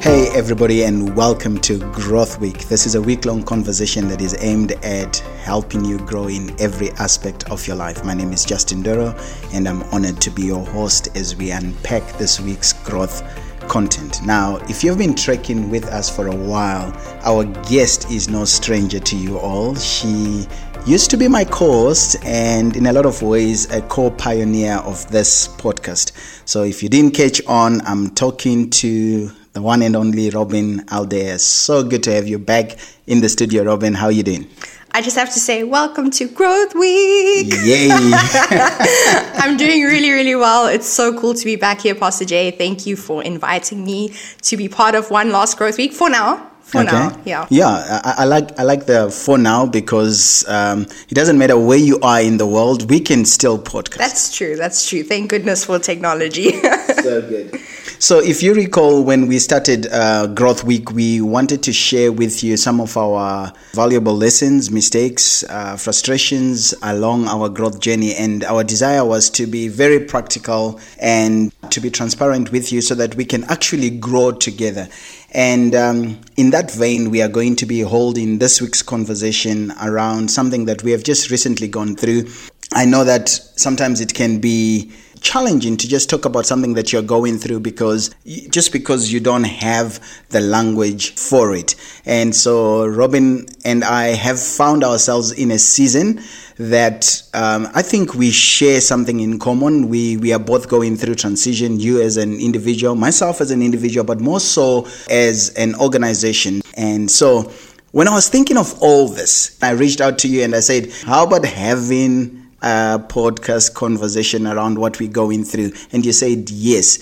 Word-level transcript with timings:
Hey, 0.00 0.28
everybody, 0.34 0.84
and 0.84 1.14
welcome 1.14 1.58
to 1.58 1.78
Growth 1.92 2.40
Week. 2.40 2.68
This 2.68 2.86
is 2.86 2.94
a 2.94 3.02
week 3.02 3.24
long 3.24 3.42
conversation 3.42 4.08
that 4.08 4.20
is 4.20 4.36
aimed 4.40 4.72
at 4.84 5.16
helping 5.42 5.84
you 5.84 5.98
grow 5.98 6.28
in 6.28 6.58
every 6.60 6.90
aspect 6.92 7.50
of 7.50 7.66
your 7.66 7.76
life. 7.76 8.04
My 8.04 8.14
name 8.14 8.32
is 8.32 8.44
Justin 8.44 8.82
Duro, 8.82 9.14
and 9.52 9.68
I'm 9.68 9.82
honored 9.84 10.20
to 10.22 10.30
be 10.30 10.42
your 10.42 10.64
host 10.64 11.16
as 11.16 11.36
we 11.36 11.50
unpack 11.50 12.18
this 12.18 12.40
week's 12.40 12.72
growth 12.72 13.22
content. 13.68 14.22
Now, 14.24 14.56
if 14.68 14.82
you've 14.82 14.98
been 14.98 15.14
trekking 15.14 15.70
with 15.70 15.84
us 15.86 16.14
for 16.14 16.26
a 16.26 16.34
while, 16.34 16.92
our 17.22 17.44
guest 17.68 18.10
is 18.10 18.28
no 18.28 18.44
stranger 18.44 18.98
to 18.98 19.16
you 19.16 19.38
all. 19.38 19.74
She 19.76 20.46
used 20.86 21.10
to 21.10 21.16
be 21.16 21.28
my 21.28 21.44
co 21.44 21.84
host 21.84 22.16
and, 22.24 22.76
in 22.76 22.86
a 22.86 22.92
lot 22.92 23.06
of 23.06 23.22
ways, 23.22 23.70
a 23.70 23.82
co 23.82 24.10
pioneer 24.10 24.76
of 24.78 25.08
this 25.10 25.48
podcast. 25.48 26.12
So, 26.48 26.64
if 26.64 26.82
you 26.82 26.88
didn't 26.88 27.14
catch 27.14 27.44
on, 27.46 27.80
I'm 27.82 28.10
talking 28.10 28.70
to 28.70 29.30
the 29.52 29.62
one 29.62 29.82
and 29.82 29.96
only 29.96 30.30
Robin 30.30 30.84
Aldeas. 30.86 31.40
So 31.40 31.82
good 31.82 32.04
to 32.04 32.12
have 32.12 32.28
you 32.28 32.38
back 32.38 32.76
in 33.08 33.20
the 33.20 33.28
studio, 33.28 33.64
Robin. 33.64 33.94
How 33.94 34.08
you 34.08 34.22
doing? 34.22 34.48
I 34.92 35.02
just 35.02 35.16
have 35.16 35.32
to 35.34 35.38
say, 35.38 35.64
welcome 35.64 36.10
to 36.12 36.26
Growth 36.28 36.74
Week. 36.74 37.52
Yay! 37.62 37.88
I'm 37.92 39.56
doing 39.58 39.82
really, 39.82 40.10
really 40.10 40.34
well. 40.34 40.66
It's 40.66 40.88
so 40.88 41.18
cool 41.18 41.34
to 41.34 41.44
be 41.44 41.56
back 41.56 41.82
here, 41.82 41.94
Pastor 41.94 42.24
Jay. 42.24 42.50
Thank 42.50 42.86
you 42.86 42.96
for 42.96 43.22
inviting 43.22 43.84
me 43.84 44.14
to 44.42 44.56
be 44.56 44.68
part 44.68 44.94
of 44.94 45.10
one 45.10 45.30
last 45.30 45.58
Growth 45.58 45.76
Week 45.76 45.92
for 45.92 46.08
now. 46.08 46.50
For 46.62 46.80
okay. 46.80 46.90
now, 46.90 47.20
yeah. 47.24 47.46
Yeah, 47.50 48.00
I, 48.04 48.14
I, 48.18 48.24
like 48.24 48.58
I 48.58 48.62
like 48.62 48.86
the 48.86 49.10
for 49.10 49.38
now 49.38 49.66
because 49.66 50.46
um, 50.48 50.82
it 51.08 51.14
doesn't 51.14 51.38
matter 51.38 51.58
where 51.58 51.78
you 51.78 51.98
are 52.00 52.20
in 52.20 52.36
the 52.36 52.46
world, 52.46 52.90
we 52.90 53.00
can 53.00 53.24
still 53.24 53.58
podcast. 53.58 53.96
That's 53.96 54.36
true. 54.36 54.56
That's 54.56 54.88
true. 54.88 55.02
Thank 55.02 55.30
goodness 55.30 55.64
for 55.64 55.78
technology. 55.78 56.52
so 57.02 57.22
good. 57.22 57.58
So, 58.00 58.20
if 58.20 58.44
you 58.44 58.54
recall, 58.54 59.02
when 59.02 59.26
we 59.26 59.40
started 59.40 59.88
uh, 59.90 60.28
Growth 60.28 60.62
Week, 60.62 60.92
we 60.92 61.20
wanted 61.20 61.64
to 61.64 61.72
share 61.72 62.12
with 62.12 62.44
you 62.44 62.56
some 62.56 62.80
of 62.80 62.96
our 62.96 63.52
valuable 63.72 64.14
lessons, 64.14 64.70
mistakes, 64.70 65.42
uh, 65.42 65.76
frustrations 65.76 66.72
along 66.84 67.26
our 67.26 67.48
growth 67.48 67.80
journey. 67.80 68.14
And 68.14 68.44
our 68.44 68.62
desire 68.62 69.04
was 69.04 69.28
to 69.30 69.48
be 69.48 69.66
very 69.66 69.98
practical 69.98 70.78
and 71.00 71.52
to 71.72 71.80
be 71.80 71.90
transparent 71.90 72.52
with 72.52 72.70
you 72.70 72.82
so 72.82 72.94
that 72.94 73.16
we 73.16 73.24
can 73.24 73.42
actually 73.50 73.90
grow 73.90 74.30
together. 74.30 74.88
And 75.32 75.74
um, 75.74 76.20
in 76.36 76.50
that 76.50 76.70
vein, 76.70 77.10
we 77.10 77.20
are 77.20 77.28
going 77.28 77.56
to 77.56 77.66
be 77.66 77.80
holding 77.80 78.38
this 78.38 78.60
week's 78.60 78.80
conversation 78.80 79.72
around 79.82 80.30
something 80.30 80.66
that 80.66 80.84
we 80.84 80.92
have 80.92 81.02
just 81.02 81.32
recently 81.32 81.66
gone 81.66 81.96
through. 81.96 82.28
I 82.72 82.84
know 82.84 83.02
that 83.02 83.28
sometimes 83.28 84.00
it 84.00 84.14
can 84.14 84.40
be 84.40 84.92
challenging 85.20 85.76
to 85.76 85.88
just 85.88 86.08
talk 86.10 86.24
about 86.24 86.46
something 86.46 86.74
that 86.74 86.92
you're 86.92 87.02
going 87.02 87.38
through 87.38 87.60
because 87.60 88.14
just 88.50 88.72
because 88.72 89.12
you 89.12 89.20
don't 89.20 89.44
have 89.44 90.00
the 90.30 90.40
language 90.40 91.14
for 91.14 91.54
it. 91.54 91.74
And 92.04 92.34
so 92.34 92.86
Robin 92.86 93.46
and 93.64 93.84
I 93.84 94.08
have 94.08 94.40
found 94.40 94.84
ourselves 94.84 95.32
in 95.32 95.50
a 95.50 95.58
season 95.58 96.20
that 96.58 97.22
um, 97.34 97.68
I 97.74 97.82
think 97.82 98.14
we 98.14 98.30
share 98.30 98.80
something 98.80 99.20
in 99.20 99.38
common. 99.38 99.88
We 99.88 100.16
we 100.16 100.32
are 100.32 100.38
both 100.38 100.68
going 100.68 100.96
through 100.96 101.14
transition. 101.14 101.78
You 101.78 102.00
as 102.02 102.16
an 102.16 102.40
individual, 102.40 102.94
myself 102.94 103.40
as 103.40 103.50
an 103.50 103.62
individual, 103.62 104.04
but 104.04 104.20
more 104.20 104.40
so 104.40 104.86
as 105.08 105.54
an 105.54 105.74
organization. 105.76 106.62
And 106.74 107.10
so 107.10 107.52
when 107.92 108.08
I 108.08 108.14
was 108.14 108.28
thinking 108.28 108.56
of 108.56 108.80
all 108.82 109.08
this, 109.08 109.56
I 109.62 109.70
reached 109.70 110.00
out 110.00 110.18
to 110.18 110.28
you 110.28 110.42
and 110.42 110.54
I 110.54 110.60
said, 110.60 110.92
"How 111.04 111.24
about 111.24 111.44
having 111.44 112.37
a 112.62 112.98
podcast 113.08 113.74
conversation 113.74 114.46
around 114.46 114.78
what 114.78 114.98
we're 114.98 115.10
going 115.10 115.44
through. 115.44 115.72
And 115.92 116.04
you 116.04 116.12
said 116.12 116.50
yes. 116.50 116.98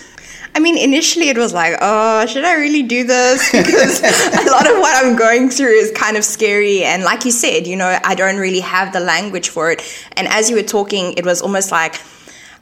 I 0.55 0.59
mean, 0.59 0.79
initially 0.79 1.29
it 1.29 1.37
was 1.37 1.53
like, 1.53 1.77
oh, 1.83 2.25
should 2.27 2.45
I 2.45 2.55
really 2.55 2.83
do 2.83 3.05
this? 3.05 3.51
Because 3.53 4.01
a 4.01 4.51
lot 4.51 4.67
of 4.71 4.79
what 4.79 5.05
I'm 5.05 5.17
going 5.17 5.51
through 5.51 5.75
is 5.75 5.93
kind 5.93 6.17
of 6.17 6.25
scary. 6.25 6.83
And 6.83 7.03
like 7.03 7.25
you 7.25 7.31
said, 7.31 7.67
you 7.67 7.77
know, 7.77 7.99
I 8.05 8.15
don't 8.15 8.37
really 8.39 8.61
have 8.61 8.93
the 8.93 9.01
language 9.01 9.51
for 9.51 9.71
it. 9.71 9.83
And 10.17 10.27
as 10.29 10.49
you 10.49 10.57
were 10.57 10.63
talking, 10.63 11.13
it 11.15 11.27
was 11.27 11.43
almost 11.43 11.71
like, 11.73 12.01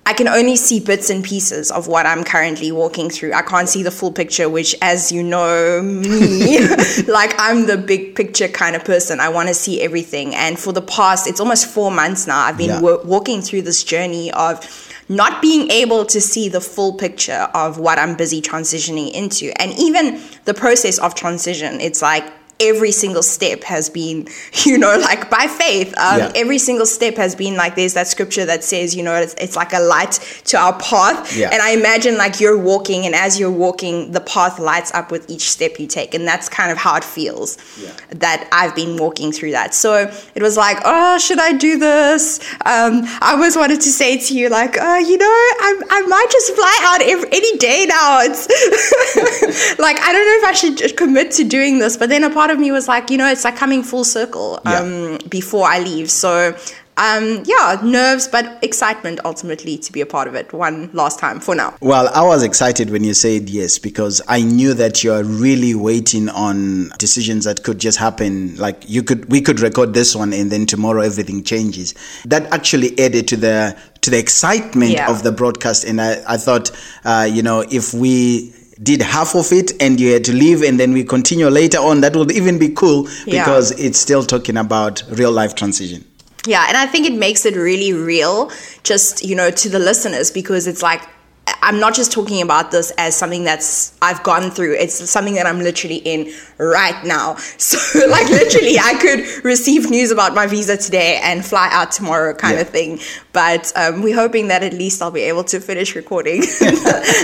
I 0.06 0.12
can 0.12 0.28
only 0.28 0.56
see 0.56 0.80
bits 0.80 1.08
and 1.08 1.24
pieces 1.24 1.70
of 1.70 1.88
what 1.88 2.04
I'm 2.04 2.24
currently 2.24 2.70
walking 2.70 3.08
through. 3.08 3.32
I 3.32 3.40
can't 3.40 3.68
see 3.68 3.82
the 3.82 3.90
full 3.90 4.12
picture, 4.12 4.50
which, 4.50 4.76
as 4.82 5.10
you 5.10 5.22
know 5.22 5.80
me, 5.80 6.58
like 7.08 7.34
I'm 7.38 7.66
the 7.66 7.78
big 7.78 8.14
picture 8.14 8.48
kind 8.48 8.76
of 8.76 8.84
person. 8.84 9.18
I 9.18 9.30
want 9.30 9.48
to 9.48 9.54
see 9.54 9.80
everything. 9.80 10.34
And 10.34 10.58
for 10.58 10.72
the 10.72 10.82
past, 10.82 11.26
it's 11.26 11.40
almost 11.40 11.66
four 11.66 11.90
months 11.90 12.26
now, 12.26 12.38
I've 12.38 12.58
been 12.58 12.68
yeah. 12.68 12.80
w- 12.80 13.00
walking 13.04 13.40
through 13.40 13.62
this 13.62 13.82
journey 13.82 14.30
of 14.32 14.90
not 15.08 15.40
being 15.40 15.70
able 15.70 16.04
to 16.06 16.20
see 16.20 16.50
the 16.50 16.60
full 16.60 16.94
picture 16.94 17.48
of 17.54 17.78
what 17.78 17.98
I'm 17.98 18.14
busy 18.14 18.42
transitioning 18.42 19.10
into. 19.12 19.52
And 19.60 19.72
even 19.78 20.20
the 20.44 20.54
process 20.54 20.98
of 20.98 21.14
transition, 21.14 21.80
it's 21.80 22.02
like, 22.02 22.30
every 22.60 22.92
single 22.92 23.22
step 23.22 23.62
has 23.64 23.90
been, 23.90 24.28
you 24.64 24.78
know, 24.78 24.96
like 24.98 25.30
by 25.30 25.46
faith. 25.46 25.88
Um, 25.98 26.18
yeah. 26.18 26.32
Every 26.34 26.58
single 26.58 26.86
step 26.86 27.16
has 27.16 27.34
been 27.34 27.56
like 27.56 27.74
there's 27.74 27.94
that 27.94 28.06
scripture 28.06 28.44
that 28.46 28.64
says, 28.64 28.94
you 28.94 29.02
know, 29.02 29.14
it's, 29.14 29.34
it's 29.34 29.56
like 29.56 29.72
a 29.72 29.80
light 29.80 30.12
to 30.44 30.56
our 30.56 30.78
path. 30.78 31.36
Yeah. 31.36 31.50
And 31.52 31.60
I 31.62 31.70
imagine 31.70 32.16
like 32.16 32.40
you're 32.40 32.58
walking, 32.58 33.06
and 33.06 33.14
as 33.14 33.38
you're 33.38 33.50
walking, 33.50 34.12
the 34.12 34.20
path 34.20 34.58
lights 34.58 34.92
up 34.94 35.10
with 35.10 35.28
each 35.28 35.50
step 35.50 35.78
you 35.78 35.86
take. 35.86 36.14
And 36.14 36.26
that's 36.26 36.48
kind 36.48 36.70
of 36.70 36.78
how 36.78 36.96
it 36.96 37.04
feels 37.04 37.58
yeah. 37.80 37.92
that 38.10 38.48
I've 38.52 38.74
been 38.74 38.96
walking 38.96 39.32
through 39.32 39.52
that. 39.52 39.74
So 39.74 40.12
it 40.34 40.42
was 40.42 40.56
like, 40.56 40.78
oh, 40.84 41.18
should 41.18 41.38
I 41.38 41.52
do 41.52 41.78
this? 41.78 42.40
Um, 42.64 43.02
I 43.20 43.32
always 43.34 43.56
wanted 43.56 43.80
to 43.80 43.90
say 43.90 44.18
to 44.18 44.34
you, 44.34 44.48
like, 44.48 44.76
oh, 44.80 44.98
you 44.98 45.18
know, 45.18 45.24
I, 45.26 45.80
I 45.90 46.02
might 46.02 46.26
just 46.30 46.54
fly 46.54 46.78
out 46.82 47.02
every, 47.02 47.28
any 47.32 47.58
day 47.58 47.86
now. 47.86 48.20
It's 48.22 48.48
like, 49.78 49.96
I 49.98 50.12
don't 50.12 50.24
know 50.24 50.38
if 50.38 50.44
I 50.44 50.52
should 50.52 50.96
commit 50.96 51.30
to 51.32 51.44
doing 51.44 51.78
this, 51.78 51.96
but 51.96 52.08
then 52.08 52.24
apart 52.24 52.43
part 52.44 52.54
of 52.54 52.60
me 52.60 52.70
was 52.70 52.88
like, 52.88 53.08
you 53.08 53.16
know, 53.16 53.26
it's 53.26 53.42
like 53.42 53.56
coming 53.56 53.82
full 53.82 54.04
circle 54.04 54.60
um, 54.66 55.12
yeah. 55.12 55.18
before 55.30 55.66
I 55.66 55.78
leave. 55.78 56.10
So, 56.10 56.54
um, 56.98 57.42
yeah, 57.46 57.80
nerves, 57.82 58.28
but 58.28 58.62
excitement 58.62 59.18
ultimately 59.24 59.78
to 59.78 59.90
be 59.90 60.02
a 60.02 60.06
part 60.06 60.28
of 60.28 60.34
it 60.34 60.52
one 60.52 60.90
last 60.92 61.18
time 61.18 61.40
for 61.40 61.54
now. 61.54 61.74
Well, 61.80 62.06
I 62.14 62.22
was 62.22 62.42
excited 62.42 62.90
when 62.90 63.02
you 63.02 63.14
said 63.14 63.48
yes 63.48 63.78
because 63.78 64.20
I 64.28 64.42
knew 64.42 64.74
that 64.74 65.02
you're 65.02 65.24
really 65.24 65.74
waiting 65.74 66.28
on 66.28 66.90
decisions 66.98 67.46
that 67.46 67.62
could 67.62 67.78
just 67.78 67.96
happen. 67.96 68.56
Like 68.56 68.84
you 68.86 69.02
could, 69.02 69.30
we 69.30 69.40
could 69.40 69.60
record 69.60 69.94
this 69.94 70.14
one 70.14 70.34
and 70.34 70.52
then 70.52 70.66
tomorrow 70.66 71.00
everything 71.00 71.44
changes. 71.44 71.94
That 72.26 72.52
actually 72.52 72.90
added 72.98 73.26
to 73.28 73.36
the 73.38 73.76
to 74.02 74.10
the 74.10 74.18
excitement 74.18 74.90
yeah. 74.90 75.10
of 75.10 75.22
the 75.22 75.32
broadcast, 75.32 75.84
and 75.84 75.98
I, 75.98 76.22
I 76.28 76.36
thought, 76.36 76.70
uh, 77.06 77.26
you 77.32 77.42
know, 77.42 77.64
if 77.70 77.94
we 77.94 78.52
did 78.82 79.00
half 79.02 79.34
of 79.34 79.52
it 79.52 79.72
and 79.80 80.00
you 80.00 80.12
had 80.12 80.24
to 80.24 80.32
leave 80.32 80.62
and 80.62 80.80
then 80.80 80.92
we 80.92 81.04
continue 81.04 81.48
later 81.48 81.78
on 81.78 82.00
that 82.00 82.16
would 82.16 82.32
even 82.32 82.58
be 82.58 82.68
cool 82.68 83.04
because 83.24 83.78
yeah. 83.78 83.86
it's 83.86 83.98
still 83.98 84.22
talking 84.22 84.56
about 84.56 85.02
real 85.10 85.30
life 85.30 85.54
transition 85.54 86.04
yeah 86.46 86.66
and 86.68 86.76
i 86.76 86.86
think 86.86 87.06
it 87.06 87.14
makes 87.14 87.46
it 87.46 87.54
really 87.56 87.92
real 87.92 88.50
just 88.82 89.24
you 89.24 89.36
know 89.36 89.50
to 89.50 89.68
the 89.68 89.78
listeners 89.78 90.30
because 90.30 90.66
it's 90.66 90.82
like 90.82 91.02
I'm 91.46 91.78
not 91.78 91.94
just 91.94 92.12
talking 92.12 92.40
about 92.42 92.70
this 92.70 92.90
as 92.96 93.16
something 93.16 93.44
that's 93.44 93.96
I've 94.00 94.22
gone 94.22 94.50
through. 94.50 94.76
It's 94.76 95.10
something 95.10 95.34
that 95.34 95.46
I'm 95.46 95.58
literally 95.58 95.96
in 95.96 96.32
right 96.58 97.04
now. 97.04 97.36
So, 97.64 98.06
like, 98.08 98.28
literally, 98.28 98.78
I 98.78 98.94
could 98.94 99.44
receive 99.44 99.88
news 99.88 100.10
about 100.10 100.34
my 100.34 100.46
visa 100.46 100.76
today 100.76 101.18
and 101.22 101.44
fly 101.44 101.68
out 101.72 101.92
tomorrow, 101.92 102.34
kind 102.34 102.56
yeah. 102.56 102.60
of 102.60 102.68
thing. 102.68 102.98
But 103.32 103.72
um, 103.74 104.02
we're 104.02 104.14
hoping 104.14 104.48
that 104.48 104.62
at 104.62 104.74
least 104.74 105.00
I'll 105.00 105.10
be 105.10 105.22
able 105.22 105.44
to 105.44 105.60
finish 105.60 105.94
recording. 105.94 106.42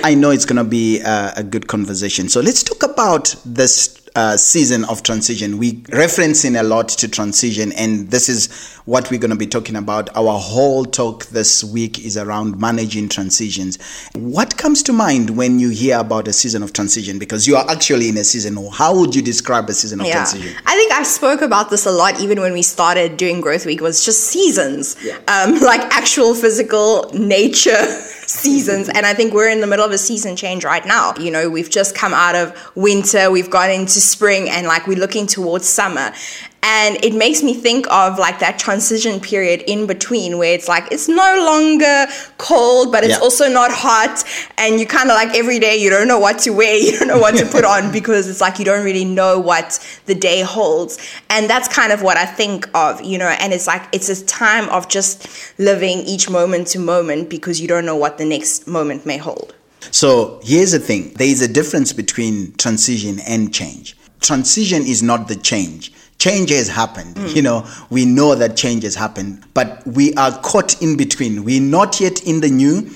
I 0.03 0.17
know 0.17 0.31
it's 0.31 0.45
going 0.45 0.57
to 0.57 0.65
be 0.65 1.01
a, 1.01 1.35
a 1.37 1.43
good 1.43 1.67
conversation. 1.67 2.29
So, 2.29 2.41
let's 2.41 2.63
talk 2.63 2.83
about 2.83 3.35
this 3.45 4.00
uh, 4.17 4.37
season 4.37 4.85
of 4.85 5.03
transition. 5.03 5.59
We 5.59 5.75
referencing 5.83 6.59
a 6.59 6.63
lot 6.63 6.89
to 6.89 7.09
transition, 7.09 7.73
and 7.73 8.11
this 8.11 8.29
is 8.29 8.49
what 8.85 9.11
we're 9.11 9.21
going 9.21 9.31
to 9.31 9.37
be 9.37 9.47
talking 9.47 9.77
about. 9.77 10.15
Our 10.17 10.39
whole 10.39 10.85
talk 10.85 11.27
this 11.27 11.63
week 11.63 12.05
is 12.05 12.17
around 12.17 12.59
managing 12.59 13.09
transitions. 13.09 13.79
What 14.15 14.57
comes 14.57 14.83
to 14.85 14.93
mind 14.93 15.37
when 15.37 15.59
you 15.61 15.71
hear 15.71 15.99
about 15.99 16.29
a 16.29 16.33
season 16.33 16.63
of 16.63 16.73
transition? 16.73 17.19
Because 17.19 17.47
you 17.47 17.57
are 17.57 17.69
actually 17.71 18.09
in 18.09 18.17
a 18.17 18.25
season. 18.25 18.57
How 18.73 18.99
would 18.99 19.15
you 19.15 19.23
describe 19.23 19.69
a 19.69 19.73
season 19.73 20.01
of 20.01 20.07
yeah. 20.07 20.15
transition? 20.15 20.57
I 20.67 20.75
think 20.75 20.93
I 20.93 21.03
spoke 21.03 21.41
about 21.41 21.71
this 21.71 21.87
a 21.87 21.93
lot, 21.93 22.21
even 22.21 22.41
when 22.41 22.53
we 22.53 22.63
started 22.63 23.17
doing 23.17 23.41
Growth 23.41 23.67
Week. 23.67 23.81
Was 23.81 24.05
just 24.05 24.25
seasons, 24.25 24.97
yeah. 25.03 25.19
um, 25.29 25.61
like 25.61 25.81
actual 25.95 26.35
physical 26.35 27.11
nature 27.15 27.71
seasons. 28.31 28.89
And 28.89 29.07
I 29.07 29.15
think 29.15 29.35
we're 29.35 29.49
in 29.49 29.61
the 29.61 29.67
middle 29.67 29.85
of 29.85 29.93
a 29.93 29.99
season 29.99 30.37
change 30.37 30.65
right 30.65 30.85
now. 30.85 31.15
You 31.17 31.31
know, 31.31 31.51
we've 31.51 31.71
just 31.71 31.95
come 31.95 32.15
out 32.15 32.35
of 32.35 32.55
winter, 32.75 33.31
we've 33.31 33.51
gone 33.51 33.71
into 33.71 34.01
spring, 34.01 34.49
and 34.49 34.67
like 34.67 34.87
we're 34.87 34.99
looking 34.99 35.27
towards 35.27 35.69
summer 35.69 36.13
and 36.63 37.03
it 37.03 37.15
makes 37.15 37.43
me 37.43 37.55
think 37.55 37.91
of 37.91 38.19
like 38.19 38.39
that 38.39 38.59
transition 38.59 39.19
period 39.21 39.63
in 39.67 39.87
between 39.87 40.37
where 40.39 40.55
it's 40.55 40.69
like 40.69 40.91
it's 40.93 41.09
no 41.09 41.43
longer 41.45 42.07
cold 42.39 42.93
but 42.93 43.03
it's 43.03 43.15
yeah. 43.15 43.21
also 43.21 43.49
not 43.49 43.71
hot 43.71 44.23
and 44.59 44.79
you 44.79 44.87
kind 44.87 45.11
of 45.11 45.15
like 45.15 45.35
every 45.35 45.59
day 45.59 45.77
you 45.77 45.89
don't 45.89 46.07
know 46.07 46.19
what 46.19 46.39
to 46.39 46.51
wear 46.51 46.77
you 46.85 46.99
don't 46.99 47.09
know 47.09 47.19
what 47.19 47.37
to 47.37 47.47
put 47.47 47.65
on 47.65 47.91
because 47.99 48.29
it's 48.29 48.41
like 48.41 48.59
you 48.59 48.65
don't 48.65 48.85
really 48.85 49.05
know 49.05 49.39
what 49.39 49.79
the 50.07 50.15
day 50.15 50.43
holds 50.43 50.99
and 51.31 51.49
that's 51.49 51.69
kind 51.69 51.93
of 51.93 52.03
what 52.03 52.17
i 52.17 52.27
think 52.27 52.69
of 52.75 53.01
you 53.03 53.17
know 53.17 53.29
and 53.41 53.53
it's 53.53 53.67
like 53.67 53.83
it's 53.93 54.09
a 54.09 54.25
time 54.27 54.69
of 54.69 54.89
just 54.89 55.59
living 55.59 55.99
each 56.01 56.29
moment 56.29 56.67
to 56.69 56.79
moment 56.79 57.29
because 57.29 57.61
you 57.61 57.69
don't 57.69 57.87
know 57.87 57.97
what 57.97 58.19
the 58.19 58.25
next 58.25 58.67
moment 58.67 59.07
may 59.07 59.17
hold. 59.17 59.55
So 59.91 60.41
here's 60.43 60.73
the 60.73 60.79
thing 60.79 61.13
there 61.15 61.29
is 61.29 61.43
a 61.43 61.49
difference 61.49 61.93
between 61.93 62.53
transition 62.57 63.19
and 63.27 63.53
change. 63.53 63.97
Transition 64.21 64.83
is 64.83 65.03
not 65.03 65.29
the 65.29 65.37
change. 65.37 65.93
Change 66.21 66.51
has 66.51 66.69
happened. 66.69 67.17
Mm. 67.17 67.35
You 67.35 67.43
know, 67.43 67.67
we 67.91 68.05
know 68.05 68.37
that 68.37 68.57
change 68.57 68.85
has 68.85 68.95
happened, 68.95 69.45
but 69.55 69.85
we 69.87 70.15
are 70.15 70.31
caught 70.43 70.81
in 70.81 70.97
between. 70.97 71.43
We're 71.45 71.61
not 71.61 71.99
yet 71.99 72.23
in 72.25 72.41
the 72.41 72.51
new, 72.51 72.91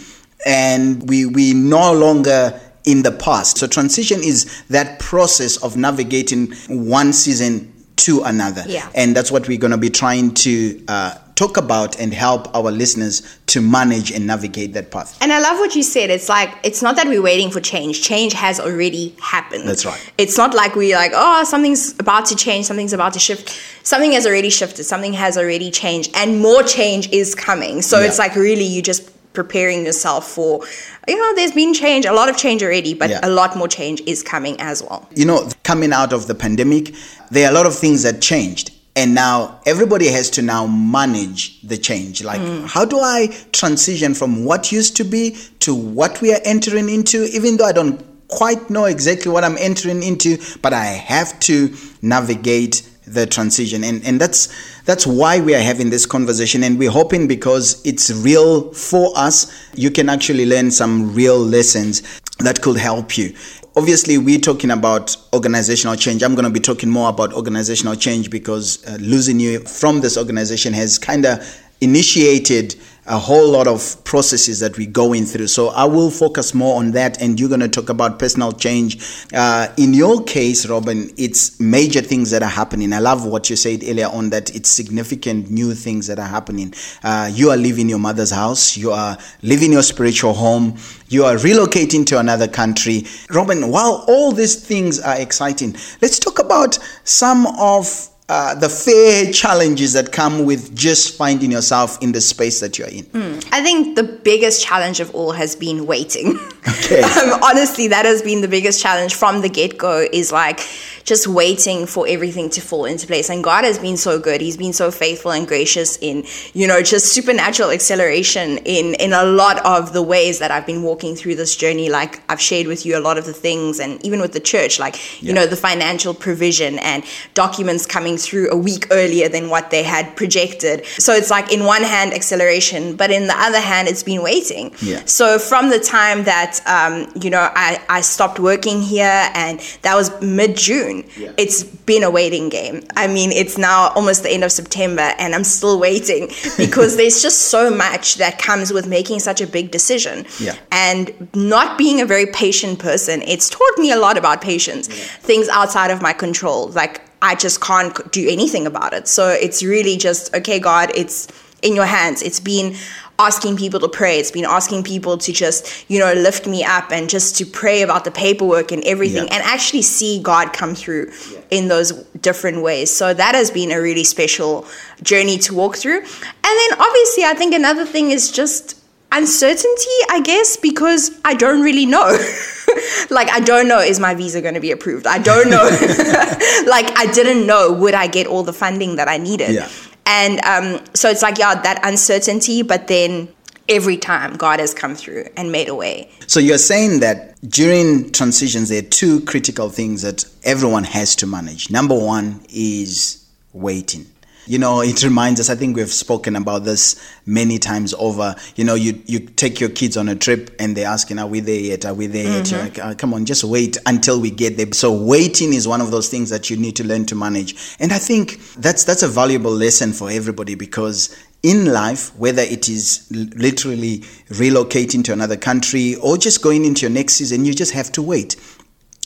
and 0.47 1.09
we 1.09 1.26
we 1.26 1.55
no 1.55 1.93
longer 1.93 2.61
in 2.85 3.03
the 3.03 3.11
past. 3.11 3.59
So 3.59 3.67
transition 3.67 4.23
is 4.23 4.62
that 4.69 5.00
process 5.00 5.56
of 5.62 5.76
navigating 5.76 6.53
one 6.69 7.12
season 7.12 7.74
to 7.96 8.23
another. 8.23 8.64
Yeah. 8.67 8.88
And 8.94 9.14
that's 9.14 9.31
what 9.31 9.49
we're 9.49 9.58
going 9.58 9.70
to 9.70 9.79
be 9.79 9.91
trying 9.91 10.35
to 10.35 10.85
uh, 10.88 11.19
talk 11.35 11.56
about 11.56 11.99
and 11.99 12.12
help 12.12 12.55
our 12.55 12.70
listeners 12.70 13.38
to 13.46 13.61
manage 13.61 14.11
and 14.11 14.26
navigate 14.26 14.73
that 14.75 14.91
path. 14.91 15.17
And 15.20 15.32
I 15.32 15.41
love 15.41 15.58
what 15.58 15.75
you 15.75 15.82
said. 15.82 16.11
It's 16.11 16.29
like 16.29 16.55
it's 16.62 16.82
not 16.82 16.96
that 16.96 17.06
we're 17.06 17.23
waiting 17.23 17.50
for 17.50 17.61
change. 17.61 18.02
Change 18.02 18.32
has 18.32 18.61
already 18.61 19.14
happened. 19.20 19.69
That's 19.69 19.85
right. 19.85 20.12
It's 20.19 20.37
not 20.37 20.55
like 20.55 20.75
we're 20.76 20.96
like, 20.96 21.12
oh, 21.14 21.44
something's 21.44 21.99
about 21.99 22.26
to 22.26 22.37
change, 22.37 22.67
something's 22.67 22.93
about 22.93 23.12
to 23.14 23.19
shift. 23.19 23.61
Something 23.82 24.12
has 24.12 24.26
already 24.26 24.50
shifted, 24.50 24.85
something 24.85 25.12
has 25.12 25.37
already 25.37 25.70
changed, 25.70 26.11
and 26.14 26.40
more 26.40 26.62
change 26.62 27.11
is 27.11 27.35
coming. 27.35 27.82
So 27.82 28.00
yeah. 28.00 28.06
it's 28.06 28.19
like 28.19 28.35
really 28.35 28.64
you 28.64 28.82
just 28.82 29.11
preparing 29.35 29.85
yourself 29.85 30.27
for 30.27 30.65
you 31.07 31.17
know 31.17 31.35
there's 31.35 31.53
been 31.53 31.75
change 31.75 32.07
a 32.07 32.13
lot 32.13 32.29
of 32.29 32.37
change 32.37 32.63
already 32.63 32.95
but 32.95 33.11
yeah. 33.11 33.21
a 33.23 33.29
lot 33.29 33.57
more 33.57 33.69
change 33.69 34.01
is 34.07 34.23
coming 34.23 34.59
as 34.61 34.83
well 34.83 35.07
you 35.15 35.25
know 35.25 35.49
coming 35.65 35.93
out 35.93 36.13
of 36.13 36.27
the 36.27 36.35
pandemic 36.35 36.95
there 37.31 37.47
are 37.47 37.51
a 37.51 37.55
lot 37.55 37.67
of 37.67 37.75
things 37.75 38.05
that 38.05 38.23
changed 38.23 38.71
and 38.97 39.13
now 39.13 39.61
everybody 39.67 40.07
has 40.07 40.31
to 40.31 40.41
now 40.43 40.67
manage 40.67 41.61
the 41.63 41.77
change 41.77 42.23
like 42.23 42.41
mm. 42.41 42.65
how 42.67 42.85
do 42.85 42.99
i 42.99 43.27
transition 43.53 44.15
from 44.15 44.45
what 44.45 44.71
used 44.71 44.97
to 44.97 45.05
be 45.05 45.37
to 45.59 45.75
what 45.75 46.21
we 46.23 46.33
are 46.33 46.41
entering 46.45 46.89
into 46.89 47.25
even 47.33 47.57
though 47.57 47.67
i 47.67 47.73
don't 47.73 48.03
quite 48.29 48.71
know 48.71 48.85
exactly 48.85 49.31
what 49.31 49.45
i'm 49.45 49.59
entering 49.59 50.03
into 50.03 50.39
but 50.63 50.73
i 50.73 50.85
have 50.85 51.39
to 51.41 51.75
navigate 52.03 52.89
the 53.06 53.27
transition. 53.27 53.85
And 53.85 54.05
and 54.05 54.21
that's 54.21 54.49
that's 54.83 55.06
why 55.06 55.41
we 55.41 55.55
are 55.55 55.61
having 55.61 55.91
this 55.91 56.06
conversation. 56.06 56.62
And 56.62 56.79
we're 56.79 56.91
hoping 56.91 57.29
because 57.29 57.85
it's 57.85 58.11
real 58.11 58.73
for 58.73 59.12
us 59.17 59.53
you 59.75 59.91
can 59.91 60.09
actually 60.09 60.47
learn 60.47 60.71
some 60.71 61.15
real 61.15 61.39
lessons 61.39 62.03
that 62.39 62.62
could 62.62 62.77
help 62.77 63.17
you. 63.17 63.35
Obviously 63.77 64.19
we're 64.19 64.39
talking 64.39 64.71
about 64.71 65.17
organizational 65.33 65.97
change. 65.97 66.23
I'm 66.23 66.35
going 66.35 66.45
to 66.45 66.51
be 66.51 66.61
talking 66.61 66.91
more 66.91 67.09
about 67.09 67.33
organizational 67.33 67.97
change 67.97 68.31
because 68.31 68.85
uh, 68.87 68.97
losing 69.01 69.41
you 69.41 69.61
from 69.61 70.00
this 70.00 70.17
organization 70.17 70.73
has 70.73 70.99
kind 70.99 71.27
of 71.27 71.61
initiated 71.81 72.77
a 73.06 73.19
whole 73.19 73.51
lot 73.51 73.67
of 73.67 74.03
processes 74.05 74.61
that 74.61 74.79
we're 74.79 74.91
going 74.91 75.25
through. 75.27 75.47
So 75.49 75.69
I 75.69 75.85
will 75.85 76.11
focus 76.11 76.55
more 76.55 76.79
on 76.79 76.93
that, 76.93 77.21
and 77.21 77.39
you're 77.39 77.49
going 77.49 77.61
to 77.61 77.69
talk 77.69 77.89
about 77.89 78.19
personal 78.19 78.53
change. 78.53 79.27
Uh, 79.33 79.69
in 79.77 79.93
your 79.93 80.25
case, 80.25 80.67
Robin, 80.67 81.11
it's 81.17 81.61
major 81.61 82.01
things 82.01 82.31
that 82.31 82.43
are 82.43 82.49
happening. 82.49 82.93
I 82.93 83.01
love 83.01 83.27
what 83.27 83.51
you 83.51 83.56
said 83.56 83.83
earlier 83.85 84.09
on 84.09 84.31
that 84.31 84.55
it's 84.55 84.71
significant 84.71 85.51
new 85.51 85.75
things 85.75 86.06
that 86.06 86.19
are 86.19 86.29
happening. 86.29 86.73
Uh, 87.03 87.31
you 87.33 87.51
are 87.51 87.56
leaving 87.56 87.89
your 87.89 87.99
mother's 87.99 88.31
house, 88.31 88.77
you 88.77 88.93
are 88.93 89.19
leaving 89.43 89.73
your 89.73 89.83
spiritual 89.83 90.33
home, 90.33 90.77
you 91.09 91.25
are 91.25 91.35
relocating 91.37 92.07
to 92.07 92.19
another 92.19 92.49
country. 92.49 93.05
Robin, 93.31 93.71
while 93.71 94.05
all 94.09 94.33
these 94.33 94.57
things 94.57 94.99
are 95.00 95.19
exciting, 95.19 95.73
let's 96.00 96.19
talk 96.19 96.39
about 96.39 96.79
some 97.05 97.47
of 97.59 98.13
uh, 98.29 98.55
the 98.55 98.71
fair 98.71 99.31
challenges 99.32 99.93
that 99.93 100.11
come 100.11 100.47
with 100.47 100.75
just 100.75 101.17
finding 101.17 101.53
yourself 101.53 102.00
in 102.03 102.12
the 102.12 102.21
space 102.21 102.61
that 102.61 102.79
you're 102.79 102.88
in? 102.88 103.05
Mm, 103.06 103.47
I 103.53 103.62
think 103.62 103.97
the 103.97 104.03
biggest 104.03 104.65
challenge 104.65 105.00
of 105.00 105.15
all 105.15 105.32
has 105.32 105.55
been 105.55 105.87
waiting. 105.87 106.38
Okay. 106.67 107.03
um, 107.21 107.43
honestly, 107.43 107.88
that 107.88 108.06
has 108.06 108.23
been 108.23 108.41
the 108.41 108.49
biggest 108.49 108.81
challenge 108.81 109.15
from 109.15 109.43
the 109.43 109.49
get 109.50 109.76
go. 109.76 110.06
Is 110.11 110.32
like 110.32 110.61
just 111.05 111.26
waiting 111.26 111.87
for 111.87 112.06
everything 112.09 112.49
to 112.49 112.61
fall 112.61 112.87
into 112.87 113.06
place. 113.06 113.29
And 113.29 113.44
God 113.44 113.65
has 113.65 113.79
been 113.79 113.97
so 113.97 114.19
good. 114.19 114.41
He's 114.41 114.56
been 114.56 114.73
so 114.73 114.91
faithful 114.91 115.32
and 115.32 115.47
gracious 115.47 115.99
in, 115.99 116.25
you 116.55 116.67
know, 116.67 116.81
just 116.82 117.12
supernatural 117.12 117.71
acceleration 117.71 118.59
in 118.59 118.94
in 118.94 119.12
a 119.12 119.25
lot 119.25 119.65
of 119.67 119.93
the 119.93 120.03
ways 120.03 120.38
that 120.38 120.50
I've 120.50 120.67
been 120.67 120.82
walking 120.82 121.15
through 121.15 121.35
this 121.35 121.55
journey. 121.55 121.91
Like 121.91 122.23
I've 122.31 122.41
shared 122.41 122.67
with 122.67 122.87
you 122.87 122.97
a 122.97 123.00
lot 123.00 123.19
of 123.19 123.26
the 123.26 123.35
things 123.35 123.79
and 123.81 124.05
even 124.05 124.21
with 124.21 124.32
the 124.32 124.41
church, 124.41 124.79
like, 124.79 124.94
yeah. 125.23 125.29
you 125.29 125.35
know, 125.35 125.47
the 125.47 125.56
financial 125.56 126.15
provision 126.15 126.79
and 126.79 127.05
documents 127.35 127.85
coming 127.85 128.13
through 128.19 128.50
a 128.50 128.56
week 128.56 128.87
earlier 128.90 129.28
than 129.28 129.49
what 129.49 129.70
they 129.70 129.82
had 129.82 130.16
projected. 130.16 130.84
So 130.87 131.12
it's 131.14 131.31
like 131.31 131.52
in 131.52 131.64
one 131.64 131.82
hand 131.82 132.12
acceleration, 132.12 132.96
but 132.96 133.11
in 133.11 133.26
the 133.26 133.37
other 133.37 133.61
hand 133.61 133.88
it's 133.88 134.02
been 134.02 134.22
waiting. 134.22 134.75
Yeah. 134.81 135.02
So 135.06 135.38
from 135.38 135.70
the 135.70 135.81
time 135.81 136.25
that 136.25 136.61
um, 136.66 137.11
you 137.20 137.31
know, 137.31 137.50
I, 137.55 137.82
I 137.88 138.00
stopped 138.02 138.38
working 138.38 138.81
here 138.81 139.31
and 139.34 139.61
that 139.82 139.94
was 139.94 140.11
mid 140.20 140.56
June 140.56 140.75
June. 140.75 141.05
Yeah. 141.16 141.32
It's 141.37 141.62
been 141.62 142.02
a 142.02 142.11
waiting 142.11 142.49
game. 142.49 142.82
I 142.96 143.06
mean, 143.06 143.32
it's 143.32 143.56
now 143.58 143.90
almost 143.94 144.22
the 144.22 144.31
end 144.31 144.44
of 144.44 144.52
September 144.52 145.14
and 145.19 145.34
I'm 145.34 145.44
still 145.44 145.78
waiting 145.78 146.28
because 146.56 146.96
there's 146.96 147.22
just 147.22 147.49
so 147.49 147.70
much 147.70 148.16
that 148.16 148.38
comes 148.38 148.72
with 148.72 148.87
making 148.87 149.20
such 149.20 149.40
a 149.40 149.46
big 149.46 149.70
decision. 149.70 150.26
Yeah. 150.40 150.56
And 150.72 151.28
not 151.34 151.78
being 151.78 152.00
a 152.00 152.06
very 152.06 152.26
patient 152.26 152.78
person, 152.78 153.22
it's 153.22 153.49
taught 153.49 153.78
me 153.78 153.93
a 153.93 153.99
lot 153.99 154.19
about 154.19 154.40
patience. 154.40 154.88
Yeah. 154.88 155.05
Things 155.20 155.49
outside 155.49 155.90
of 155.90 156.02
my 156.02 156.12
control. 156.12 156.69
Like 156.69 157.00
I 157.25 157.35
just 157.35 157.62
can't 157.62 158.12
do 158.12 158.29
anything 158.29 158.67
about 158.67 158.93
it. 158.93 159.09
So 159.09 159.31
it's 159.31 159.62
really 159.62 159.97
just, 159.97 160.35
okay, 160.35 160.59
God, 160.59 160.93
it's 160.94 161.26
in 161.62 161.75
your 161.75 161.87
hands. 161.87 162.21
It's 162.21 162.38
been 162.38 162.76
asking 163.19 163.56
people 163.56 163.81
to 163.81 163.88
pray. 163.88 164.19
It's 164.19 164.31
been 164.31 164.44
asking 164.44 164.82
people 164.82 165.17
to 165.17 165.32
just, 165.32 165.88
you 165.88 165.99
know, 165.99 166.12
lift 166.12 166.47
me 166.47 166.62
up 166.65 166.93
and 166.93 167.09
just 167.09 167.37
to 167.37 167.47
pray 167.47 167.81
about 167.81 168.05
the 168.05 168.11
paperwork 168.11 168.73
and 168.73 168.85
everything 168.85 169.26
yeah. 169.26 169.35
and 169.35 169.43
actually 169.43 169.81
see 169.81 170.21
God 170.23 170.53
come 170.53 170.75
through 170.75 171.11
yeah. 171.32 171.41
in 171.50 171.69
those 171.69 171.93
different 172.21 172.62
ways. 172.62 172.93
So 172.93 173.15
that 173.15 173.35
has 173.35 173.50
been 173.50 173.73
a 173.73 173.81
really 173.81 174.05
special 174.05 174.67
journey 175.03 175.38
to 175.38 175.55
walk 175.55 175.76
through. 175.76 176.00
And 176.00 176.55
then 176.61 176.79
obviously, 176.79 177.25
I 177.25 177.35
think 177.35 177.55
another 177.55 177.87
thing 177.87 178.11
is 178.11 178.31
just 178.31 178.84
uncertainty, 179.14 179.96
I 180.11 180.20
guess, 180.20 180.56
because 180.56 181.12
I 181.25 181.34
don't 181.34 181.62
really 181.62 181.87
know. 181.87 182.05
like, 183.11 183.31
I 183.31 183.40
don't 183.40 183.69
know, 183.69 183.78
is 183.78 184.00
my 184.00 184.14
visa 184.14 184.43
going 184.43 184.55
to 184.55 184.61
be 184.61 184.72
approved? 184.72 185.06
I 185.06 185.19
don't 185.19 185.49
know. 185.49 185.62
like, 186.69 186.90
I 186.99 187.11
didn't 187.14 187.46
know, 187.46 187.72
would 187.72 187.94
I 187.94 188.08
get 188.08 188.26
all 188.26 188.43
the 188.43 188.52
funding 188.52 188.96
that 188.96 189.08
I 189.08 189.19
needed? 189.19 189.55
Yeah. 189.55 189.69
And 190.06 190.40
um, 190.44 190.84
so 190.94 191.08
it's 191.08 191.22
like, 191.22 191.38
yeah, 191.38 191.55
that 191.62 191.81
uncertainty, 191.82 192.62
but 192.62 192.88
then 192.88 193.28
every 193.69 193.96
time 193.96 194.37
God 194.37 194.61
has 194.61 194.75
come 194.75 194.94
through 194.94 195.28
and 195.37 195.50
made 195.50 195.69
a 195.69 195.75
way. 195.75 196.11
So 196.26 196.40
you're 196.40 196.58
saying 196.58 197.00
that 197.00 197.40
during 197.49 198.11
transitions, 198.12 198.68
there 198.68 198.80
are 198.80 198.83
two 198.83 199.21
critical 199.23 199.71
things 199.71 200.02
that 200.02 200.25
everyone 200.42 200.85
has 200.85 201.16
to 201.16 201.26
manage. 201.26 201.71
Number 201.71 201.99
one 201.99 202.44
is 202.50 203.25
waiting. 203.52 204.06
You 204.47 204.59
know, 204.59 204.81
it 204.81 205.03
reminds 205.03 205.41
us, 205.41 205.51
I 205.51 205.55
think 205.55 205.77
we've 205.77 205.93
spoken 205.93 206.37
about 206.37 206.65
this 206.65 207.01
many 207.27 207.59
times 207.59 207.95
over. 207.95 208.35
You 208.57 208.65
know, 208.65 208.75
you, 208.75 209.03
you 209.07 209.21
take 209.21 209.61
your 209.61 209.71
kids 209.71 209.97
on 209.97 210.09
a 210.09 210.15
trip 210.15 210.55
and 210.59 210.77
they're 210.77 210.89
asking, 210.89 211.19
Are 211.19 211.27
we 211.27 211.41
there 211.41 211.61
yet? 211.61 211.85
Are 211.85 211.95
we 211.95 212.07
there 212.07 212.25
yet? 212.25 212.47
Mm-hmm. 212.47 212.61
Like, 212.61 212.79
oh, 212.79 212.95
come 212.97 213.15
on, 213.15 213.25
just 213.25 213.45
wait 213.45 213.77
until 213.87 214.21
we 214.21 214.31
get 214.31 214.57
there. 214.57 214.71
So, 214.73 214.93
waiting 214.93 215.53
is 215.53 215.67
one 215.67 215.81
of 215.81 215.91
those 215.91 216.09
things 216.09 216.31
that 216.31 216.51
you 216.51 216.57
need 216.57 216.77
to 216.77 216.85
learn 216.85 217.07
to 217.07 217.15
manage. 217.15 217.77
And 217.81 217.93
I 217.93 217.99
think 217.99 218.39
that's, 218.55 218.85
that's 218.85 219.03
a 219.03 219.09
valuable 219.09 219.53
lesson 219.53 219.93
for 219.93 220.11
everybody 220.11 220.55
because 220.55 221.17
in 221.43 221.67
life, 221.67 222.17
whether 222.17 222.43
it 222.43 222.69
is 222.69 223.07
literally 223.11 223.99
relocating 224.29 225.05
to 225.05 225.13
another 225.13 225.37
country 225.37 225.95
or 225.97 226.17
just 226.17 226.43
going 226.43 226.65
into 226.65 226.83
your 226.83 226.91
next 226.91 227.15
season, 227.15 227.45
you 227.45 227.53
just 227.53 227.73
have 227.73 227.93
to 227.93 228.03
wait 228.03 228.37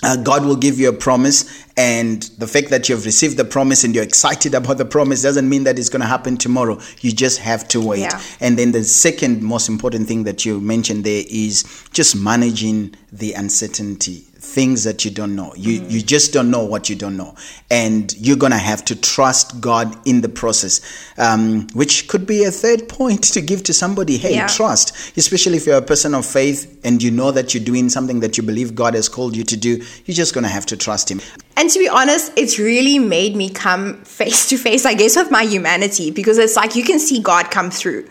uh, 0.03 0.17
God 0.17 0.45
will 0.45 0.57
give 0.57 0.79
you 0.79 0.89
a 0.89 0.93
promise, 0.93 1.65
and 1.77 2.23
the 2.39 2.47
fact 2.47 2.71
that 2.71 2.89
you've 2.89 3.05
received 3.05 3.37
the 3.37 3.45
promise 3.45 3.83
and 3.83 3.95
you're 3.95 4.05
excited 4.05 4.55
about 4.55 4.79
the 4.79 4.85
promise 4.85 5.23
doesn't 5.23 5.49
mean 5.49 5.65
that 5.65 5.79
it's 5.79 5.89
going 5.89 6.03
to 6.03 6.07
happen 6.07 6.37
tomorrow. 6.37 6.79
You 7.01 7.13
just 7.13 7.39
have 7.39 7.67
to 7.69 7.81
wait. 7.81 8.01
Yeah. 8.01 8.21
And 8.41 8.57
then 8.59 8.73
the 8.73 8.85
second 8.85 9.43
most 9.43 9.69
important 9.69 10.07
thing 10.07 10.25
that 10.25 10.45
you 10.45 10.61
mentioned 10.61 11.05
there 11.05 11.25
is 11.29 11.65
just 11.93 12.15
managing 12.15 12.95
the 13.11 13.33
uncertainty 13.33 14.28
things 14.39 14.85
that 14.85 15.05
you 15.05 15.11
don't 15.11 15.35
know. 15.35 15.53
You 15.57 15.81
mm. 15.81 15.91
you 15.91 16.01
just 16.01 16.33
don't 16.33 16.51
know 16.51 16.65
what 16.65 16.89
you 16.89 16.97
don't 16.97 17.17
know, 17.17 17.35
and 17.71 18.15
you're 18.17 18.37
gonna 18.37 18.59
have 18.59 18.85
to 18.87 18.97
trust 18.97 19.61
God 19.61 19.97
in 20.07 20.21
the 20.21 20.29
process, 20.29 20.81
um, 21.19 21.67
which 21.75 22.09
could 22.09 22.27
be 22.27 22.45
a 22.45 22.51
third 22.51 22.89
point 22.89 23.25
to 23.35 23.41
give 23.41 23.65
to 23.65 23.73
somebody. 23.73 24.17
Hey, 24.17 24.35
yeah. 24.35 24.47
trust, 24.47 25.17
especially 25.17 25.57
if 25.57 25.67
you're 25.67 25.79
a 25.79 25.83
person 25.83 26.15
of 26.15 26.25
faith 26.25 26.81
and 26.85 27.03
you 27.03 27.11
know 27.11 27.31
that 27.33 27.55
you're 27.55 27.65
doing 27.65 27.89
something 27.89 28.21
that 28.21 28.37
you 28.37 28.43
believe 28.43 28.75
God 28.75 28.95
has 28.95 29.09
called 29.09 29.37
you 29.37 29.45
to 29.45 29.57
do. 29.57 29.83
You're 30.07 30.15
just 30.15 30.35
gonna 30.35 30.49
have 30.49 30.67
to 30.67 30.77
trust 30.77 31.11
Him. 31.11 31.21
And 31.57 31.69
to 31.71 31.79
be 31.79 31.89
honest, 31.89 32.33
it's 32.37 32.59
really 32.59 33.01
made 33.01 33.35
me 33.35 33.51
come 33.51 34.05
face 34.05 34.49
to 34.51 34.57
face, 34.57 34.87
I 34.87 34.95
guess, 34.95 35.17
with 35.17 35.31
my 35.33 35.43
humanity 35.43 36.13
because 36.13 36.39
it's 36.39 36.55
like 36.55 36.77
you 36.77 36.85
can 36.85 37.01
see 37.01 37.21
God 37.21 37.51
come 37.51 37.71
through 37.71 38.09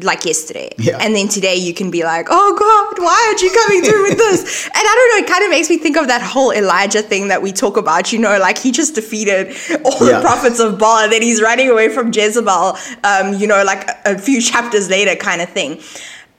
like 0.00 0.24
yesterday. 0.24 0.70
Yeah. 0.78 0.98
And 1.00 1.14
then 1.14 1.28
today 1.28 1.56
you 1.56 1.74
can 1.74 1.90
be 1.90 2.04
like, 2.04 2.28
oh 2.30 2.56
God, 2.56 3.02
why 3.02 3.24
aren't 3.26 3.42
you 3.42 3.50
coming 3.52 3.82
through 3.82 4.02
with 4.04 4.18
this? 4.18 4.66
and 4.66 4.72
I 4.76 4.82
don't 4.82 5.20
know, 5.20 5.26
it 5.26 5.28
kind 5.28 5.44
of 5.44 5.50
makes 5.50 5.68
me 5.68 5.78
think 5.78 5.96
of 5.96 6.06
that 6.06 6.22
whole 6.22 6.52
Elijah 6.52 7.02
thing 7.02 7.28
that 7.28 7.42
we 7.42 7.52
talk 7.52 7.76
about, 7.76 8.12
you 8.12 8.18
know, 8.18 8.38
like 8.38 8.58
he 8.58 8.70
just 8.70 8.94
defeated 8.94 9.56
all 9.84 10.06
yeah. 10.06 10.16
the 10.16 10.20
prophets 10.20 10.60
of 10.60 10.78
Baal 10.78 11.04
and 11.04 11.12
then 11.12 11.22
he's 11.22 11.42
running 11.42 11.68
away 11.68 11.88
from 11.88 12.12
Jezebel, 12.12 12.76
um, 13.04 13.34
you 13.34 13.46
know, 13.46 13.64
like 13.64 13.88
a, 13.88 14.14
a 14.14 14.18
few 14.18 14.40
chapters 14.40 14.88
later 14.88 15.16
kind 15.16 15.42
of 15.42 15.48
thing. 15.48 15.80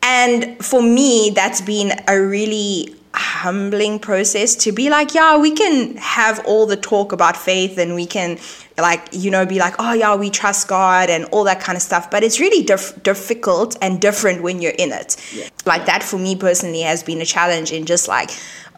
And 0.02 0.64
for 0.64 0.82
me, 0.82 1.32
that's 1.36 1.60
been 1.60 1.92
a 2.08 2.20
really 2.20 2.96
humbling 3.20 4.00
process 4.00 4.56
to 4.56 4.72
be 4.72 4.90
like, 4.90 5.14
yeah, 5.14 5.38
we 5.38 5.52
can 5.52 5.98
have 5.98 6.44
all 6.46 6.66
the 6.66 6.78
talk 6.78 7.12
about 7.12 7.36
faith 7.36 7.78
and 7.78 7.94
we 7.94 8.06
can 8.06 8.40
like 8.78 9.08
you 9.12 9.30
know 9.30 9.46
be 9.46 9.60
like 9.60 9.76
oh 9.80 9.94
yeah 9.94 10.16
we 10.16 10.30
trust 10.30 10.68
god 10.68 11.10
and 11.10 11.26
all 11.26 11.44
that 11.44 11.60
kind 11.60 11.76
of 11.76 11.82
stuff. 11.82 12.10
But 12.10 12.24
it's 12.24 12.40
really 12.40 12.64
dif- 12.64 13.02
difficult 13.04 13.78
and 13.82 14.00
different 14.02 14.42
when 14.42 14.62
you're 14.62 14.80
in 14.80 14.92
it. 14.92 15.18
Yeah. 15.34 15.50
like 15.66 15.86
that 15.86 16.02
for 16.02 16.18
me 16.18 16.36
personally 16.36 16.82
has 16.82 17.04
been 17.04 17.22
a 17.22 17.26
challenge 17.26 17.72
in 17.72 17.86
just 17.86 18.08
like 18.08 18.32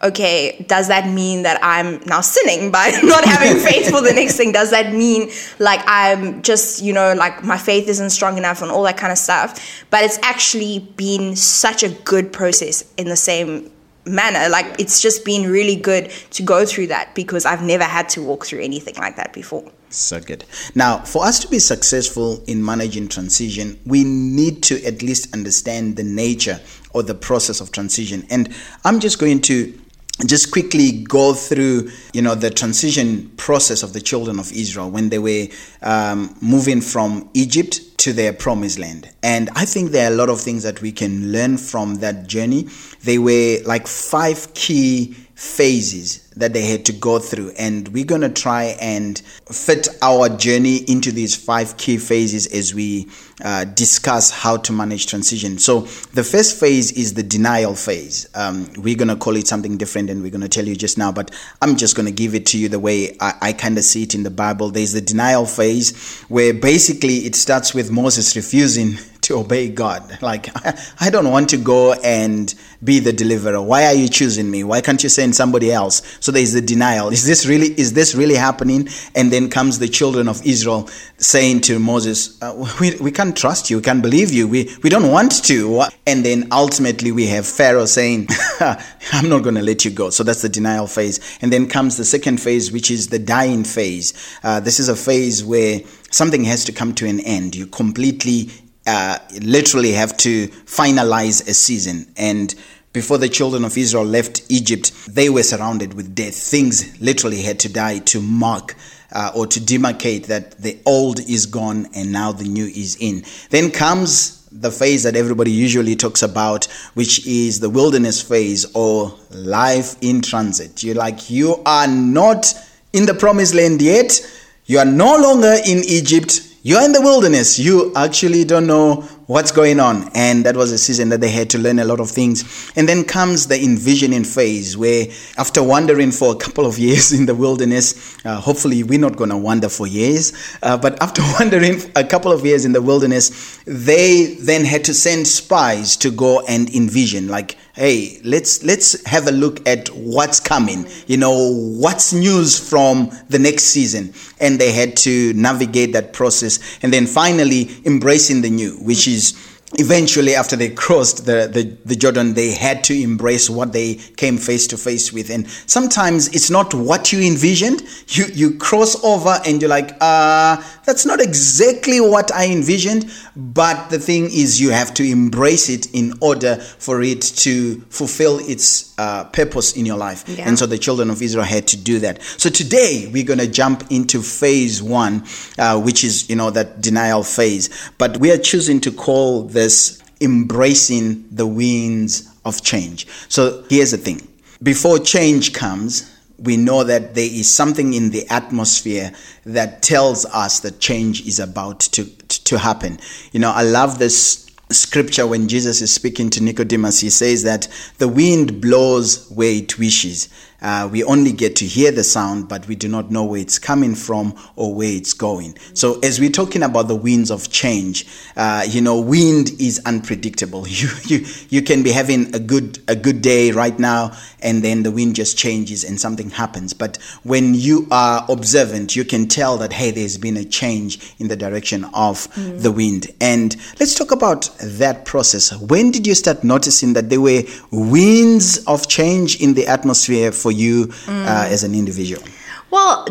okay 0.03 0.65
does 0.67 0.87
that 0.87 1.07
mean 1.07 1.43
that 1.43 1.59
i'm 1.61 1.99
now 2.05 2.21
sinning 2.21 2.71
by 2.71 2.89
not 3.03 3.23
having 3.23 3.61
faith 3.69 3.89
for 3.89 4.01
the 4.01 4.11
next 4.13 4.37
thing? 4.37 4.51
Does 4.51 4.71
that 4.71 4.93
mean 4.93 5.29
like 5.59 5.81
i'm 5.85 6.41
just 6.41 6.81
you 6.81 6.93
know 6.93 7.13
like 7.13 7.43
my 7.43 7.57
faith 7.57 7.87
isn't 7.87 8.09
strong 8.09 8.37
enough 8.37 8.61
and 8.61 8.71
all 8.71 8.83
that 8.83 8.97
kind 8.97 9.11
of 9.11 9.17
stuff? 9.17 9.85
But 9.89 10.03
it's 10.03 10.19
actually 10.23 10.79
been 10.79 11.35
such 11.35 11.83
a 11.83 11.89
good 11.89 12.33
process 12.33 12.83
in 12.97 13.07
the 13.07 13.15
same 13.15 13.71
manner. 14.05 14.49
Like 14.49 14.79
it's 14.79 15.01
just 15.01 15.25
been 15.25 15.49
really 15.49 15.75
good 15.75 16.09
to 16.31 16.43
go 16.43 16.65
through 16.65 16.87
that 16.87 17.13
because 17.15 17.45
I've 17.45 17.63
never 17.63 17.83
had 17.83 18.09
to 18.09 18.21
walk 18.21 18.45
through 18.45 18.61
anything 18.61 18.95
like 18.95 19.15
that 19.15 19.33
before. 19.33 19.71
So 19.89 20.21
good. 20.21 20.45
Now, 20.73 20.99
for 20.99 21.25
us 21.25 21.39
to 21.39 21.47
be 21.49 21.59
successful 21.59 22.43
in 22.47 22.63
managing 22.63 23.09
transition, 23.09 23.79
we 23.85 24.03
need 24.05 24.63
to 24.63 24.83
at 24.85 25.01
least 25.01 25.33
understand 25.33 25.97
the 25.97 26.03
nature 26.03 26.61
or 26.93 27.03
the 27.03 27.13
process 27.13 27.59
of 27.59 27.71
transition. 27.71 28.25
And 28.29 28.53
I'm 28.85 29.01
just 29.01 29.19
going 29.19 29.41
to 29.41 29.77
just 30.25 30.51
quickly 30.51 31.03
go 31.03 31.33
through 31.33 31.89
you 32.13 32.21
know 32.21 32.35
the 32.35 32.49
transition 32.49 33.29
process 33.37 33.81
of 33.81 33.93
the 33.93 34.01
children 34.01 34.39
of 34.39 34.51
israel 34.51 34.89
when 34.89 35.09
they 35.09 35.17
were 35.17 35.47
um, 35.81 36.35
moving 36.41 36.79
from 36.79 37.29
egypt 37.33 37.91
to 38.01 38.13
their 38.13 38.33
promised 38.33 38.79
land. 38.79 39.07
And 39.21 39.51
I 39.55 39.65
think 39.65 39.91
there 39.91 40.09
are 40.09 40.13
a 40.13 40.15
lot 40.15 40.29
of 40.29 40.41
things 40.41 40.63
that 40.63 40.81
we 40.81 40.91
can 40.91 41.31
learn 41.31 41.57
from 41.57 41.95
that 41.95 42.25
journey. 42.25 42.67
They 43.03 43.19
were 43.19 43.59
like 43.63 43.85
five 43.85 44.51
key 44.55 45.13
phases 45.35 46.27
that 46.35 46.53
they 46.53 46.65
had 46.65 46.85
to 46.85 46.93
go 46.93 47.19
through 47.19 47.51
and 47.57 47.87
we're 47.89 48.05
going 48.05 48.21
to 48.21 48.29
try 48.29 48.75
and 48.79 49.19
fit 49.51 49.87
our 50.01 50.29
journey 50.29 50.77
into 50.89 51.11
these 51.11 51.35
five 51.35 51.77
key 51.77 51.97
phases 51.97 52.45
as 52.47 52.73
we 52.75 53.07
uh, 53.43 53.65
discuss 53.65 54.31
how 54.31 54.57
to 54.57 54.73
manage 54.73 55.07
transition. 55.07 55.57
So 55.57 55.81
the 56.13 56.23
first 56.23 56.59
phase 56.59 56.91
is 56.91 57.13
the 57.13 57.23
denial 57.23 57.75
phase. 57.75 58.27
Um, 58.35 58.67
we're 58.77 58.95
going 58.95 59.07
to 59.07 59.15
call 59.15 59.35
it 59.35 59.47
something 59.47 59.77
different 59.77 60.09
and 60.09 60.21
we're 60.21 60.31
going 60.31 60.41
to 60.41 60.49
tell 60.49 60.65
you 60.65 60.75
just 60.75 60.97
now 60.97 61.11
but 61.11 61.31
i'm 61.61 61.75
just 61.75 61.95
going 61.95 62.05
to 62.05 62.11
give 62.11 62.35
it 62.35 62.45
to 62.47 62.57
you 62.57 62.69
the 62.69 62.79
way 62.79 63.15
i, 63.19 63.33
I 63.41 63.53
kind 63.53 63.77
of 63.77 63.83
see 63.83 64.03
it 64.03 64.15
in 64.15 64.23
the 64.23 64.29
bible. 64.29 64.69
There's 64.69 64.93
the 64.93 65.01
denial 65.01 65.45
phase 65.45 66.21
where 66.23 66.53
basically 66.53 67.17
it 67.25 67.35
starts 67.35 67.73
with 67.73 67.91
moses 67.91 68.35
refusing 68.35 68.97
to 69.21 69.37
obey 69.37 69.69
God. 69.69 70.21
Like, 70.21 70.49
I 71.01 71.09
don't 71.09 71.29
want 71.29 71.49
to 71.49 71.57
go 71.57 71.93
and 71.93 72.53
be 72.83 72.99
the 72.99 73.13
deliverer. 73.13 73.61
Why 73.61 73.85
are 73.85 73.93
you 73.93 74.07
choosing 74.07 74.49
me? 74.49 74.63
Why 74.63 74.81
can't 74.81 75.01
you 75.03 75.09
send 75.09 75.35
somebody 75.35 75.71
else? 75.71 76.01
So 76.19 76.31
there 76.31 76.41
is 76.41 76.53
the 76.53 76.61
denial. 76.61 77.09
Is 77.09 77.25
this 77.25 77.45
really, 77.45 77.67
is 77.79 77.93
this 77.93 78.15
really 78.15 78.35
happening? 78.35 78.89
And 79.15 79.31
then 79.31 79.49
comes 79.49 79.79
the 79.79 79.87
children 79.87 80.27
of 80.27 80.43
Israel 80.45 80.87
saying 81.17 81.61
to 81.61 81.77
Moses, 81.77 82.41
uh, 82.41 82.67
we, 82.79 82.95
we 82.97 83.11
can't 83.11 83.37
trust 83.37 83.69
you. 83.69 83.77
We 83.77 83.83
can't 83.83 84.01
believe 84.01 84.31
you. 84.31 84.47
We, 84.47 84.75
we 84.81 84.89
don't 84.89 85.11
want 85.11 85.43
to. 85.45 85.83
And 86.07 86.25
then 86.25 86.47
ultimately 86.51 87.11
we 87.11 87.27
have 87.27 87.45
Pharaoh 87.45 87.85
saying, 87.85 88.27
I'm 88.59 89.29
not 89.29 89.43
going 89.43 89.55
to 89.55 89.61
let 89.61 89.85
you 89.85 89.91
go. 89.91 90.09
So 90.09 90.23
that's 90.23 90.41
the 90.41 90.49
denial 90.49 90.87
phase. 90.87 91.37
And 91.41 91.53
then 91.53 91.67
comes 91.67 91.97
the 91.97 92.05
second 92.05 92.41
phase, 92.41 92.71
which 92.71 92.89
is 92.89 93.09
the 93.09 93.19
dying 93.19 93.63
phase. 93.63 94.13
Uh, 94.43 94.59
this 94.59 94.79
is 94.79 94.89
a 94.89 94.95
phase 94.95 95.43
where 95.43 95.81
something 96.09 96.43
has 96.45 96.65
to 96.65 96.71
come 96.71 96.93
to 96.95 97.07
an 97.07 97.19
end. 97.19 97.55
You 97.55 97.67
completely 97.67 98.49
uh, 98.87 99.19
literally 99.41 99.91
have 99.91 100.17
to 100.17 100.47
finalize 100.47 101.47
a 101.47 101.53
season. 101.53 102.07
And 102.17 102.53
before 102.93 103.17
the 103.17 103.29
children 103.29 103.63
of 103.63 103.77
Israel 103.77 104.05
left 104.05 104.43
Egypt, 104.49 104.91
they 105.07 105.29
were 105.29 105.43
surrounded 105.43 105.93
with 105.93 106.13
death. 106.13 106.35
Things 106.35 106.99
literally 106.99 107.41
had 107.41 107.59
to 107.59 107.71
die 107.71 107.99
to 107.99 108.21
mark 108.21 108.75
uh, 109.13 109.31
or 109.35 109.47
to 109.47 109.59
demarcate 109.59 110.27
that 110.27 110.57
the 110.57 110.79
old 110.85 111.19
is 111.21 111.45
gone 111.45 111.87
and 111.95 112.11
now 112.11 112.31
the 112.31 112.45
new 112.45 112.65
is 112.65 112.97
in. 112.99 113.23
Then 113.49 113.71
comes 113.71 114.45
the 114.51 114.71
phase 114.71 115.03
that 115.03 115.15
everybody 115.15 115.51
usually 115.51 115.95
talks 115.95 116.21
about, 116.21 116.65
which 116.93 117.25
is 117.25 117.59
the 117.59 117.69
wilderness 117.69 118.21
phase 118.21 118.65
or 118.75 119.17
life 119.29 119.95
in 120.01 120.21
transit. 120.21 120.83
You're 120.83 120.95
like, 120.95 121.29
you 121.29 121.61
are 121.65 121.87
not 121.87 122.53
in 122.91 123.05
the 123.05 123.13
promised 123.13 123.53
land 123.53 123.81
yet. 123.81 124.19
You 124.65 124.79
are 124.79 124.85
no 124.85 125.17
longer 125.17 125.55
in 125.65 125.83
Egypt 125.85 126.50
you're 126.63 126.83
in 126.83 126.91
the 126.91 127.01
wilderness. 127.01 127.57
You 127.57 127.91
actually 127.95 128.43
don't 128.43 128.67
know 128.67 129.01
what's 129.25 129.51
going 129.51 129.79
on. 129.79 130.11
And 130.13 130.45
that 130.45 130.55
was 130.55 130.71
a 130.71 130.77
season 130.77 131.09
that 131.09 131.21
they 131.21 131.29
had 131.29 131.49
to 131.51 131.57
learn 131.57 131.79
a 131.79 131.85
lot 131.85 131.99
of 131.99 132.11
things. 132.11 132.71
And 132.75 132.87
then 132.87 133.03
comes 133.03 133.47
the 133.47 133.59
envisioning 133.59 134.23
phase 134.23 134.77
where 134.77 135.07
after 135.37 135.63
wandering 135.63 136.11
for 136.11 136.33
a 136.33 136.35
couple 136.35 136.65
of 136.65 136.77
years 136.77 137.13
in 137.13 137.25
the 137.25 137.33
wilderness, 137.33 138.23
uh, 138.25 138.39
hopefully 138.39 138.83
we're 138.83 138.99
not 138.99 139.15
going 139.15 139.29
to 139.31 139.37
wander 139.37 139.69
for 139.69 139.87
years, 139.87 140.33
uh, 140.61 140.77
but 140.77 141.01
after 141.01 141.21
wandering 141.39 141.81
a 141.95 142.03
couple 142.03 142.31
of 142.31 142.45
years 142.45 142.65
in 142.65 142.73
the 142.73 142.81
wilderness, 142.81 143.59
they 143.65 144.35
then 144.35 144.63
had 144.65 144.83
to 144.85 144.93
send 144.93 145.27
spies 145.27 145.95
to 145.97 146.11
go 146.11 146.41
and 146.47 146.69
envision 146.75 147.27
like, 147.27 147.57
hey 147.73 148.19
let's 148.23 148.63
let's 148.63 149.05
have 149.05 149.27
a 149.27 149.31
look 149.31 149.67
at 149.67 149.89
what's 149.89 150.39
coming. 150.39 150.85
You 151.07 151.17
know 151.17 151.53
what's 151.53 152.13
news 152.13 152.57
from 152.57 153.11
the 153.29 153.39
next 153.39 153.63
season? 153.63 154.13
And 154.39 154.59
they 154.59 154.71
had 154.71 154.97
to 154.97 155.33
navigate 155.33 155.93
that 155.93 156.13
process. 156.13 156.59
And 156.81 156.93
then 156.93 157.07
finally 157.07 157.69
embracing 157.85 158.41
the 158.41 158.49
new 158.49 158.73
which 158.77 159.07
is 159.07 159.50
eventually 159.73 160.35
after 160.35 160.55
they 160.55 160.69
crossed 160.69 161.25
the, 161.25 161.49
the, 161.51 161.77
the, 161.85 161.95
jordan 161.95 162.33
they 162.33 162.51
had 162.51 162.83
to 162.83 162.93
embrace 162.93 163.49
what 163.49 163.71
they 163.71 163.95
came 164.17 164.37
face 164.37 164.67
to 164.67 164.77
face 164.77 165.13
with. 165.13 165.29
And 165.29 165.49
sometimes 165.49 166.27
it's 166.29 166.49
not 166.49 166.73
what 166.73 167.13
you 167.13 167.21
envisioned. 167.21 167.81
You 168.07 168.25
you 168.33 168.57
cross 168.57 169.01
over 169.03 169.39
and 169.45 169.61
you're 169.61 169.69
like 169.69 169.95
uh 170.01 170.61
that's 170.85 171.05
not 171.05 171.21
exactly 171.21 172.01
what 172.01 172.33
i 172.33 172.47
envisioned. 172.47 173.11
But 173.35 173.89
the 173.89 173.99
thing 173.99 174.25
is 174.25 174.59
you 174.59 174.71
have 174.71 174.93
to 174.95 175.03
embrace 175.03 175.69
it 175.69 175.93
in 175.93 176.13
order 176.21 176.55
for 176.57 177.01
it 177.01 177.21
to 177.21 177.79
fulfill 177.89 178.39
its 178.39 178.93
uh, 178.99 179.23
purpose 179.25 179.75
in 179.77 179.85
your 179.85 179.97
life. 179.97 180.27
Yeah. 180.27 180.47
and 180.47 180.59
so 180.59 180.65
the 180.65 180.77
children 180.77 181.09
of 181.09 181.21
israel 181.21 181.45
had 181.45 181.67
to 181.67 181.77
do 181.77 181.99
that. 181.99 182.21
So 182.21 182.49
today 182.49 183.09
we're 183.11 183.25
going 183.25 183.39
to 183.39 183.47
jump 183.47 183.85
into 183.89 184.21
phase 184.21 184.83
one 184.83 185.23
uh, 185.57 185.79
which 185.79 186.03
is 186.03 186.29
you 186.29 186.35
know 186.35 186.49
that 186.51 186.81
denial 186.81 187.23
phase. 187.23 187.69
But 187.97 188.17
we 188.17 188.31
are 188.31 188.37
choosing 188.37 188.81
to 188.81 188.91
call 188.91 189.43
the 189.43 189.60
this 189.61 190.01
embracing 190.19 191.25
the 191.29 191.45
winds 191.45 192.29
of 192.45 192.63
change. 192.63 193.07
So 193.29 193.63
here's 193.69 193.91
the 193.91 193.97
thing 193.97 194.27
before 194.63 194.97
change 194.99 195.53
comes, 195.53 196.09
we 196.39 196.57
know 196.57 196.83
that 196.83 197.13
there 197.13 197.29
is 197.31 197.53
something 197.53 197.93
in 197.93 198.09
the 198.09 198.27
atmosphere 198.29 199.11
that 199.45 199.83
tells 199.83 200.25
us 200.25 200.59
that 200.61 200.79
change 200.79 201.27
is 201.27 201.39
about 201.39 201.79
to, 201.95 202.05
to 202.05 202.57
happen. 202.57 202.99
You 203.31 203.39
know, 203.39 203.51
I 203.51 203.61
love 203.61 203.99
this 203.99 204.47
scripture 204.71 205.27
when 205.27 205.47
Jesus 205.47 205.81
is 205.81 205.93
speaking 205.93 206.29
to 206.31 206.43
Nicodemus. 206.43 206.99
He 206.99 207.09
says 207.09 207.43
that 207.43 207.67
the 207.99 208.07
wind 208.07 208.61
blows 208.61 209.29
where 209.29 209.53
it 209.53 209.77
wishes 209.77 210.29
uh, 210.61 210.87
we 210.91 211.03
only 211.03 211.31
get 211.31 211.55
to 211.57 211.65
hear 211.65 211.91
the 211.91 212.03
sound, 212.03 212.47
but 212.47 212.67
we 212.67 212.75
do 212.75 212.87
not 212.87 213.09
know 213.09 213.23
where 213.23 213.41
it's 213.41 213.57
coming 213.57 213.95
from 213.95 214.33
or 214.55 214.73
where 214.73 214.91
it's 214.91 215.13
going. 215.13 215.57
So, 215.73 215.99
as 216.01 216.19
we're 216.19 216.29
talking 216.29 216.63
about 216.63 216.87
the 216.87 216.95
winds 216.95 217.31
of 217.31 217.49
change, 217.49 218.05
uh, 218.35 218.65
you 218.67 218.81
know, 218.81 218.99
wind 218.99 219.51
is 219.59 219.81
unpredictable. 219.85 220.65
You, 220.81 220.87
you, 221.05 221.25
you 221.49 221.61
can 221.61 221.83
be 221.83 221.91
having 221.91 222.33
a 222.33 222.39
good, 222.39 222.79
a 222.87 222.95
good 222.95 223.21
day 223.21 223.51
right 223.51 223.77
now, 223.77 224.17
and 224.41 224.63
then 224.63 224.83
the 224.83 224.89
wind 224.89 225.15
just 225.15 225.37
changes 225.37 225.83
and 225.83 225.99
something 225.99 226.29
happens. 226.29 226.73
But 226.73 226.97
when 227.23 227.53
you 227.53 227.87
are 227.91 228.25
observant, 228.29 228.95
you 228.95 229.03
can 229.03 229.27
tell 229.27 229.57
that, 229.57 229.73
hey, 229.73 229.91
there's 229.91 230.17
been 230.17 230.37
a 230.37 230.45
change 230.45 231.13
in 231.19 231.27
the 231.27 231.35
direction 231.35 231.83
of 231.93 232.27
mm. 232.29 232.61
the 232.61 232.71
wind. 232.71 233.07
And 233.19 233.55
let's 233.79 233.93
talk 233.93 234.11
about 234.11 234.49
that 234.61 235.05
process. 235.05 235.55
When 235.55 235.91
did 235.91 236.07
you 236.07 236.15
start 236.15 236.43
noticing 236.43 236.93
that 236.93 237.09
there 237.09 237.21
were 237.21 237.43
winds 237.69 238.63
of 238.65 238.87
change 238.87 239.39
in 239.41 239.53
the 239.53 239.67
atmosphere 239.67 240.31
for 240.31 240.50
for 240.51 240.57
you 240.57 240.87
mm. 240.87 241.25
uh, 241.25 241.47
as 241.49 241.63
an 241.63 241.73
individual? 241.73 242.23
Well, 242.71 243.05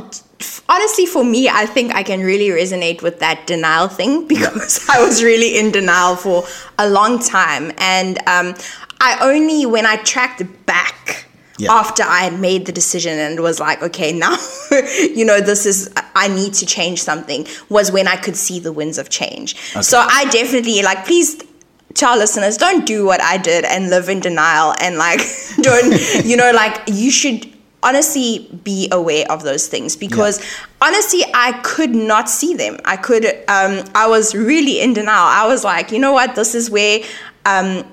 honestly, 0.69 1.07
for 1.07 1.25
me, 1.25 1.49
I 1.49 1.67
think 1.67 1.95
I 1.95 2.03
can 2.03 2.21
really 2.21 2.49
resonate 2.49 3.03
with 3.03 3.19
that 3.21 3.47
denial 3.47 3.89
thing 3.89 4.29
because 4.35 4.89
I 4.89 5.03
was 5.05 5.23
really 5.23 5.59
in 5.59 5.73
denial 5.73 6.17
for 6.17 6.45
a 6.79 6.89
long 6.89 7.19
time. 7.19 7.73
And 7.79 8.19
um, 8.27 8.55
I 9.01 9.19
only, 9.23 9.67
when 9.67 9.87
I 9.87 9.97
tracked 9.97 10.43
back, 10.67 11.27
yeah. 11.59 11.71
after 11.73 12.03
I 12.03 12.21
had 12.21 12.41
made 12.41 12.65
the 12.65 12.73
decision 12.73 13.19
and 13.19 13.41
was 13.41 13.61
like, 13.61 13.83
okay, 13.83 14.13
now, 14.13 14.35
you 15.17 15.27
know, 15.27 15.41
this 15.43 15.67
is, 15.67 15.91
I 16.15 16.29
need 16.29 16.55
to 16.55 16.65
change 16.65 17.03
something, 17.03 17.47
was 17.69 17.93
when 17.93 18.09
I 18.09 18.17
could 18.17 18.37
see 18.37 18.61
the 18.61 18.73
winds 18.73 18.97
of 18.97 19.11
change. 19.11 19.57
Okay. 19.73 19.83
So 19.83 19.99
I 19.99 20.25
definitely, 20.31 20.81
like, 20.81 21.05
please 21.05 21.43
to 21.95 22.07
our 22.07 22.17
listeners, 22.17 22.57
don't 22.57 22.87
do 22.87 23.05
what 23.05 23.21
I 23.21 23.37
did 23.37 23.65
and 23.65 23.91
live 23.91 24.09
in 24.09 24.21
denial 24.21 24.75
and 24.81 24.97
like 24.97 25.21
don't 25.61 26.25
you 26.25 26.37
know 26.37 26.51
like 26.53 26.81
you 26.87 27.11
should 27.11 27.47
honestly 27.83 28.49
be 28.63 28.89
aware 28.93 29.25
of 29.31 29.43
those 29.43 29.67
things 29.67 29.97
because 29.97 30.39
yeah. 30.39 30.89
honestly 30.89 31.23
I 31.35 31.53
could 31.63 31.95
not 31.95 32.29
see 32.29 32.55
them. 32.55 32.79
I 32.85 32.97
could 32.97 33.25
um 33.49 33.85
I 33.95 34.07
was 34.07 34.35
really 34.35 34.81
in 34.81 34.93
denial. 34.93 35.25
I 35.25 35.47
was 35.47 35.65
like, 35.65 35.91
you 35.91 35.99
know 35.99 36.13
what, 36.13 36.35
this 36.35 36.55
is 36.55 36.71
where 36.71 37.01
um 37.47 37.85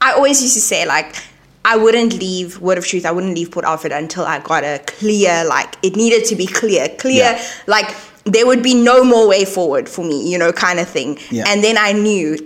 I 0.00 0.12
always 0.12 0.42
used 0.42 0.54
to 0.54 0.60
say 0.60 0.86
like 0.86 1.16
I 1.64 1.76
wouldn't 1.76 2.12
leave 2.12 2.60
Word 2.60 2.78
of 2.78 2.86
Truth. 2.86 3.06
I 3.06 3.10
wouldn't 3.10 3.34
leave 3.34 3.50
Port 3.50 3.64
Alfred 3.64 3.92
until 3.92 4.24
I 4.24 4.38
got 4.38 4.62
a 4.64 4.80
clear 4.86 5.44
like 5.44 5.76
it 5.82 5.96
needed 5.96 6.24
to 6.26 6.36
be 6.36 6.46
clear, 6.46 6.88
clear 6.98 7.32
Yeah. 7.32 7.44
like 7.66 7.94
there 8.24 8.46
would 8.46 8.62
be 8.62 8.74
no 8.74 9.04
more 9.04 9.28
way 9.28 9.44
forward 9.44 9.88
for 9.88 10.04
me, 10.04 10.28
you 10.30 10.36
know, 10.36 10.52
kind 10.52 10.80
of 10.80 10.88
thing. 10.88 11.18
Yeah. 11.30 11.44
And 11.46 11.62
then 11.62 11.78
I 11.78 11.92
knew 11.92 12.36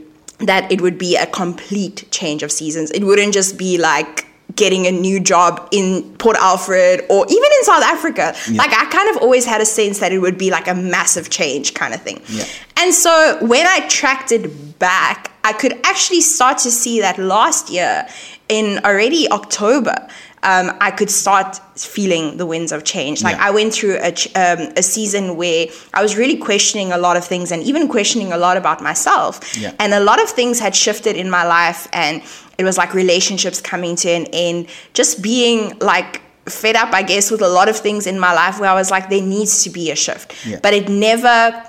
that 0.40 0.70
it 0.70 0.80
would 0.80 0.98
be 0.98 1.16
a 1.16 1.26
complete 1.26 2.06
change 2.10 2.42
of 2.42 2.50
seasons. 2.50 2.90
It 2.90 3.04
wouldn't 3.04 3.34
just 3.34 3.58
be 3.58 3.78
like 3.78 4.26
getting 4.56 4.86
a 4.86 4.90
new 4.90 5.20
job 5.20 5.68
in 5.70 6.02
Port 6.16 6.36
Alfred 6.36 7.04
or 7.08 7.24
even 7.26 7.48
in 7.58 7.64
South 7.64 7.82
Africa. 7.82 8.34
Like 8.52 8.72
I 8.72 8.84
kind 8.90 9.08
of 9.10 9.22
always 9.22 9.46
had 9.46 9.60
a 9.60 9.64
sense 9.64 10.00
that 10.00 10.12
it 10.12 10.18
would 10.18 10.38
be 10.38 10.50
like 10.50 10.66
a 10.68 10.74
massive 10.74 11.30
change 11.30 11.74
kind 11.74 11.94
of 11.94 12.02
thing. 12.02 12.20
Yeah. 12.28 12.44
And 12.76 12.92
so 12.94 13.38
when 13.40 13.66
I 13.66 13.86
tracked 13.88 14.32
it 14.32 14.78
back, 14.78 15.30
I 15.44 15.52
could 15.52 15.74
actually 15.84 16.20
start 16.20 16.58
to 16.58 16.70
see 16.70 17.00
that 17.00 17.18
last 17.18 17.70
year 17.70 18.06
in 18.48 18.80
already 18.84 19.30
October, 19.30 20.08
um, 20.42 20.76
I 20.80 20.90
could 20.90 21.10
start 21.10 21.56
feeling 21.78 22.36
the 22.38 22.46
winds 22.46 22.72
of 22.72 22.84
change. 22.84 23.22
Like 23.22 23.36
Yeah. 23.36 23.46
I 23.48 23.50
went 23.50 23.74
through 23.74 23.98
a, 24.00 24.12
um, 24.34 24.72
a 24.76 24.82
season 24.82 25.36
where 25.36 25.66
I 25.92 26.02
was 26.02 26.16
really 26.16 26.36
questioning 26.36 26.92
a 26.92 26.98
lot 26.98 27.16
of 27.16 27.24
things 27.24 27.52
and 27.52 27.62
even 27.62 27.88
questioning 27.88 28.32
a 28.32 28.38
lot 28.38 28.56
about 28.56 28.82
myself. 28.82 29.56
Yeah. 29.56 29.72
And 29.78 29.92
a 29.92 30.00
lot 30.00 30.20
of 30.22 30.30
things 30.30 30.58
had 30.58 30.74
shifted 30.74 31.16
in 31.16 31.28
my 31.28 31.44
life, 31.44 31.88
and 31.92 32.22
it 32.58 32.64
was 32.64 32.78
like 32.78 32.94
relationships 32.94 33.60
coming 33.60 33.96
to 33.96 34.08
an 34.10 34.26
end, 34.32 34.68
just 34.94 35.22
being 35.22 35.78
like 35.80 36.22
fed 36.46 36.74
up, 36.74 36.92
I 36.92 37.02
guess, 37.02 37.30
with 37.30 37.42
a 37.42 37.48
lot 37.48 37.68
of 37.68 37.76
things 37.76 38.06
in 38.06 38.18
my 38.18 38.32
life 38.32 38.58
where 38.58 38.70
I 38.70 38.74
was 38.74 38.90
like, 38.90 39.08
there 39.10 39.22
needs 39.22 39.62
to 39.64 39.70
be 39.70 39.90
a 39.90 39.96
shift. 39.96 40.34
Yeah. 40.46 40.58
But 40.62 40.74
it 40.74 40.88
never 40.88 41.62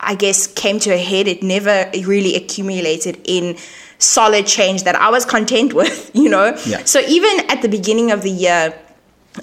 I 0.00 0.14
guess, 0.14 0.46
came 0.46 0.78
to 0.80 0.90
a 0.90 0.98
head. 0.98 1.28
It 1.28 1.42
never 1.42 1.90
really 2.04 2.34
accumulated 2.34 3.20
in 3.24 3.56
solid 3.98 4.46
change 4.46 4.84
that 4.84 4.96
I 4.96 5.10
was 5.10 5.24
content 5.24 5.72
with, 5.80 6.10
you 6.14 6.28
know? 6.28 6.56
Yeah. 6.66 6.84
So 6.84 7.00
even 7.00 7.50
at 7.50 7.62
the 7.62 7.68
beginning 7.68 8.10
of 8.10 8.22
the 8.22 8.30
year, 8.30 8.78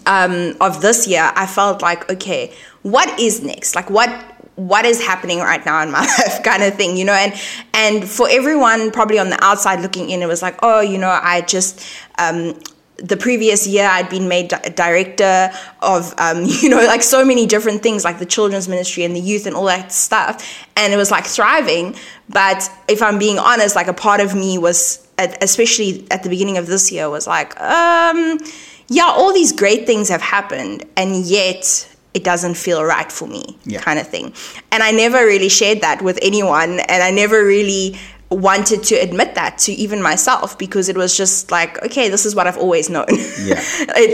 um, 0.06 0.56
of 0.60 0.82
this 0.82 1.08
year, 1.08 1.32
I 1.36 1.46
felt 1.46 1.82
like, 1.82 2.10
okay, 2.12 2.54
what 2.82 3.20
is 3.20 3.42
next? 3.42 3.76
Like, 3.76 3.90
what 3.90 4.10
what 4.56 4.86
is 4.86 5.00
happening 5.06 5.38
right 5.38 5.64
now 5.68 5.84
in 5.84 5.92
my 5.92 6.00
life 6.18 6.42
kind 6.44 6.64
of 6.64 6.74
thing 6.74 6.98
you 6.98 7.06
know 7.06 7.14
and 7.14 7.32
and 7.76 8.10
for 8.10 8.28
everyone 8.28 8.90
probably 8.90 9.20
on 9.20 9.30
the 9.30 9.38
outside 9.44 9.82
looking 9.82 10.10
in 10.10 10.24
it 10.24 10.26
was 10.26 10.42
like 10.42 10.58
oh 10.64 10.82
you 10.82 10.98
know 10.98 11.20
i 11.22 11.42
just 11.42 11.86
um 12.18 12.60
the 13.00 13.18
previous 13.18 13.68
year 13.68 13.88
I'd 13.88 14.10
been 14.10 14.27
made 14.27 14.50
di- 14.50 14.70
director 14.75 15.51
of, 15.82 16.13
um, 16.18 16.44
you 16.46 16.70
know, 16.70 16.77
like 16.77 17.04
so 17.04 17.24
many 17.24 17.46
different 17.46 17.84
things, 17.84 18.04
like 18.04 18.20
the 18.20 18.25
children's 18.25 18.68
ministry 18.68 19.04
and 19.04 19.16
the 19.16 19.20
youth 19.20 19.46
and 19.46 19.56
all 19.56 19.66
that 19.66 19.92
stuff. 19.92 20.66
And 20.75 20.94
it 20.94 20.98
was 20.98 21.12
like 21.12 21.25
thriving. 21.25 21.96
But 22.30 22.70
if 22.88 23.01
I'm 23.01 23.20
being 23.20 23.38
honest, 23.39 23.75
like 23.75 23.88
a 23.88 23.94
part 23.94 24.20
of 24.20 24.36
me 24.36 24.58
was, 24.58 25.08
at, 25.18 25.42
especially 25.44 26.06
at 26.12 26.24
the 26.24 26.30
beginning 26.30 26.58
of 26.58 26.68
this 26.68 26.92
year, 26.92 27.10
was 27.10 27.27
like, 27.27 27.60
um, 27.62 28.39
yeah, 28.88 29.06
all 29.06 29.34
these 29.34 29.51
great 29.51 29.86
things 29.86 30.10
have 30.10 30.22
happened. 30.22 30.84
And 30.96 31.25
yet 31.25 31.88
it 32.13 32.24
doesn't 32.24 32.56
feel 32.56 32.84
right 32.84 33.12
for 33.12 33.27
me, 33.27 33.58
Yeah. 33.66 33.80
kind 33.82 34.00
of 34.00 34.08
thing. 34.08 34.34
And 34.72 34.82
I 34.82 34.92
never 34.92 35.18
really 35.20 35.50
shared 35.50 35.82
that 35.82 36.01
with 36.01 36.18
anyone. 36.24 36.80
And 36.80 37.04
I 37.04 37.12
never 37.12 37.46
really 37.46 37.96
wanted 38.30 38.84
to 38.84 38.96
admit 38.96 39.36
that 39.36 39.58
to 39.58 39.72
even 39.72 40.02
myself 40.02 40.58
because 40.58 40.90
it 40.90 40.98
was 40.98 41.16
just 41.16 41.50
like 41.50 41.82
okay 41.86 42.10
this 42.10 42.26
is 42.26 42.36
what 42.36 42.46
i've 42.46 42.58
always 42.58 42.90
known 42.90 43.06
Yeah. 43.40 43.56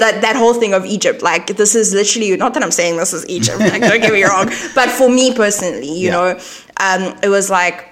That, 0.03 0.19
that 0.21 0.35
whole 0.35 0.53
thing 0.53 0.73
of 0.75 0.85
egypt 0.85 1.23
like 1.23 1.47
this 1.57 1.73
is 1.73 1.93
literally 1.95 2.35
not 2.37 2.53
that 2.53 2.61
i'm 2.61 2.71
saying 2.71 2.97
this 2.97 3.11
is 3.13 3.27
egypt 3.27 3.59
like 3.59 3.81
don't 3.81 4.01
get 4.01 4.13
me 4.13 4.23
wrong 4.31 4.47
but 4.75 4.89
for 4.89 5.09
me 5.09 5.33
personally 5.33 5.87
you 5.91 6.07
Yeah. 6.09 6.11
know 6.11 6.39
um, 6.79 7.17
it 7.23 7.29
was 7.29 7.49
like 7.49 7.89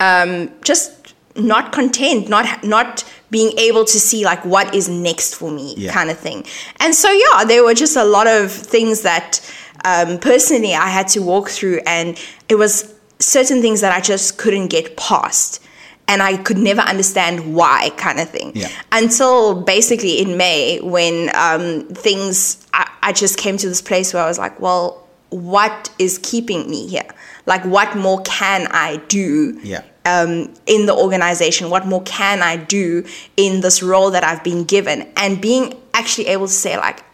um, 0.00 0.50
just 0.62 1.14
not 1.36 1.72
content 1.72 2.28
not 2.28 2.62
not 2.64 3.04
being 3.30 3.56
able 3.58 3.84
to 3.86 3.98
see 3.98 4.24
like 4.26 4.44
what 4.44 4.74
is 4.74 4.88
next 4.88 5.34
for 5.34 5.50
me 5.50 5.74
Yeah. 5.78 5.92
kind 5.92 6.10
of 6.10 6.18
thing 6.18 6.44
and 6.80 6.94
so 6.94 7.10
yeah 7.10 7.44
there 7.44 7.64
were 7.64 7.72
just 7.74 7.96
a 7.96 8.04
lot 8.04 8.26
of 8.26 8.50
things 8.52 9.00
that 9.02 9.40
um, 9.86 10.18
personally 10.18 10.74
i 10.74 10.88
had 10.88 11.08
to 11.08 11.20
walk 11.20 11.48
through 11.48 11.80
and 11.86 12.20
it 12.50 12.56
was 12.56 12.92
certain 13.22 13.60
things 13.62 13.80
that 13.80 13.92
i 13.92 14.00
just 14.00 14.36
couldn't 14.38 14.68
get 14.68 14.96
past 14.96 15.62
and 16.08 16.22
i 16.22 16.36
could 16.36 16.58
never 16.58 16.80
understand 16.80 17.54
why 17.54 17.90
kind 17.96 18.18
of 18.20 18.28
thing 18.28 18.52
Yeah. 18.54 18.68
until 18.90 19.62
basically 19.62 20.20
in 20.20 20.36
may 20.36 20.80
when 20.80 21.30
um, 21.34 21.86
things 21.88 22.66
I, 22.74 22.90
I 23.02 23.12
just 23.12 23.38
came 23.38 23.56
to 23.58 23.68
this 23.68 23.80
place 23.82 24.12
where 24.12 24.22
i 24.22 24.26
was 24.26 24.38
like 24.38 24.58
well 24.60 25.06
what 25.30 25.90
is 25.98 26.18
keeping 26.18 26.68
me 26.68 26.86
here 26.88 27.06
like 27.46 27.64
what 27.64 27.96
more 27.96 28.20
can 28.22 28.66
i 28.72 28.96
do 29.08 29.58
Yeah. 29.62 29.82
um, 30.04 30.52
in 30.66 30.86
the 30.86 30.94
organization? 30.94 31.70
What 31.70 31.86
more 31.86 32.02
can 32.02 32.42
I 32.42 32.56
do 32.56 33.04
in 33.36 33.60
this 33.60 33.82
role 33.84 34.10
that 34.10 34.24
I've 34.24 34.42
been 34.42 34.64
given? 34.64 35.08
And 35.16 35.40
being 35.40 35.74
actually 35.94 36.26
able 36.26 36.48
to 36.48 36.52
say, 36.52 36.76
like, 36.76 37.04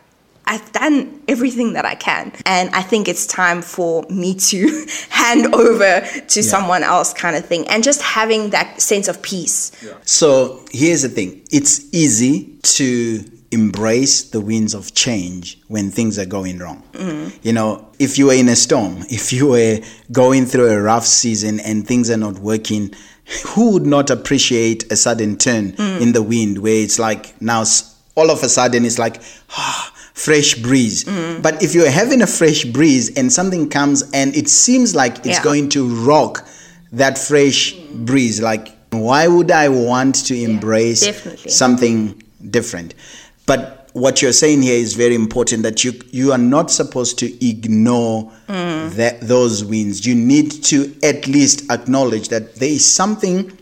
I've 0.49 0.73
done 0.73 1.23
everything 1.29 1.75
that 1.75 1.85
I 1.85 1.95
can. 1.95 2.33
And 2.47 2.71
I 2.71 2.83
think 2.83 3.07
it's 3.07 3.27
time 3.27 3.61
for 3.63 4.03
me 4.09 4.35
to 4.35 4.87
hand 5.11 5.55
over 5.55 6.01
to 6.01 6.43
someone 6.43 6.83
else, 6.83 7.13
kind 7.13 7.37
of 7.37 7.45
thing. 7.45 7.69
And 7.69 7.85
just 7.85 8.01
having 8.03 8.51
that 8.51 8.81
sense 8.81 9.09
of 9.09 9.23
peace. 9.23 9.71
So 10.05 10.65
here's 10.73 11.03
the 11.03 11.11
thing 11.11 11.43
it's 11.53 11.93
easy 11.95 12.57
to 12.63 13.25
embrace 13.51 14.31
the 14.31 14.41
winds 14.41 14.75
of 14.75 14.95
change 14.95 15.59
when 15.69 15.91
things 15.91 16.19
are 16.19 16.27
going 16.27 16.59
wrong. 16.59 16.83
You 17.43 17.53
know, 17.53 17.87
if 17.99 18.19
you 18.19 18.27
were 18.27 18.35
in 18.35 18.49
a 18.49 18.57
storm, 18.57 18.99
if 19.11 19.33
you 19.33 19.49
were 19.49 19.81
going 20.11 20.47
through 20.47 20.71
a 20.71 20.81
rough 20.81 21.05
season 21.05 21.61
and 21.61 21.87
things 21.87 22.11
are 22.11 22.17
not 22.17 22.39
working, 22.39 22.95
who 23.49 23.73
would 23.73 23.87
not 23.87 24.09
appreciate 24.09 24.91
a 24.91 24.97
sudden 24.97 25.37
turn 25.37 25.75
in 26.01 26.13
the 26.13 26.23
wind 26.23 26.59
where 26.59 26.83
it's 26.83 26.99
like 26.99 27.39
now 27.43 27.63
all 28.15 28.31
of 28.31 28.43
a 28.43 28.49
sudden 28.49 28.87
it's 28.87 28.99
like, 28.99 29.21
ah, 29.51 29.93
fresh 30.19 30.55
breeze. 30.57 31.05
Mm. 31.05 31.43
But 31.43 31.63
if 31.63 31.75
you're 31.75 31.91
having 31.91 32.23
a 32.23 32.27
fresh 32.27 32.65
breeze 32.65 33.17
and 33.17 33.33
something 33.33 33.69
comes 33.71 34.03
and 34.13 34.37
it 34.37 34.49
seems 34.49 34.95
like 34.95 35.19
it's 35.19 35.39
Yeah. 35.39 35.43
going 35.45 35.69
to 35.71 35.87
rock 35.87 36.47
that 36.93 37.19
fresh 37.19 37.75
breeze, 37.95 38.41
like 38.41 38.75
why 38.91 39.29
would 39.29 39.51
I 39.51 39.69
want 39.69 40.27
to 40.27 40.35
embrace 40.35 41.03
definitely. 41.03 41.51
something 41.51 42.23
different? 42.51 42.95
But 43.47 43.91
what 43.93 44.21
you're 44.21 44.33
saying 44.33 44.63
here 44.63 44.77
is 44.77 44.95
very 44.95 45.15
important 45.15 45.63
that 45.63 45.85
you 45.85 45.93
you 46.11 46.33
are 46.33 46.45
not 46.57 46.71
supposed 46.71 47.19
to 47.21 47.47
ignore 47.47 48.31
mm. 48.49 48.91
that 48.97 49.21
those 49.21 49.65
wins. 49.65 50.05
You 50.07 50.15
need 50.15 50.51
to 50.65 50.95
at 51.03 51.27
least 51.27 51.71
acknowledge 51.71 52.29
that 52.29 52.57
there 52.57 52.71
is 52.71 52.85
something 52.93 53.53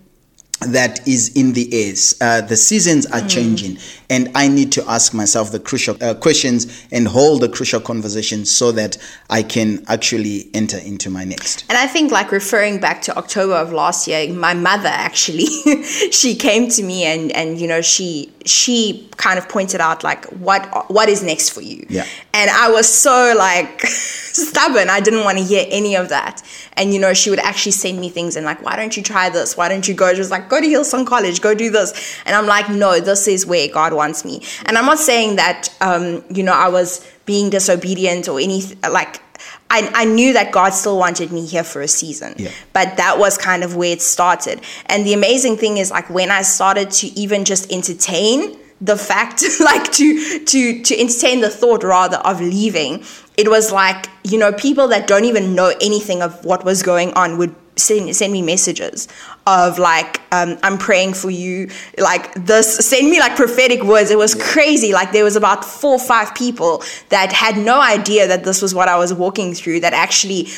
that 0.61 1.07
is 1.07 1.37
in 1.37 1.53
the 1.53 1.69
air. 1.73 1.95
Uh, 2.21 2.41
the 2.41 2.57
seasons 2.57 3.07
are 3.07 3.21
mm. 3.21 3.31
changing, 3.31 3.79
and 4.09 4.31
I 4.35 4.49
need 4.49 4.73
to 4.73 4.89
ask 4.89 5.15
myself 5.15 5.53
the 5.53 5.61
crucial 5.61 5.97
uh, 6.03 6.15
questions 6.15 6.87
and 6.93 7.09
hold 7.09 7.43
the 7.43 7.49
crucial 7.49 7.81
conversations 7.81 8.51
so 8.51 8.73
that 8.73 8.97
I 9.31 9.43
can 9.43 9.85
actually 9.89 10.49
enter 10.55 10.79
into 10.79 11.11
my 11.11 11.25
next. 11.25 11.65
And 11.69 11.79
I 11.79 11.87
think, 11.87 12.13
like 12.13 12.33
referring 12.33 12.81
back 12.81 13.03
to 13.03 13.17
October 13.17 13.55
of 13.55 13.73
last 13.73 14.07
year, 14.07 14.33
my 14.33 14.55
mother 14.55 14.89
actually, 14.89 15.47
she 16.11 16.35
came 16.35 16.69
to 16.71 16.83
me 16.83 17.05
and 17.05 17.33
and 17.33 17.59
you 17.61 17.67
know 17.67 17.81
she 17.81 18.33
she 18.45 19.09
kind 19.17 19.39
of 19.39 19.49
pointed 19.49 19.81
out 19.81 20.05
like 20.05 20.25
what 20.27 20.91
what 20.91 21.09
is 21.09 21.23
next 21.23 21.51
for 21.51 21.61
you. 21.61 21.85
Yeah. 21.89 22.07
And 22.33 22.51
I 22.51 22.71
was 22.71 22.89
so 22.89 23.35
like 23.37 23.81
stubborn. 23.87 24.89
I 24.89 25.01
didn't 25.01 25.25
want 25.25 25.39
to 25.39 25.45
hear 25.45 25.67
any 25.69 25.97
of 25.97 26.09
that. 26.11 26.43
And 26.75 26.93
you 26.93 27.01
know 27.01 27.15
she 27.15 27.31
would 27.31 27.39
actually 27.41 27.73
send 27.73 28.01
me 28.01 28.09
things 28.09 28.37
and 28.37 28.47
like 28.47 28.63
why 28.63 28.77
don't 28.77 28.97
you 28.97 29.03
try 29.03 29.31
this? 29.31 29.57
Why 29.57 29.69
don't 29.69 29.87
you 29.87 29.95
go? 29.95 30.13
She 30.13 30.19
was 30.19 30.31
like 30.31 30.49
go 30.49 30.61
to 30.61 30.67
Hillsong 30.67 31.07
College, 31.07 31.41
go 31.41 31.55
do 31.55 31.71
this. 31.71 32.21
And 32.25 32.37
I'm 32.37 32.47
like 32.47 32.69
no, 32.69 33.01
this 33.01 33.27
is 33.27 33.45
where 33.45 33.69
God 33.69 33.93
wants 33.97 34.25
me. 34.25 34.43
And 34.67 34.77
I'm 34.79 34.87
not 34.87 34.99
saying 34.99 35.37
that 35.37 35.69
um 35.81 36.25
you 36.31 36.43
know 36.43 36.53
I 36.53 36.69
was 36.69 37.07
being 37.25 37.51
disobedient 37.51 38.29
or 38.29 38.39
anything 38.39 38.79
like. 38.93 39.21
I, 39.69 39.91
I 39.95 40.05
knew 40.05 40.33
that 40.33 40.53
God 40.53 40.71
still 40.71 40.97
wanted 40.97 41.33
me 41.33 41.45
here 41.45 41.65
for 41.65 41.83
a 41.83 41.89
season 41.89 42.35
Yeah. 42.39 42.51
but 42.73 42.97
that 42.99 43.19
was 43.19 43.37
kind 43.37 43.65
of 43.65 43.75
where 43.75 43.91
it 43.93 44.01
started 44.01 44.61
and 44.87 45.05
the 45.05 45.13
amazing 45.13 45.57
thing 45.57 45.77
is 45.77 45.91
like 45.91 46.09
when 46.09 46.31
i 46.31 46.43
started 46.43 46.91
to 47.01 47.09
even 47.19 47.45
just 47.45 47.71
entertain 47.73 48.57
the 48.81 48.97
fact 48.97 49.43
like 49.61 49.91
to 49.93 50.45
to 50.45 50.83
to 50.83 50.99
entertain 50.99 51.41
the 51.41 51.51
thought 51.51 51.83
rather 51.83 52.19
of 52.19 52.41
leaving 52.41 53.03
it 53.37 53.49
was 53.51 53.73
like 53.73 54.07
you 54.25 54.39
know 54.39 54.53
people 54.53 54.87
that 54.89 55.07
don't 55.09 55.25
even 55.25 55.55
know 55.57 55.73
anything 55.81 56.23
of 56.23 56.43
what 56.45 56.65
was 56.65 56.83
going 56.85 57.13
on 57.15 57.37
would 57.37 57.55
send, 57.77 58.15
send 58.17 58.33
me 58.33 58.43
messages 58.43 59.09
of 59.47 59.79
like 59.79 60.21
um, 60.33 60.59
i'm 60.63 60.79
praying 60.79 61.15
for 61.15 61.31
you 61.31 61.69
like 61.99 62.33
this 62.35 62.77
send 62.79 63.09
me 63.09 63.21
like 63.21 63.37
prophetic 63.37 63.83
words 63.83 64.11
it 64.11 64.19
was 64.19 64.35
crazy 64.35 64.93
like 64.93 65.13
there 65.13 65.25
was 65.25 65.37
about 65.37 65.65
four 65.65 65.93
or 65.93 65.99
five 65.99 66.35
people 66.35 66.83
that 67.11 67.33
had 67.33 67.57
no 67.57 67.81
idea 67.81 68.27
that 68.27 68.45
this 68.45 68.63
was 68.63 68.75
what 68.75 68.89
i 68.89 68.97
was 68.97 69.13
walking 69.13 69.55
through 69.55 69.79
that 69.79 69.93
actually 69.93 70.49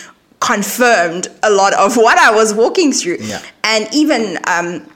confirmed 0.40 1.28
a 1.42 1.50
lot 1.50 1.74
of 1.74 1.96
what 2.04 2.18
I 2.18 2.30
was 2.34 2.54
walking 2.54 2.92
through. 2.92 3.18
Yeah. 3.20 3.42
And 3.64 3.88
even 3.92 4.38
um, 4.46 4.86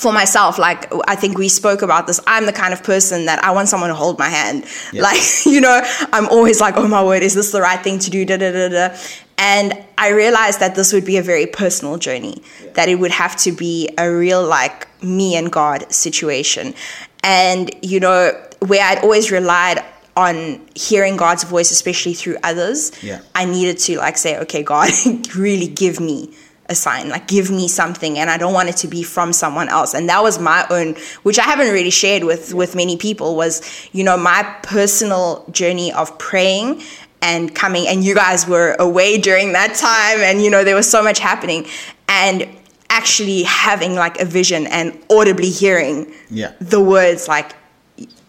for 0.00 0.12
myself, 0.12 0.58
like 0.58 0.90
I 1.06 1.14
think 1.14 1.36
we 1.36 1.48
spoke 1.50 1.82
about 1.82 2.06
this, 2.06 2.20
I'm 2.26 2.46
the 2.46 2.54
kind 2.54 2.72
of 2.72 2.82
person 2.82 3.26
that 3.26 3.44
I 3.44 3.50
want 3.50 3.68
someone 3.68 3.90
to 3.90 3.94
hold 3.94 4.18
my 4.18 4.30
hand. 4.30 4.64
Like, 4.94 5.20
you 5.44 5.60
know, 5.60 5.82
I'm 6.12 6.26
always 6.28 6.60
like, 6.60 6.76
oh 6.76 6.88
my 6.88 7.04
word, 7.04 7.22
is 7.22 7.34
this 7.34 7.52
the 7.52 7.60
right 7.60 7.82
thing 7.82 7.98
to 8.00 8.10
do? 8.10 8.24
Da, 8.24 8.38
da, 8.38 8.50
da, 8.50 8.68
da. 8.68 8.96
And 9.36 9.74
I 9.98 10.10
realized 10.10 10.60
that 10.60 10.74
this 10.74 10.92
would 10.92 11.04
be 11.04 11.18
a 11.18 11.22
very 11.22 11.46
personal 11.46 11.98
journey, 11.98 12.42
yeah. 12.62 12.72
that 12.72 12.88
it 12.88 12.96
would 12.96 13.10
have 13.10 13.36
to 13.38 13.52
be 13.52 13.90
a 13.98 14.10
real, 14.10 14.46
like, 14.46 14.86
me 15.02 15.34
and 15.34 15.50
God 15.50 15.90
situation. 15.92 16.74
And, 17.22 17.70
you 17.82 18.00
know, 18.00 18.32
where 18.60 18.82
I'd 18.82 18.98
always 18.98 19.30
relied 19.30 19.82
on 20.16 20.60
hearing 20.74 21.16
God's 21.16 21.44
voice, 21.44 21.70
especially 21.70 22.12
through 22.12 22.36
others, 22.42 22.92
yeah. 23.02 23.20
I 23.34 23.46
needed 23.46 23.78
to, 23.78 23.98
like, 23.98 24.18
say, 24.18 24.38
okay, 24.40 24.62
God, 24.62 24.90
really 25.34 25.68
give 25.68 26.00
me 26.00 26.34
a 26.70 26.74
sign 26.74 27.08
like 27.08 27.26
give 27.26 27.50
me 27.50 27.66
something 27.66 28.16
and 28.18 28.30
i 28.30 28.38
don't 28.38 28.54
want 28.54 28.68
it 28.68 28.76
to 28.76 28.86
be 28.86 29.02
from 29.02 29.32
someone 29.32 29.68
else 29.68 29.92
and 29.92 30.08
that 30.08 30.22
was 30.22 30.38
my 30.38 30.64
own 30.70 30.94
which 31.24 31.38
i 31.38 31.42
haven't 31.42 31.72
really 31.72 31.90
shared 31.90 32.24
with 32.24 32.54
with 32.54 32.74
many 32.76 32.96
people 32.96 33.34
was 33.36 33.60
you 33.92 34.04
know 34.04 34.16
my 34.16 34.42
personal 34.62 35.44
journey 35.50 35.92
of 35.92 36.16
praying 36.18 36.80
and 37.22 37.54
coming 37.54 37.86
and 37.88 38.04
you 38.04 38.14
guys 38.14 38.46
were 38.46 38.76
away 38.78 39.18
during 39.18 39.52
that 39.52 39.74
time 39.74 40.20
and 40.20 40.42
you 40.42 40.48
know 40.48 40.64
there 40.64 40.76
was 40.76 40.88
so 40.88 41.02
much 41.02 41.18
happening 41.18 41.66
and 42.08 42.48
actually 42.88 43.42
having 43.42 43.94
like 43.94 44.18
a 44.20 44.24
vision 44.24 44.66
and 44.68 44.96
audibly 45.10 45.50
hearing 45.50 46.12
yeah. 46.30 46.52
the 46.60 46.80
words 46.80 47.28
like 47.28 47.54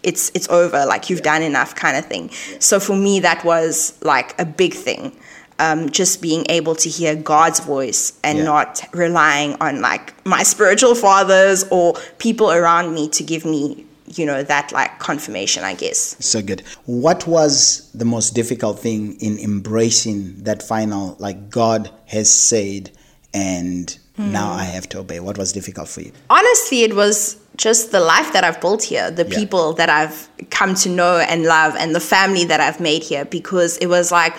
it's 0.03 0.31
it's 0.33 0.49
over 0.49 0.85
like 0.85 1.09
you've 1.09 1.19
yeah. 1.19 1.33
done 1.33 1.41
enough 1.43 1.75
kind 1.75 1.95
of 1.95 2.05
thing 2.05 2.29
so 2.59 2.79
for 2.79 2.95
me 2.95 3.19
that 3.19 3.43
was 3.45 3.97
like 4.03 4.39
a 4.39 4.45
big 4.45 4.73
thing 4.73 5.15
um, 5.61 5.89
just 5.91 6.21
being 6.21 6.43
able 6.49 6.75
to 6.75 6.89
hear 6.89 7.15
God's 7.15 7.59
voice 7.59 8.19
and 8.23 8.39
yeah. 8.39 8.43
not 8.43 8.83
relying 8.93 9.53
on 9.61 9.79
like 9.79 10.13
my 10.25 10.41
spiritual 10.41 10.95
fathers 10.95 11.63
or 11.69 11.93
people 12.17 12.51
around 12.51 12.95
me 12.95 13.07
to 13.09 13.23
give 13.23 13.45
me 13.45 13.85
you 14.17 14.25
know 14.25 14.43
that 14.43 14.73
like 14.73 14.99
confirmation 14.99 15.63
i 15.63 15.73
guess 15.73 16.17
so 16.19 16.41
good 16.41 16.61
what 16.85 17.25
was 17.27 17.89
the 17.93 18.03
most 18.03 18.31
difficult 18.31 18.77
thing 18.77 19.13
in 19.21 19.39
embracing 19.39 20.35
that 20.43 20.61
final 20.61 21.15
like 21.19 21.49
god 21.49 21.89
has 22.07 22.29
said 22.29 22.91
and 23.33 23.97
mm. 24.17 24.29
now 24.31 24.51
i 24.51 24.65
have 24.65 24.89
to 24.89 24.99
obey 24.99 25.21
what 25.21 25.37
was 25.37 25.53
difficult 25.53 25.87
for 25.87 26.01
you 26.01 26.11
honestly 26.29 26.81
it 26.81 26.93
was 26.93 27.37
just 27.55 27.93
the 27.93 28.01
life 28.01 28.33
that 28.33 28.43
i've 28.43 28.59
built 28.59 28.83
here 28.83 29.09
the 29.11 29.25
yeah. 29.25 29.37
people 29.37 29.71
that 29.71 29.89
i've 29.89 30.27
come 30.49 30.75
to 30.75 30.89
know 30.89 31.19
and 31.19 31.43
love 31.43 31.73
and 31.77 31.95
the 31.95 32.01
family 32.01 32.43
that 32.43 32.59
i've 32.59 32.81
made 32.81 33.03
here 33.03 33.23
because 33.23 33.77
it 33.77 33.87
was 33.87 34.11
like 34.11 34.35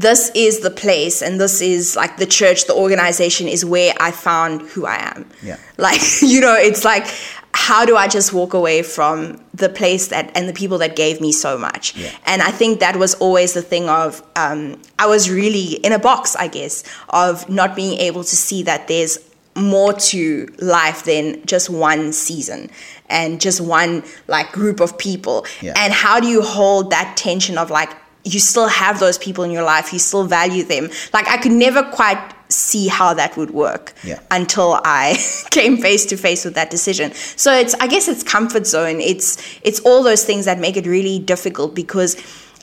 this 0.00 0.30
is 0.34 0.60
the 0.60 0.70
place 0.70 1.22
and 1.22 1.40
this 1.40 1.60
is 1.60 1.96
like 1.96 2.18
the 2.18 2.26
church, 2.26 2.66
the 2.66 2.74
organization 2.74 3.48
is 3.48 3.64
where 3.64 3.92
I 3.98 4.12
found 4.12 4.62
who 4.62 4.86
I 4.86 5.12
am. 5.16 5.28
Yeah. 5.42 5.58
Like, 5.76 6.00
you 6.22 6.40
know, 6.40 6.54
it's 6.54 6.84
like, 6.84 7.06
how 7.52 7.84
do 7.84 7.96
I 7.96 8.06
just 8.06 8.32
walk 8.32 8.54
away 8.54 8.82
from 8.82 9.42
the 9.54 9.68
place 9.68 10.08
that 10.08 10.30
and 10.36 10.48
the 10.48 10.52
people 10.52 10.78
that 10.78 10.94
gave 10.94 11.20
me 11.20 11.32
so 11.32 11.58
much? 11.58 11.96
Yeah. 11.96 12.12
And 12.26 12.42
I 12.42 12.52
think 12.52 12.78
that 12.78 12.96
was 12.96 13.14
always 13.16 13.54
the 13.54 13.62
thing 13.62 13.88
of 13.88 14.22
um, 14.36 14.80
I 15.00 15.06
was 15.06 15.28
really 15.30 15.74
in 15.84 15.92
a 15.92 15.98
box, 15.98 16.36
I 16.36 16.46
guess, 16.46 16.84
of 17.08 17.48
not 17.48 17.74
being 17.74 17.98
able 17.98 18.22
to 18.22 18.36
see 18.36 18.62
that 18.62 18.86
there's 18.86 19.18
more 19.56 19.92
to 19.94 20.46
life 20.60 21.04
than 21.04 21.44
just 21.44 21.68
one 21.68 22.12
season 22.12 22.70
and 23.08 23.40
just 23.40 23.60
one 23.60 24.04
like 24.28 24.52
group 24.52 24.78
of 24.78 24.96
people. 24.96 25.44
Yeah. 25.60 25.72
And 25.76 25.92
how 25.92 26.20
do 26.20 26.28
you 26.28 26.42
hold 26.42 26.90
that 26.90 27.16
tension 27.16 27.58
of 27.58 27.70
like 27.70 27.90
you 28.24 28.40
still 28.40 28.68
have 28.68 29.00
those 29.00 29.18
people 29.18 29.44
in 29.44 29.50
your 29.50 29.62
life, 29.62 29.92
you 29.92 29.98
still 29.98 30.24
value 30.24 30.64
them. 30.64 30.90
Like 31.12 31.28
I 31.28 31.36
could 31.36 31.52
never 31.52 31.82
quite 31.82 32.18
see 32.50 32.88
how 32.88 33.14
that 33.14 33.36
would 33.36 33.50
work 33.50 33.92
yeah. 34.02 34.20
until 34.30 34.80
I 34.84 35.16
came 35.50 35.76
face 35.76 36.06
to 36.06 36.16
face 36.16 36.44
with 36.44 36.54
that 36.54 36.70
decision. 36.70 37.12
So 37.12 37.52
it's 37.52 37.74
I 37.74 37.86
guess 37.86 38.08
it's 38.08 38.22
comfort 38.22 38.66
zone. 38.66 39.00
It's 39.00 39.38
it's 39.62 39.80
all 39.80 40.02
those 40.02 40.24
things 40.24 40.44
that 40.46 40.58
make 40.58 40.76
it 40.76 40.86
really 40.86 41.18
difficult 41.18 41.74
because 41.74 42.16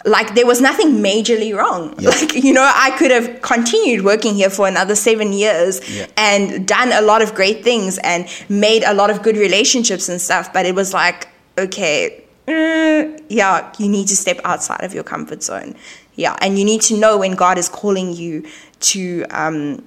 like 0.06 0.36
there 0.36 0.46
was 0.46 0.62
nothing 0.62 0.98
majorly 0.98 1.56
wrong. 1.56 1.96
Yeah. 2.00 2.10
Like 2.16 2.36
you 2.36 2.54
know, 2.54 2.70
I 2.74 2.92
could 2.98 3.12
have 3.12 3.42
continued 3.42 4.04
working 4.04 4.36
here 4.36 4.50
for 4.50 4.68
another 4.68 4.96
7 4.96 5.34
years 5.34 5.82
yeah. 5.90 6.08
and 6.18 6.68
done 6.68 6.92
a 6.92 7.02
lot 7.02 7.22
of 7.22 7.34
great 7.34 7.64
things 7.64 7.98
and 8.00 8.28
made 8.50 8.84
a 8.84 8.94
lot 8.94 9.10
of 9.10 9.24
good 9.24 9.38
relationships 9.38 10.10
and 10.10 10.20
stuff, 10.22 10.52
but 10.54 10.66
it 10.66 10.76
was 10.76 10.94
like 10.94 11.30
okay, 11.58 12.25
mm, 12.48 13.24
yeah, 13.30 13.74
you 13.78 13.90
need 13.90 14.08
to 14.08 14.16
step 14.16 14.40
outside 14.44 14.84
of 14.84 14.94
your 14.94 15.04
comfort 15.04 15.44
zone. 15.44 15.76
Yeah, 16.16 16.38
and 16.42 16.58
you 16.58 16.66
need 16.66 16.82
to 16.84 16.98
know 16.98 17.18
when 17.18 17.36
God 17.36 17.58
is 17.58 17.68
calling 17.68 18.14
you 18.14 18.46
to 18.82 19.26
um, 19.32 19.84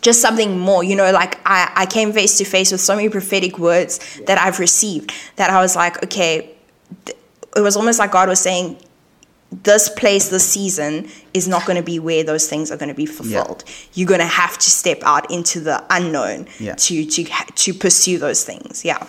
just 0.00 0.20
something 0.20 0.58
more. 0.58 0.82
You 0.82 0.96
know, 0.96 1.12
like 1.12 1.38
I, 1.44 1.70
I 1.74 1.86
came 1.86 2.12
face 2.12 2.38
to 2.38 2.44
face 2.44 2.72
with 2.72 2.80
so 2.80 2.96
many 2.96 3.08
prophetic 3.08 3.58
words 3.58 4.20
that 4.26 4.38
I've 4.38 4.58
received 4.58 5.12
that 5.36 5.50
I 5.50 5.60
was 5.60 5.76
like, 5.76 6.02
okay, 6.04 6.54
th- 7.04 7.18
it 7.56 7.60
was 7.60 7.76
almost 7.76 7.98
like 7.98 8.12
God 8.12 8.28
was 8.28 8.40
saying, 8.40 8.78
this 9.50 9.88
place, 9.88 10.28
this 10.28 10.46
season 10.46 11.08
is 11.32 11.48
not 11.48 11.64
going 11.64 11.76
to 11.76 11.82
be 11.82 11.98
where 11.98 12.22
those 12.22 12.48
things 12.48 12.70
are 12.70 12.76
going 12.76 12.90
to 12.90 12.94
be 12.94 13.06
fulfilled. 13.06 13.64
Yeah. 13.66 13.72
You're 13.94 14.08
going 14.08 14.20
to 14.20 14.26
have 14.26 14.58
to 14.58 14.70
step 14.70 14.98
out 15.02 15.30
into 15.30 15.60
the 15.60 15.82
unknown 15.90 16.48
yeah. 16.60 16.74
to 16.74 17.04
to 17.06 17.24
to 17.24 17.74
pursue 17.74 18.18
those 18.18 18.44
things. 18.44 18.84
Yeah. 18.84 19.06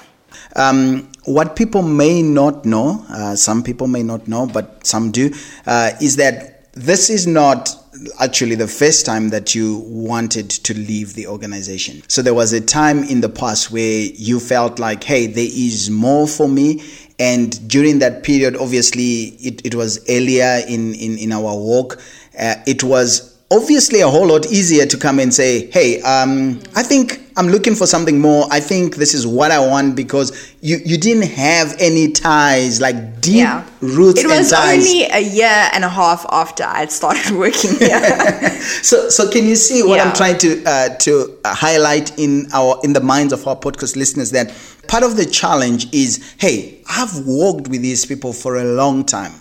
Um, 0.56 1.10
what 1.26 1.56
people 1.56 1.82
may 1.82 2.22
not 2.22 2.66
know, 2.66 3.06
uh, 3.10 3.36
some 3.36 3.64
people 3.64 3.88
may 3.88 4.04
not 4.04 4.28
know, 4.28 4.48
but 4.48 4.86
some 4.86 5.12
do, 5.12 5.34
uh, 5.68 5.92
is 6.02 6.16
that 6.16 6.72
this 6.74 7.10
is 7.10 7.28
not 7.28 7.76
actually 8.22 8.56
the 8.56 8.68
first 8.68 9.06
time 9.06 9.30
that 9.30 9.54
you 9.54 9.80
wanted 9.88 10.50
to 10.50 10.74
leave 10.74 11.14
the 11.16 11.28
organization. 11.28 12.02
So 12.08 12.22
there 12.22 12.34
was 12.34 12.54
a 12.54 12.62
time 12.62 13.04
in 13.04 13.22
the 13.22 13.30
past 13.30 13.72
where 13.72 14.02
you 14.14 14.40
felt 14.40 14.80
like, 14.80 15.04
hey, 15.04 15.28
there 15.28 15.50
is 15.50 15.90
more 15.90 16.28
for 16.28 16.48
me. 16.48 16.82
And 17.20 17.68
during 17.68 18.00
that 18.00 18.24
period, 18.24 18.56
obviously, 18.56 19.36
it, 19.42 19.66
it 19.66 19.76
was 19.76 20.00
earlier 20.10 20.62
in, 20.68 20.94
in, 20.94 21.18
in 21.18 21.32
our 21.34 21.56
walk. 21.56 22.00
Uh, 22.40 22.56
it 22.66 22.84
was 22.84 23.29
obviously 23.52 24.02
a 24.02 24.08
whole 24.08 24.28
lot 24.28 24.46
easier 24.48 24.86
to 24.86 24.98
come 24.98 25.20
and 25.20 25.34
say, 25.34 25.70
hey, 25.72 26.02
um, 26.02 26.62
I 26.76 26.84
think 26.84 27.20
I'm 27.36 27.48
looking 27.48 27.74
for 27.74 27.88
something 27.88 28.20
more. 28.20 28.46
I 28.52 28.60
think 28.60 28.98
this 28.98 29.14
is 29.14 29.26
what 29.26 29.50
I 29.50 29.66
want 29.66 29.96
because 29.96 30.54
you, 30.62 30.78
you 30.86 30.98
didn't 30.98 31.30
have 31.32 31.76
any 31.80 32.12
ties, 32.12 32.80
like 32.80 33.22
deep 33.22 33.38
yeah. 33.38 33.66
roots. 33.82 34.24
It 34.24 34.28
was 34.28 34.54
only 34.54 35.06
a 35.06 35.20
year 35.20 35.70
and 35.74 35.84
a 35.84 35.90
half 35.90 36.26
after 36.30 36.64
I 36.64 36.80
had 36.80 36.92
started 36.92 37.32
working 37.38 37.76
here. 37.80 38.52
so, 38.84 39.10
so 39.10 39.30
can 39.32 39.46
you 39.46 39.56
see 39.56 39.82
what 39.84 39.96
yeah. 39.96 40.04
I'm 40.04 40.14
trying 40.14 40.38
to 40.40 40.64
uh, 40.66 40.90
to 40.98 41.38
highlight 41.46 42.18
in 42.20 42.48
our 42.54 42.80
in 42.84 42.94
the 42.94 43.02
minds 43.02 43.34
of 43.34 43.48
our 43.48 43.56
podcast 43.56 43.96
listeners 43.96 44.32
that 44.32 44.54
part 44.88 45.04
of 45.04 45.18
the 45.18 45.26
challenge 45.26 45.92
is, 45.94 46.36
hey, 46.40 46.82
I've 46.90 47.26
worked 47.26 47.68
with 47.68 47.82
these 47.82 48.06
people 48.06 48.34
for 48.34 48.58
a 48.58 48.64
long 48.64 49.06
time 49.06 49.32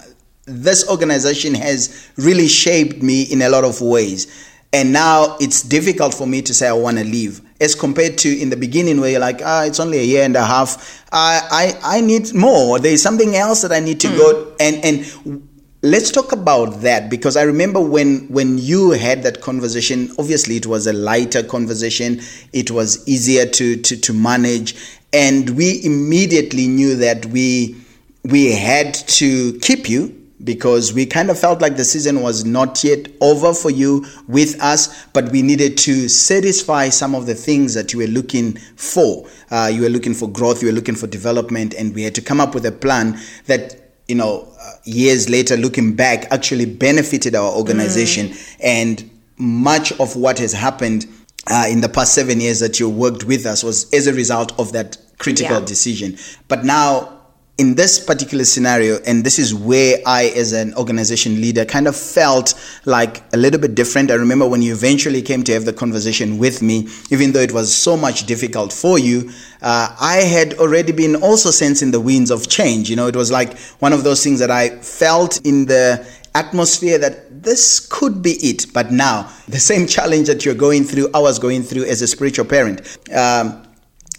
this 0.48 0.88
organization 0.88 1.54
has 1.54 2.10
really 2.16 2.48
shaped 2.48 3.02
me 3.02 3.22
in 3.22 3.42
a 3.42 3.48
lot 3.48 3.64
of 3.64 3.80
ways. 3.80 4.26
And 4.72 4.92
now 4.92 5.36
it's 5.40 5.62
difficult 5.62 6.12
for 6.12 6.26
me 6.26 6.42
to 6.42 6.52
say 6.52 6.68
I 6.68 6.72
want 6.72 6.98
to 6.98 7.04
leave, 7.04 7.40
as 7.58 7.74
compared 7.74 8.18
to 8.18 8.38
in 8.38 8.50
the 8.50 8.56
beginning 8.56 9.00
where 9.00 9.10
you're 9.10 9.20
like, 9.20 9.40
ah, 9.42 9.64
it's 9.64 9.80
only 9.80 9.98
a 9.98 10.02
year 10.02 10.24
and 10.24 10.36
a 10.36 10.44
half. 10.44 11.04
I 11.10 11.74
I, 11.82 11.96
I 11.96 12.00
need 12.02 12.34
more. 12.34 12.78
There's 12.78 13.02
something 13.02 13.34
else 13.34 13.62
that 13.62 13.72
I 13.72 13.80
need 13.80 13.98
to 14.00 14.08
mm. 14.08 14.18
go 14.18 14.54
and 14.60 14.84
and 14.84 15.48
let's 15.82 16.10
talk 16.10 16.32
about 16.32 16.80
that 16.82 17.08
because 17.08 17.36
I 17.36 17.42
remember 17.42 17.80
when 17.80 18.28
when 18.28 18.58
you 18.58 18.90
had 18.90 19.22
that 19.22 19.40
conversation. 19.40 20.10
Obviously, 20.18 20.56
it 20.56 20.66
was 20.66 20.86
a 20.86 20.92
lighter 20.92 21.42
conversation. 21.42 22.20
It 22.52 22.70
was 22.70 23.08
easier 23.08 23.46
to 23.46 23.76
to 23.76 23.96
to 23.96 24.12
manage, 24.12 24.74
and 25.14 25.48
we 25.50 25.82
immediately 25.82 26.66
knew 26.66 26.94
that 26.96 27.24
we 27.26 27.76
we 28.24 28.52
had 28.52 28.92
to 28.92 29.58
keep 29.60 29.88
you 29.88 30.17
because 30.44 30.92
we 30.92 31.04
kind 31.04 31.30
of 31.30 31.38
felt 31.38 31.60
like 31.60 31.76
the 31.76 31.84
season 31.84 32.22
was 32.22 32.44
not 32.44 32.84
yet 32.84 33.08
over 33.20 33.52
for 33.52 33.70
you 33.70 34.06
with 34.28 34.60
us, 34.62 35.06
but 35.08 35.30
we 35.32 35.42
needed 35.42 35.76
to 35.78 36.08
satisfy 36.08 36.88
some 36.88 37.14
of 37.14 37.26
the 37.26 37.34
things 37.34 37.74
that 37.74 37.92
you 37.92 37.98
were 37.98 38.06
looking 38.06 38.56
for. 38.76 39.28
Uh, 39.50 39.70
you 39.72 39.82
were 39.82 39.88
looking 39.88 40.14
for 40.14 40.28
growth, 40.28 40.62
you 40.62 40.68
were 40.68 40.74
looking 40.74 40.94
for 40.94 41.06
development, 41.06 41.74
and 41.74 41.94
we 41.94 42.02
had 42.02 42.14
to 42.14 42.22
come 42.22 42.40
up 42.40 42.54
with 42.54 42.64
a 42.66 42.72
plan 42.72 43.18
that, 43.46 43.76
you 44.06 44.14
know, 44.14 44.48
uh, 44.60 44.72
years 44.84 45.28
later, 45.28 45.56
looking 45.56 45.96
back, 45.96 46.30
actually 46.30 46.66
benefited 46.66 47.34
our 47.34 47.52
organization. 47.52 48.28
Mm. 48.28 48.56
And 48.62 49.10
much 49.38 49.92
of 49.98 50.16
what 50.16 50.38
has 50.38 50.52
happened 50.52 51.06
uh, 51.50 51.66
in 51.68 51.80
the 51.80 51.88
past 51.88 52.14
seven 52.14 52.40
years 52.40 52.60
that 52.60 52.78
you 52.78 52.88
worked 52.88 53.24
with 53.24 53.46
us 53.46 53.64
was 53.64 53.92
as 53.92 54.06
a 54.06 54.12
result 54.12 54.58
of 54.58 54.72
that 54.72 54.98
critical 55.18 55.58
yeah. 55.58 55.64
decision. 55.64 56.16
But 56.46 56.64
now, 56.64 57.17
in 57.58 57.74
this 57.74 57.98
particular 57.98 58.44
scenario, 58.44 59.00
and 59.04 59.24
this 59.24 59.36
is 59.36 59.52
where 59.52 59.98
I, 60.06 60.26
as 60.36 60.52
an 60.52 60.74
organization 60.74 61.40
leader, 61.40 61.64
kind 61.64 61.88
of 61.88 61.96
felt 61.96 62.54
like 62.84 63.20
a 63.34 63.36
little 63.36 63.60
bit 63.60 63.74
different. 63.74 64.12
I 64.12 64.14
remember 64.14 64.48
when 64.48 64.62
you 64.62 64.72
eventually 64.72 65.22
came 65.22 65.42
to 65.42 65.52
have 65.52 65.64
the 65.64 65.72
conversation 65.72 66.38
with 66.38 66.62
me, 66.62 66.88
even 67.10 67.32
though 67.32 67.40
it 67.40 67.52
was 67.52 67.74
so 67.74 67.96
much 67.96 68.26
difficult 68.26 68.72
for 68.72 68.96
you, 68.96 69.30
uh, 69.60 69.94
I 70.00 70.18
had 70.18 70.54
already 70.54 70.92
been 70.92 71.16
also 71.16 71.50
sensing 71.50 71.90
the 71.90 72.00
winds 72.00 72.30
of 72.30 72.48
change. 72.48 72.88
You 72.88 72.94
know, 72.94 73.08
it 73.08 73.16
was 73.16 73.32
like 73.32 73.58
one 73.80 73.92
of 73.92 74.04
those 74.04 74.22
things 74.22 74.38
that 74.38 74.52
I 74.52 74.70
felt 74.76 75.44
in 75.44 75.66
the 75.66 76.06
atmosphere 76.36 76.98
that 76.98 77.42
this 77.42 77.80
could 77.90 78.22
be 78.22 78.34
it. 78.34 78.72
But 78.72 78.92
now, 78.92 79.32
the 79.48 79.58
same 79.58 79.88
challenge 79.88 80.28
that 80.28 80.44
you're 80.44 80.54
going 80.54 80.84
through, 80.84 81.10
I 81.12 81.18
was 81.18 81.40
going 81.40 81.64
through 81.64 81.86
as 81.86 82.02
a 82.02 82.06
spiritual 82.06 82.44
parent. 82.44 82.98
Um, 83.12 83.64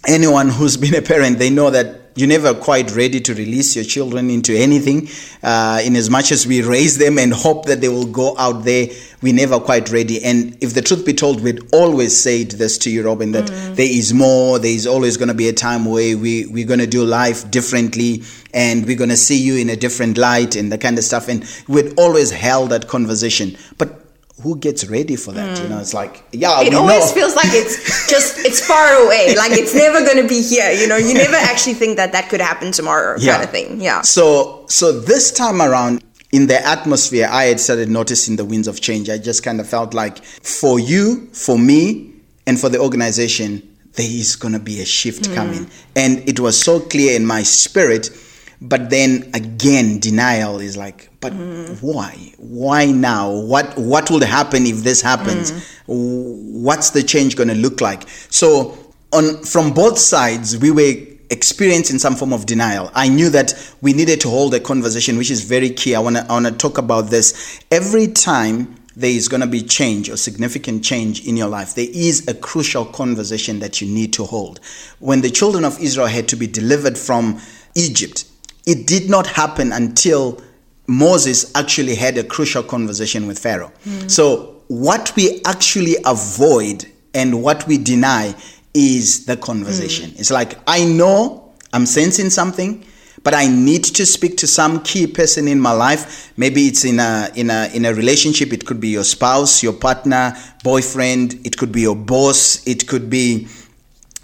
anyone 0.06 0.50
who's 0.50 0.76
been 0.76 0.94
a 0.94 1.02
parent, 1.02 1.38
they 1.38 1.48
know 1.48 1.70
that 1.70 1.99
you're 2.14 2.28
never 2.28 2.54
quite 2.54 2.94
ready 2.94 3.20
to 3.20 3.34
release 3.34 3.76
your 3.76 3.84
children 3.84 4.30
into 4.30 4.54
anything. 4.56 5.08
Uh, 5.42 5.80
in 5.84 5.96
as 5.96 6.10
much 6.10 6.32
as 6.32 6.46
we 6.46 6.62
raise 6.62 6.98
them 6.98 7.18
and 7.18 7.32
hope 7.32 7.66
that 7.66 7.80
they 7.80 7.88
will 7.88 8.06
go 8.06 8.36
out 8.38 8.64
there, 8.64 8.88
we're 9.22 9.34
never 9.34 9.60
quite 9.60 9.90
ready. 9.90 10.22
And 10.24 10.56
if 10.62 10.74
the 10.74 10.82
truth 10.82 11.06
be 11.06 11.12
told, 11.12 11.40
we'd 11.40 11.72
always 11.72 12.16
said 12.20 12.52
this 12.52 12.78
to 12.78 12.90
you, 12.90 13.04
Robin, 13.04 13.32
that 13.32 13.44
mm. 13.44 13.76
there 13.76 13.88
is 13.88 14.12
more. 14.12 14.58
There 14.58 14.70
is 14.70 14.86
always 14.86 15.16
going 15.16 15.28
to 15.28 15.34
be 15.34 15.48
a 15.48 15.52
time 15.52 15.84
where 15.84 16.16
we, 16.16 16.46
we're 16.46 16.66
going 16.66 16.80
to 16.80 16.86
do 16.86 17.04
life 17.04 17.50
differently 17.50 18.22
and 18.52 18.86
we're 18.86 18.96
going 18.96 19.10
to 19.10 19.16
see 19.16 19.40
you 19.40 19.56
in 19.56 19.70
a 19.70 19.76
different 19.76 20.18
light 20.18 20.56
and 20.56 20.72
that 20.72 20.80
kind 20.80 20.98
of 20.98 21.04
stuff. 21.04 21.28
And 21.28 21.44
we'd 21.68 21.98
always 21.98 22.30
held 22.30 22.70
that 22.70 22.88
conversation. 22.88 23.56
But 23.78 24.09
who 24.42 24.56
gets 24.58 24.86
ready 24.86 25.16
for 25.16 25.32
that? 25.32 25.56
Mm. 25.56 25.62
You 25.62 25.68
know, 25.68 25.78
it's 25.78 25.94
like, 25.94 26.22
yeah, 26.32 26.60
it 26.62 26.74
always 26.74 27.06
know. 27.06 27.14
feels 27.14 27.36
like 27.36 27.48
it's 27.50 28.08
just 28.10 28.38
it's 28.38 28.66
far 28.66 29.04
away. 29.04 29.34
Like 29.36 29.52
it's 29.52 29.74
never 29.74 30.04
going 30.04 30.22
to 30.22 30.28
be 30.28 30.42
here. 30.42 30.70
You 30.70 30.86
know, 30.86 30.96
you 30.96 31.14
never 31.14 31.36
actually 31.36 31.74
think 31.74 31.96
that 31.96 32.12
that 32.12 32.28
could 32.28 32.40
happen 32.40 32.72
tomorrow, 32.72 33.16
yeah. 33.18 33.32
kind 33.32 33.44
of 33.44 33.50
thing. 33.50 33.80
Yeah. 33.80 34.02
So, 34.02 34.64
so 34.68 34.98
this 35.00 35.30
time 35.32 35.60
around, 35.60 36.02
in 36.32 36.46
the 36.46 36.64
atmosphere, 36.64 37.28
I 37.30 37.44
had 37.44 37.58
started 37.58 37.88
noticing 37.88 38.36
the 38.36 38.44
winds 38.44 38.68
of 38.68 38.80
change. 38.80 39.10
I 39.10 39.18
just 39.18 39.42
kind 39.42 39.60
of 39.60 39.68
felt 39.68 39.94
like 39.94 40.24
for 40.24 40.78
you, 40.78 41.26
for 41.32 41.58
me, 41.58 42.12
and 42.46 42.58
for 42.58 42.68
the 42.68 42.78
organization, 42.78 43.66
there 43.94 44.06
is 44.08 44.36
going 44.36 44.54
to 44.54 44.60
be 44.60 44.80
a 44.80 44.84
shift 44.84 45.24
mm. 45.24 45.34
coming, 45.34 45.70
and 45.96 46.28
it 46.28 46.38
was 46.38 46.60
so 46.60 46.80
clear 46.80 47.16
in 47.16 47.26
my 47.26 47.42
spirit 47.42 48.10
but 48.60 48.90
then 48.90 49.30
again, 49.32 50.00
denial 50.00 50.60
is 50.60 50.76
like, 50.76 51.10
but 51.20 51.32
mm. 51.32 51.78
why? 51.80 52.32
Why 52.38 52.86
now? 52.86 53.30
What 53.30 53.76
what 53.78 54.10
will 54.10 54.24
happen 54.24 54.66
if 54.66 54.78
this 54.78 55.00
happens? 55.00 55.52
Mm. 55.52 56.62
What's 56.62 56.90
the 56.90 57.02
change 57.02 57.36
going 57.36 57.48
to 57.48 57.54
look 57.54 57.80
like? 57.80 58.08
So 58.28 58.76
on 59.12 59.42
from 59.44 59.72
both 59.72 59.98
sides, 59.98 60.58
we 60.58 60.70
were 60.70 60.92
experiencing 61.30 61.98
some 61.98 62.16
form 62.16 62.32
of 62.32 62.44
denial. 62.44 62.90
I 62.94 63.08
knew 63.08 63.30
that 63.30 63.54
we 63.80 63.92
needed 63.92 64.20
to 64.22 64.28
hold 64.28 64.52
a 64.52 64.60
conversation, 64.60 65.16
which 65.16 65.30
is 65.30 65.42
very 65.42 65.70
key. 65.70 65.94
I 65.94 66.00
want 66.00 66.16
to 66.16 66.24
I 66.24 66.32
want 66.32 66.46
to 66.46 66.52
talk 66.52 66.76
about 66.76 67.08
this 67.08 67.60
every 67.70 68.08
time 68.08 68.76
there 68.96 69.10
is 69.10 69.28
going 69.28 69.40
to 69.40 69.46
be 69.46 69.62
change 69.62 70.10
or 70.10 70.16
significant 70.16 70.84
change 70.84 71.26
in 71.26 71.36
your 71.36 71.48
life, 71.48 71.74
there 71.74 71.88
is 71.90 72.26
a 72.28 72.34
crucial 72.34 72.84
conversation 72.84 73.60
that 73.60 73.80
you 73.80 73.88
need 73.88 74.12
to 74.12 74.24
hold. 74.24 74.60
When 74.98 75.22
the 75.22 75.30
children 75.30 75.64
of 75.64 75.80
Israel 75.80 76.08
had 76.08 76.28
to 76.28 76.36
be 76.36 76.46
delivered 76.46 76.98
from 76.98 77.40
Egypt, 77.74 78.24
it 78.70 78.86
did 78.86 79.10
not 79.10 79.26
happen 79.26 79.72
until 79.72 80.40
Moses 80.86 81.50
actually 81.56 81.96
had 81.96 82.16
a 82.16 82.22
crucial 82.22 82.62
conversation 82.62 83.26
with 83.26 83.36
Pharaoh. 83.36 83.72
Mm. 83.84 84.08
So, 84.08 84.62
what 84.68 85.12
we 85.16 85.42
actually 85.44 85.96
avoid 86.04 86.86
and 87.12 87.42
what 87.42 87.66
we 87.66 87.76
deny 87.78 88.32
is 88.72 89.26
the 89.26 89.36
conversation. 89.36 90.10
Mm. 90.10 90.20
It's 90.20 90.30
like, 90.30 90.56
I 90.68 90.84
know 90.84 91.52
I'm 91.72 91.84
sensing 91.84 92.30
something, 92.30 92.84
but 93.24 93.34
I 93.34 93.48
need 93.48 93.82
to 93.84 94.06
speak 94.06 94.36
to 94.38 94.46
some 94.46 94.84
key 94.84 95.08
person 95.08 95.48
in 95.48 95.58
my 95.58 95.72
life. 95.72 96.32
Maybe 96.36 96.68
it's 96.68 96.84
in 96.84 97.00
a 97.00 97.28
in 97.34 97.50
a 97.50 97.68
in 97.74 97.84
a 97.84 97.92
relationship. 97.92 98.52
It 98.52 98.66
could 98.66 98.80
be 98.80 98.88
your 98.88 99.04
spouse, 99.04 99.64
your 99.64 99.72
partner, 99.72 100.34
boyfriend. 100.62 101.44
It 101.44 101.56
could 101.56 101.72
be 101.72 101.80
your 101.82 101.96
boss. 101.96 102.64
It 102.66 102.86
could 102.86 103.10
be 103.10 103.48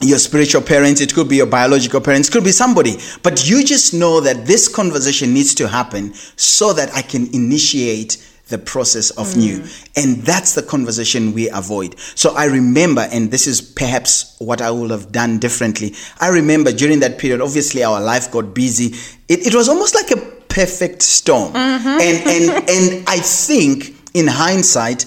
your 0.01 0.19
spiritual 0.19 0.63
parents, 0.63 1.01
it 1.01 1.15
could 1.15 1.29
be 1.29 1.37
your 1.37 1.47
biological 1.47 2.01
parents, 2.01 2.29
could 2.29 2.45
be 2.45 2.53
somebody. 2.53 2.97
But 3.23 3.49
you 3.49 3.65
just 3.65 3.95
know 3.95 4.21
that 4.21 4.47
this 4.47 4.69
conversation 4.69 5.33
needs 5.33 5.55
to 5.57 5.69
happen 5.69 6.13
so 6.37 6.73
that 6.75 6.95
I 6.95 7.03
can 7.03 7.33
initiate 7.35 8.23
the 8.49 8.59
process 8.59 9.11
of 9.11 9.27
mm. 9.29 9.37
new. 9.37 9.65
And 9.97 10.23
that's 10.23 10.55
the 10.55 10.63
conversation 10.63 11.33
we 11.33 11.51
avoid. 11.51 11.99
So 11.99 12.35
I 12.37 12.45
remember, 12.45 13.09
and 13.11 13.31
this 13.31 13.47
is 13.47 13.61
perhaps 13.61 14.37
what 14.39 14.61
I 14.61 14.71
would 14.71 14.91
have 14.91 15.11
done 15.11 15.39
differently. 15.39 15.95
I 16.21 16.29
remember 16.29 16.73
during 16.73 17.01
that 17.01 17.19
period, 17.19 17.41
obviously 17.41 17.83
our 17.83 18.01
life 18.01 18.31
got 18.31 18.55
busy. 18.55 18.95
It, 19.29 19.47
it 19.47 19.55
was 19.55 19.69
almost 19.69 19.95
like 19.95 20.11
a 20.13 20.21
perfect 20.49 21.03
storm. 21.03 21.53
Mm-hmm. 21.55 21.89
And, 21.89 22.01
and, 22.01 22.71
and 22.71 23.09
I 23.09 23.19
think 23.19 23.97
in 24.15 24.29
hindsight, 24.29 25.07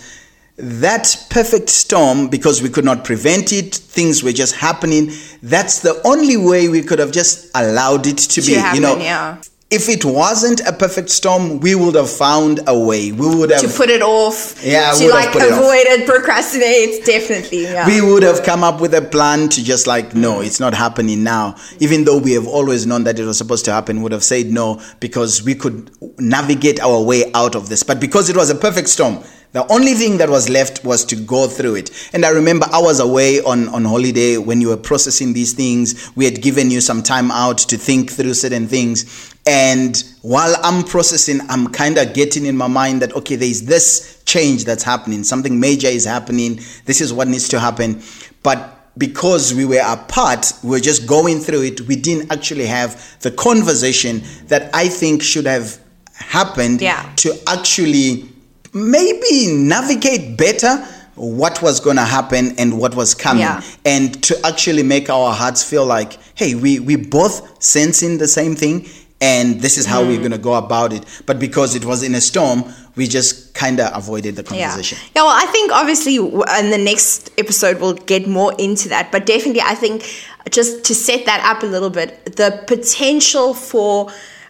that 0.60 1.28
perfect 1.30 1.70
storm, 1.70 2.28
because 2.28 2.62
we 2.62 2.70
could 2.70 2.86
not 2.86 3.06
prevent 3.06 3.54
it, 3.54 3.74
things 3.74 4.24
were 4.24 4.34
just 4.34 4.56
happening. 4.56 5.12
That's 5.42 5.80
the 5.80 6.02
only 6.06 6.38
way 6.38 6.68
we 6.68 6.82
could 6.82 7.00
have 7.00 7.12
just 7.12 7.50
allowed 7.56 8.08
it 8.08 8.18
to, 8.18 8.42
to 8.42 8.48
be. 8.48 8.54
Happen, 8.56 8.76
you 8.76 8.82
know, 8.82 8.98
yeah. 8.98 9.42
if 9.70 9.88
it 9.88 10.04
wasn't 10.04 10.60
a 10.68 10.74
perfect 10.74 11.10
storm, 11.10 11.62
we 11.62 11.76
would 11.76 11.96
have 11.96 12.10
found 12.10 12.60
a 12.68 12.78
way. 12.78 13.14
We 13.14 13.34
would 13.36 13.52
have 13.52 13.62
to 13.62 13.70
put 13.70 13.90
it 13.90 14.02
off. 14.02 14.62
Yeah, 14.62 14.92
to 14.92 15.10
like 15.10 15.34
avoid 15.34 15.86
it, 15.88 16.02
it, 16.02 16.08
procrastinate. 16.08 17.06
Definitely, 17.06 17.64
yeah. 17.64 17.88
We 17.88 18.02
would 18.02 18.24
have 18.24 18.44
come 18.44 18.64
up 18.64 18.82
with 18.82 18.94
a 18.94 19.02
plan 19.02 19.48
to 19.50 19.64
just 19.64 19.88
like, 19.88 20.14
no, 20.14 20.42
it's 20.42 20.60
not 20.60 20.74
happening 20.74 21.24
now. 21.24 21.56
Even 21.80 22.04
though 22.04 22.18
we 22.18 22.34
have 22.34 22.48
always 22.48 22.86
known 22.86 23.06
that 23.06 23.18
it 23.18 23.24
was 23.24 23.38
supposed 23.38 23.64
to 23.66 23.72
happen, 23.72 24.02
would 24.02 24.12
have 24.12 24.26
said 24.26 24.48
no 24.48 24.82
because 25.00 25.42
we 25.42 25.56
could 25.56 25.90
navigate 26.20 26.82
our 26.82 27.02
way 27.02 27.32
out 27.34 27.56
of 27.56 27.70
this. 27.70 27.82
But 27.84 28.02
because 28.02 28.30
it 28.30 28.36
was 28.36 28.50
a 28.50 28.56
perfect 28.56 28.90
storm 28.90 29.24
the 29.52 29.66
only 29.72 29.94
thing 29.96 30.18
that 30.20 30.30
was 30.30 30.48
left 30.48 30.86
was 30.86 31.04
to 31.06 31.16
go 31.16 31.48
through 31.48 31.76
it. 31.76 32.10
And 32.14 32.24
I 32.24 32.30
remember 32.30 32.68
I 32.72 32.80
was 32.80 33.00
away 33.00 33.42
on, 33.42 33.68
on 33.70 33.84
holiday 33.84 34.38
when 34.38 34.62
you 34.62 34.68
were 34.68 34.78
processing 34.78 35.34
these 35.34 35.54
things. 35.54 36.12
We 36.16 36.26
had 36.26 36.42
given 36.42 36.70
you 36.70 36.82
some 36.82 37.02
time 37.02 37.32
out 37.32 37.58
to 37.60 37.78
think 37.78 38.12
through 38.12 38.36
certain 38.36 38.68
things. 38.68 39.34
And 39.48 40.04
while 40.22 40.56
I'm 40.64 40.84
processing, 40.84 41.40
I'm 41.50 41.68
kind 41.70 41.98
of 41.98 42.14
getting 42.14 42.46
in 42.46 42.56
my 42.56 42.68
mind 42.68 43.02
that, 43.02 43.16
okay, 43.16 43.36
there's 43.36 43.64
this 43.64 44.22
change 44.26 44.66
that's 44.66 44.84
happening. 44.84 45.24
Something 45.24 45.60
major 45.60 45.88
is 45.88 46.06
happening. 46.06 46.60
This 46.86 47.02
is 47.02 47.12
what 47.12 47.28
needs 47.28 47.50
to 47.50 47.60
happen. 47.60 48.04
But 48.44 48.76
because 49.00 49.56
we 49.56 49.66
were 49.66 49.82
apart, 49.84 50.54
we 50.64 50.70
were 50.70 50.80
just 50.80 51.08
going 51.08 51.40
through 51.40 51.64
it, 51.64 51.82
we 51.82 51.96
didn't 51.96 52.32
actually 52.32 52.68
have 52.68 53.20
the 53.22 53.32
conversation 53.32 54.22
that 54.46 54.70
I 54.76 54.90
think 54.90 55.24
should 55.24 55.48
have 55.48 55.80
happened 56.14 56.82
yeah. 56.82 57.12
to 57.16 57.36
actually 57.48 58.30
maybe 58.74 59.48
navigate 59.54 60.38
better 60.38 60.86
what 61.16 61.62
was 61.62 61.82
going 61.82 61.98
to 61.98 62.04
happen 62.04 62.58
and 62.58 62.80
what 62.80 62.96
was 62.96 63.14
coming 63.14 63.42
yeah. 63.42 63.62
and 63.84 64.24
to 64.24 64.40
actually 64.46 64.84
make 64.84 65.10
our 65.10 65.34
hearts 65.34 65.64
feel 65.64 65.86
like 65.86 66.14
hey 66.36 66.56
we 66.56 66.80
we 66.80 66.96
both 66.96 67.62
sensing 67.62 68.18
the 68.18 68.28
same 68.28 68.56
thing 68.56 68.86
and 69.22 69.60
this 69.60 69.78
is 69.78 69.86
how 69.86 70.02
mm. 70.02 70.08
we're 70.08 70.20
going 70.20 70.32
to 70.32 70.38
go 70.38 70.54
about 70.54 70.94
it 70.94 71.04
but 71.26 71.38
because 71.38 71.76
it 71.76 71.84
was 71.84 72.04
in 72.04 72.16
a 72.16 72.22
storm 72.22 72.64
we 72.96 73.06
just 73.06 73.54
kind 73.54 73.82
of 73.82 73.96
avoided 73.96 74.38
the 74.38 74.44
conversation 74.44 74.98
yeah. 74.98 75.10
yeah 75.16 75.24
well 75.24 75.36
i 75.36 75.46
think 75.52 75.72
obviously 75.74 76.16
in 76.16 76.70
the 76.72 76.82
next 76.82 77.32
episode 77.38 77.82
we'll 77.82 77.94
get 77.94 78.28
more 78.28 78.54
into 78.58 78.88
that 78.88 79.12
but 79.12 79.26
definitely 79.26 79.62
i 79.62 79.76
think 79.76 80.04
just 80.52 80.86
to 80.86 80.96
set 80.96 81.26
that 81.26 81.44
up 81.44 81.64
a 81.64 81.66
little 81.66 81.90
bit 81.90 82.38
the 82.38 82.64
potential 82.66 83.54
for 83.54 84.10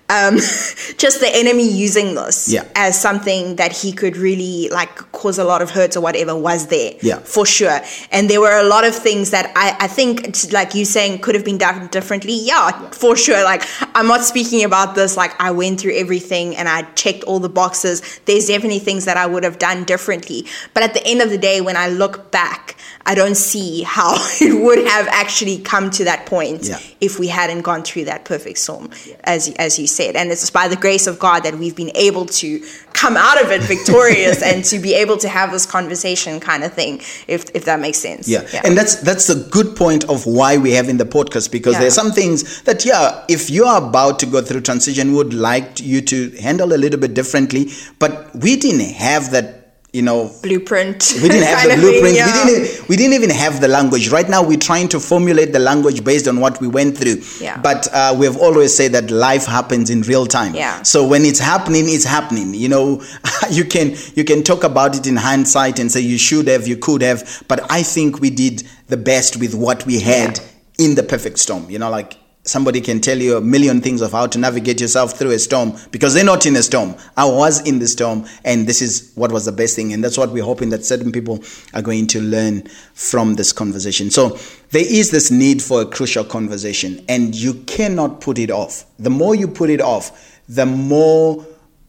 um, 0.09 0.35
just 0.97 1.19
the 1.19 1.29
enemy 1.31 1.67
using 1.67 2.15
this 2.15 2.51
yeah. 2.51 2.65
as 2.75 2.99
something 2.99 3.55
that 3.57 3.71
he 3.71 3.91
could 3.91 4.17
really 4.17 4.69
like 4.69 4.95
cause 5.11 5.37
a 5.37 5.43
lot 5.43 5.61
of 5.61 5.69
hurt 5.69 5.95
or 5.95 6.01
whatever 6.01 6.35
was 6.35 6.67
there 6.67 6.93
yeah. 7.01 7.19
for 7.19 7.45
sure. 7.45 7.79
And 8.11 8.29
there 8.29 8.41
were 8.41 8.57
a 8.57 8.63
lot 8.63 8.85
of 8.85 8.95
things 8.95 9.31
that 9.31 9.51
I, 9.55 9.85
I 9.85 9.87
think 9.87 10.51
like 10.51 10.73
you 10.73 10.85
saying 10.85 11.19
could 11.19 11.35
have 11.35 11.45
been 11.45 11.57
done 11.57 11.87
differently. 11.87 12.33
Yeah, 12.33 12.69
yeah. 12.69 12.89
for 12.89 13.15
sure. 13.15 13.43
Like 13.43 13.63
I'm 13.95 14.07
not 14.07 14.23
speaking 14.23 14.63
about 14.63 14.95
this 14.95 15.15
like 15.15 15.39
I 15.39 15.51
went 15.51 15.79
through 15.79 15.95
everything 15.95 16.55
and 16.55 16.67
I 16.67 16.83
checked 16.93 17.23
all 17.23 17.39
the 17.39 17.49
boxes. 17.49 18.19
There's 18.25 18.47
definitely 18.47 18.79
things 18.79 19.05
that 19.05 19.17
I 19.17 19.25
would 19.25 19.43
have 19.43 19.59
done 19.59 19.83
differently. 19.83 20.45
But 20.73 20.83
at 20.83 20.93
the 20.93 21.05
end 21.05 21.21
of 21.21 21.29
the 21.29 21.37
day 21.37 21.61
when 21.61 21.77
I 21.77 21.87
look 21.89 22.31
back 22.31 22.75
I 23.09 23.15
don't 23.15 23.35
see 23.35 23.81
how 23.81 24.13
it 24.41 24.63
would 24.63 24.85
have 24.87 25.07
actually 25.07 25.57
come 25.57 25.89
to 25.91 26.03
that 26.03 26.27
point 26.27 26.65
yeah. 26.65 26.77
if 27.01 27.17
we 27.17 27.27
hadn't 27.27 27.63
gone 27.63 27.81
through 27.81 28.05
that 28.05 28.23
perfect 28.23 28.59
storm 28.59 28.91
as 29.23 29.49
as 29.55 29.79
you 29.79 29.87
said. 29.87 30.15
And 30.15 30.31
it's 30.31 30.51
by 30.51 30.67
the 30.67 30.75
grace 30.75 31.07
of 31.07 31.17
God 31.17 31.43
that 31.43 31.55
we've 31.57 31.75
been 31.75 31.91
able 31.95 32.27
to 32.27 32.63
come 32.93 33.17
out 33.17 33.41
of 33.41 33.49
it 33.49 33.63
victorious 33.63 34.43
and 34.49 34.63
to 34.65 34.77
be 34.77 34.93
able 34.93 35.17
to 35.17 35.27
have 35.27 35.51
this 35.51 35.65
conversation 35.65 36.39
kind 36.39 36.63
of 36.63 36.71
thing, 36.73 37.01
if, 37.27 37.49
if 37.55 37.65
that 37.65 37.79
makes 37.79 37.97
sense. 37.97 38.27
Yeah. 38.27 38.45
yeah. 38.53 38.61
And 38.63 38.77
that's 38.77 38.95
that's 39.01 39.27
a 39.29 39.35
good 39.49 39.75
point 39.75 40.03
of 40.07 40.27
why 40.27 40.57
we 40.57 40.71
have 40.73 40.87
in 40.87 40.97
the 40.97 41.05
podcast 41.05 41.51
because 41.51 41.79
there 41.79 41.87
are 41.87 41.97
some 42.01 42.11
things 42.11 42.61
that, 42.63 42.85
yeah, 42.85 43.25
if 43.27 43.49
you 43.49 43.65
are 43.65 43.81
about 43.83 44.19
to 44.19 44.27
go 44.27 44.41
through 44.43 44.61
transition, 44.61 45.13
would 45.13 45.33
like 45.33 45.79
you 45.79 46.01
to 46.01 46.29
handle 46.37 46.73
a 46.73 46.77
little 46.77 46.99
bit 46.99 47.15
differently. 47.15 47.71
But 47.97 48.35
we 48.35 48.55
didn't 48.55 48.91
have 48.91 49.31
that 49.31 49.58
you 49.93 50.03
know 50.03 50.31
blueprint 50.43 51.13
we 51.15 51.29
didn't 51.29 51.43
have 51.43 51.67
the 51.69 51.75
blueprint 51.75 52.03
thing, 52.05 52.15
yeah. 52.15 52.45
we 52.45 52.51
didn't 52.51 52.89
we 52.89 52.95
didn't 52.95 53.13
even 53.13 53.29
have 53.29 53.59
the 53.59 53.67
language 53.67 54.09
right 54.09 54.29
now 54.29 54.43
we're 54.43 54.57
trying 54.57 54.87
to 54.87 54.99
formulate 54.99 55.51
the 55.51 55.59
language 55.59 56.03
based 56.03 56.27
on 56.27 56.39
what 56.39 56.59
we 56.61 56.67
went 56.67 56.95
through 56.95 57.19
yeah. 57.43 57.59
but 57.59 57.87
uh, 57.91 58.15
we've 58.17 58.37
always 58.37 58.75
said 58.75 58.91
that 58.91 59.09
life 59.09 59.45
happens 59.45 59.89
in 59.89 60.01
real 60.03 60.27
time 60.27 60.53
yeah. 60.53 60.81
so 60.83 61.07
when 61.07 61.23
it's 61.25 61.39
happening 61.39 61.85
it's 61.87 62.03
happening 62.03 62.53
you 62.53 62.69
know 62.69 63.01
you 63.49 63.65
can 63.65 63.95
you 64.15 64.23
can 64.23 64.43
talk 64.43 64.63
about 64.63 64.95
it 64.95 65.07
in 65.07 65.15
hindsight 65.15 65.79
and 65.79 65.91
say 65.91 65.99
you 65.99 66.19
should 66.19 66.47
have 66.47 66.67
you 66.67 66.77
could 66.77 67.01
have 67.01 67.43
but 67.47 67.59
i 67.71 67.81
think 67.81 68.19
we 68.19 68.29
did 68.29 68.63
the 68.87 68.97
best 68.97 69.37
with 69.37 69.55
what 69.55 69.85
we 69.87 69.99
had 69.99 70.37
yeah. 70.37 70.85
in 70.85 70.95
the 70.95 71.03
perfect 71.03 71.39
storm 71.39 71.67
you 71.67 71.79
know 71.79 71.89
like 71.89 72.18
somebody 72.49 72.81
can 72.81 72.99
tell 72.99 73.17
you 73.17 73.37
a 73.37 73.41
million 73.41 73.79
things 73.79 74.01
of 74.01 74.11
how 74.11 74.25
to 74.27 74.39
navigate 74.39 74.81
yourself 74.81 75.17
through 75.17 75.31
a 75.31 75.39
storm 75.39 75.73
because 75.91 76.13
they're 76.13 76.23
not 76.23 76.45
in 76.45 76.55
a 76.55 76.63
storm. 76.63 76.95
I 77.15 77.25
was 77.25 77.65
in 77.67 77.79
the 77.79 77.87
storm, 77.87 78.25
and 78.43 78.67
this 78.67 78.81
is 78.81 79.11
what 79.15 79.31
was 79.31 79.45
the 79.45 79.51
best 79.51 79.75
thing. 79.75 79.93
And 79.93 80.03
that's 80.03 80.17
what 80.17 80.31
we're 80.31 80.43
hoping 80.43 80.69
that 80.69 80.83
certain 80.83 81.11
people 81.11 81.43
are 81.73 81.81
going 81.81 82.07
to 82.07 82.21
learn 82.21 82.63
from 82.93 83.35
this 83.35 83.53
conversation. 83.53 84.09
So 84.09 84.37
there 84.71 84.85
is 84.85 85.11
this 85.11 85.31
need 85.31 85.61
for 85.61 85.81
a 85.81 85.85
crucial 85.85 86.23
conversation, 86.23 87.05
and 87.07 87.35
you 87.35 87.53
cannot 87.65 88.21
put 88.21 88.39
it 88.39 88.49
off. 88.51 88.85
The 88.97 89.09
more 89.09 89.35
you 89.35 89.47
put 89.47 89.69
it 89.69 89.81
off, 89.81 90.41
the 90.47 90.65
more 90.65 91.45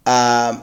uh, 0.07 0.61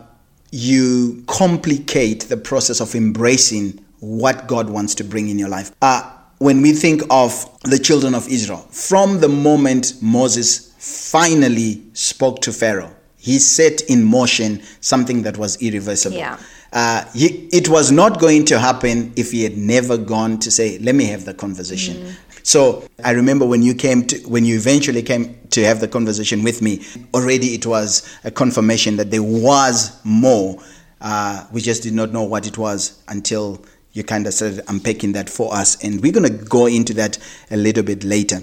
you 0.51 1.23
complicate 1.27 2.21
the 2.23 2.37
process 2.37 2.79
of 2.79 2.93
embracing 2.95 3.83
what 3.99 4.47
God 4.47 4.69
wants 4.69 4.95
to 4.95 5.03
bring 5.03 5.27
in 5.29 5.39
your 5.39 5.49
life. 5.49 5.71
Uh, 5.81 6.16
when 6.39 6.61
we 6.61 6.73
think 6.73 7.01
of 7.09 7.45
the 7.63 7.79
children 7.79 8.13
of 8.13 8.27
Israel, 8.27 8.67
from 8.71 9.19
the 9.19 9.29
moment 9.29 9.93
Moses 10.01 10.73
finally 10.77 11.83
spoke 11.93 12.41
to 12.41 12.53
Pharaoh, 12.53 12.93
he 13.17 13.39
set 13.39 13.81
in 13.89 14.03
motion 14.03 14.61
something 14.79 15.23
that 15.23 15.37
was 15.37 15.61
irreversible. 15.61 16.17
Yeah. 16.17 16.37
Uh, 16.71 17.05
he, 17.13 17.47
it 17.51 17.69
was 17.69 17.91
not 17.91 18.19
going 18.19 18.45
to 18.45 18.59
happen 18.59 19.11
if 19.15 19.31
he 19.31 19.43
had 19.43 19.57
never 19.57 19.97
gone 19.97 20.37
to 20.39 20.51
say, 20.51 20.77
"Let 20.79 20.95
me 20.95 21.05
have 21.05 21.25
the 21.25 21.33
conversation." 21.33 21.95
Mm. 21.95 22.15
So 22.43 22.83
I 23.03 23.11
remember 23.11 23.45
when 23.45 23.61
you 23.61 23.73
came 23.73 24.05
to, 24.07 24.17
when 24.19 24.45
you 24.45 24.55
eventually 24.55 25.01
came 25.01 25.37
to 25.49 25.63
have 25.63 25.79
the 25.79 25.87
conversation 25.87 26.43
with 26.43 26.61
me. 26.61 26.81
Already, 27.13 27.47
it 27.47 27.65
was 27.65 28.07
a 28.23 28.31
confirmation 28.31 28.95
that 28.97 29.11
there 29.11 29.23
was 29.23 29.99
more. 30.05 30.61
Uh, 31.01 31.45
we 31.51 31.61
just 31.61 31.83
did 31.83 31.93
not 31.93 32.11
know 32.11 32.23
what 32.23 32.47
it 32.47 32.57
was 32.57 33.01
until 33.07 33.63
you 33.97 34.03
kind 34.03 34.27
of 34.27 34.33
started 34.33 34.61
unpacking 34.67 35.13
that 35.13 35.27
for 35.29 35.53
us. 35.53 35.83
And 35.83 36.01
we're 36.01 36.13
going 36.13 36.31
to 36.31 36.45
go 36.45 36.67
into 36.67 36.93
that 36.93 37.17
a 37.49 37.57
little 37.57 37.83
bit 37.83 38.03
later. 38.03 38.41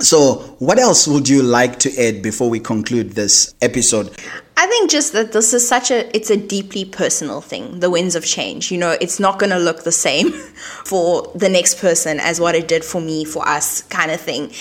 So, 0.00 0.56
what 0.58 0.80
else 0.80 1.06
would 1.06 1.28
you 1.28 1.42
like 1.42 1.78
to 1.80 1.96
add 1.96 2.22
before 2.22 2.50
we 2.50 2.58
conclude 2.58 3.12
this 3.12 3.54
episode? 3.62 4.10
I 4.56 4.66
think 4.66 4.90
just 4.90 5.12
that 5.12 5.32
this 5.32 5.54
is 5.54 5.66
such 5.66 5.90
a 5.90 6.14
it's 6.16 6.30
a 6.30 6.36
deeply 6.36 6.84
personal 6.84 7.40
thing, 7.40 7.80
the 7.80 7.90
winds 7.90 8.16
of 8.16 8.24
change. 8.24 8.72
You 8.72 8.78
know, 8.78 8.96
it's 9.00 9.20
not 9.20 9.38
going 9.38 9.50
to 9.50 9.58
look 9.58 9.84
the 9.84 9.92
same 9.92 10.30
for 10.84 11.30
the 11.34 11.48
next 11.48 11.78
person 11.78 12.18
as 12.18 12.40
what 12.40 12.54
it 12.54 12.66
did 12.66 12.84
for 12.84 13.00
me, 13.00 13.24
for 13.24 13.46
us, 13.46 13.82
kind 13.82 14.10
of 14.10 14.20
thing. 14.20 14.52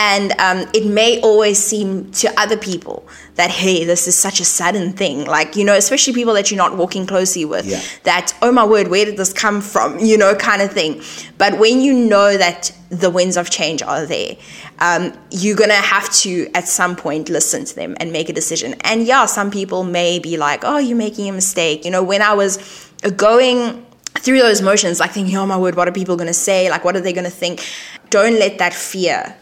And 0.00 0.30
um, 0.38 0.70
it 0.72 0.86
may 0.86 1.20
always 1.22 1.58
seem 1.58 2.12
to 2.12 2.32
other 2.40 2.56
people 2.56 3.04
that, 3.34 3.50
hey, 3.50 3.84
this 3.84 4.06
is 4.06 4.16
such 4.16 4.38
a 4.38 4.44
sudden 4.44 4.92
thing. 4.92 5.24
Like, 5.24 5.56
you 5.56 5.64
know, 5.64 5.74
especially 5.74 6.12
people 6.12 6.34
that 6.34 6.52
you're 6.52 6.56
not 6.56 6.76
walking 6.76 7.04
closely 7.04 7.44
with, 7.44 7.66
yeah. 7.66 7.82
that, 8.04 8.32
oh 8.40 8.52
my 8.52 8.64
word, 8.64 8.88
where 8.88 9.04
did 9.04 9.16
this 9.16 9.32
come 9.32 9.60
from? 9.60 9.98
You 10.08 10.16
know, 10.16 10.34
kind 10.36 10.62
of 10.62 10.72
thing. 10.72 11.02
But 11.36 11.58
when 11.58 11.80
you 11.80 11.92
know 11.92 12.36
that 12.36 12.72
the 12.88 13.10
winds 13.10 13.36
of 13.36 13.50
change 13.50 13.82
are 13.82 14.06
there, 14.06 14.36
um, 14.78 15.12
you're 15.30 15.56
going 15.56 15.68
to 15.68 15.74
have 15.74 16.10
to, 16.20 16.48
at 16.54 16.68
some 16.68 16.94
point, 16.94 17.28
listen 17.28 17.64
to 17.64 17.74
them 17.74 17.96
and 17.98 18.12
make 18.12 18.28
a 18.28 18.32
decision. 18.32 18.74
And 18.82 19.04
yeah, 19.04 19.26
some 19.26 19.50
people 19.50 19.82
may 19.82 20.20
be 20.20 20.36
like, 20.36 20.60
oh, 20.64 20.78
you're 20.78 20.96
making 20.96 21.28
a 21.28 21.32
mistake. 21.32 21.84
You 21.84 21.90
know, 21.90 22.04
when 22.04 22.22
I 22.22 22.32
was 22.32 22.88
going 23.16 23.84
through 24.14 24.38
those 24.38 24.62
motions, 24.62 25.00
like 25.00 25.10
thinking, 25.10 25.36
oh 25.36 25.46
my 25.46 25.58
word, 25.58 25.74
what 25.74 25.88
are 25.88 25.92
people 25.92 26.16
going 26.16 26.28
to 26.28 26.32
say? 26.32 26.70
Like, 26.70 26.84
what 26.84 26.96
are 26.96 27.00
they 27.00 27.12
going 27.12 27.24
to 27.24 27.30
think? 27.30 27.66
Don't 28.10 28.38
let 28.38 28.58
that 28.58 28.72
fear 28.72 29.36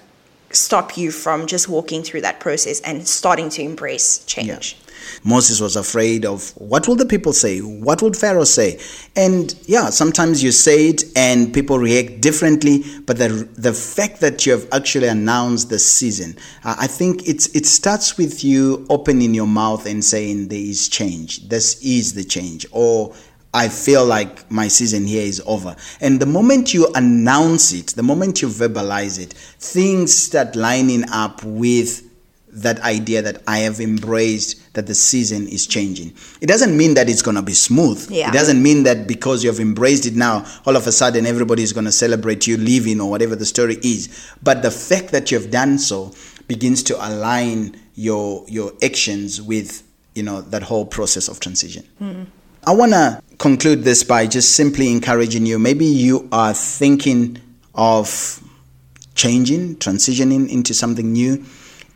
stop 0.57 0.97
you 0.97 1.11
from 1.11 1.47
just 1.47 1.69
walking 1.69 2.03
through 2.03 2.23
that 2.23 2.41
process 2.41 2.81
and 2.81 3.07
starting 3.07 3.49
to 3.51 3.63
embrace 3.63 4.25
change. 4.25 4.77
Yeah. 4.79 4.87
Moses 5.25 5.61
was 5.61 5.77
afraid 5.77 6.25
of 6.25 6.51
what 6.57 6.89
will 6.89 6.97
the 6.97 7.07
people 7.07 7.33
say? 7.33 7.61
What 7.61 8.03
would 8.03 8.17
Pharaoh 8.17 8.45
say? 8.45 8.81
And 9.15 9.55
yeah, 9.67 9.91
sometimes 9.91 10.43
you 10.43 10.53
say 10.53 10.89
it 10.89 11.05
and 11.15 11.53
people 11.53 11.79
react 11.79 12.21
differently, 12.21 12.83
but 13.07 13.19
the, 13.19 13.49
the 13.57 13.73
fact 13.73 14.21
that 14.21 14.47
you 14.47 14.53
have 14.53 14.69
actually 14.73 15.09
announced 15.09 15.69
the 15.69 15.79
season, 15.79 16.37
uh, 16.65 16.77
I 16.79 16.87
think 16.87 17.29
it's, 17.29 17.47
it 17.55 17.67
starts 17.67 18.17
with 18.17 18.45
you 18.45 18.87
opening 18.91 19.35
your 19.35 19.47
mouth 19.47 19.87
and 19.87 20.05
saying, 20.05 20.49
There 20.49 20.59
is 20.59 20.89
change. 20.89 21.49
This 21.49 21.83
is 21.85 22.15
the 22.15 22.25
change. 22.25 22.67
Or 22.73 23.15
I 23.57 23.71
feel 23.71 24.05
like 24.05 24.51
my 24.51 24.69
season 24.69 25.07
here 25.07 25.23
is 25.23 25.43
over. 25.47 25.75
And 26.03 26.21
the 26.21 26.27
moment 26.27 26.75
you 26.75 26.93
announce 26.95 27.73
it, 27.73 27.87
the 27.89 28.03
moment 28.03 28.43
you 28.43 28.49
verbalize 28.49 29.19
it, 29.19 29.33
things 29.33 30.15
start 30.15 30.55
lining 30.55 31.09
up 31.11 31.43
with 31.43 32.03
that 32.49 32.81
idea 32.81 33.23
that 33.23 33.43
I 33.49 33.61
have 33.61 33.81
embraced 33.81 34.75
that 34.75 34.87
the 34.87 34.95
season 34.95 35.49
is 35.49 35.67
changing. 35.67 36.13
It 36.43 36.49
doesn't 36.49 36.77
mean 36.77 36.93
that 36.95 37.09
it's 37.09 37.23
going 37.23 37.37
to 37.37 37.43
be 37.43 37.55
smooth. 37.55 38.11
Yeah. 38.11 38.29
It 38.29 38.35
doesn't 38.35 38.63
mean 38.63 38.83
that 38.83 39.07
because 39.07 39.43
you 39.43 39.51
have 39.51 39.59
embraced 39.61 40.05
it 40.05 40.15
now, 40.15 40.45
all 40.67 40.77
of 40.77 40.87
a 40.87 40.93
sudden 40.93 41.25
everybody 41.25 41.63
is 41.63 41.73
going 41.73 41.87
to 41.87 41.93
celebrate 41.93 42.47
you 42.47 42.59
leaving 42.59 43.01
or 43.01 43.09
whatever 43.09 43.37
the 43.37 43.47
story 43.47 43.79
is. 43.83 44.33
But 44.43 44.61
the 44.61 44.71
fact 44.71 45.13
that 45.13 45.31
you 45.31 45.41
have 45.41 45.51
done 45.51 45.79
so 45.79 46.13
begins 46.47 46.83
to 46.85 46.97
align 47.09 47.81
your 47.95 48.45
your 48.49 48.73
actions 48.83 49.41
with 49.41 49.83
you 50.15 50.23
know 50.23 50.43
that 50.43 50.63
whole 50.63 50.85
process 50.85 51.29
of 51.29 51.41
transition. 51.41 51.87
Mm. 52.01 52.27
I 52.67 52.73
want 52.75 52.93
to 52.93 53.23
conclude 53.39 53.83
this 53.83 54.03
by 54.03 54.27
just 54.27 54.55
simply 54.55 54.91
encouraging 54.91 55.47
you. 55.47 55.59
Maybe 55.59 55.87
you 55.87 56.29
are 56.33 56.55
thinking 56.55 57.41
of 57.75 58.43
changing, 59.15 59.77
transitioning 59.77 60.49
into 60.49 60.75
something 60.75 61.13
new. 61.13 61.45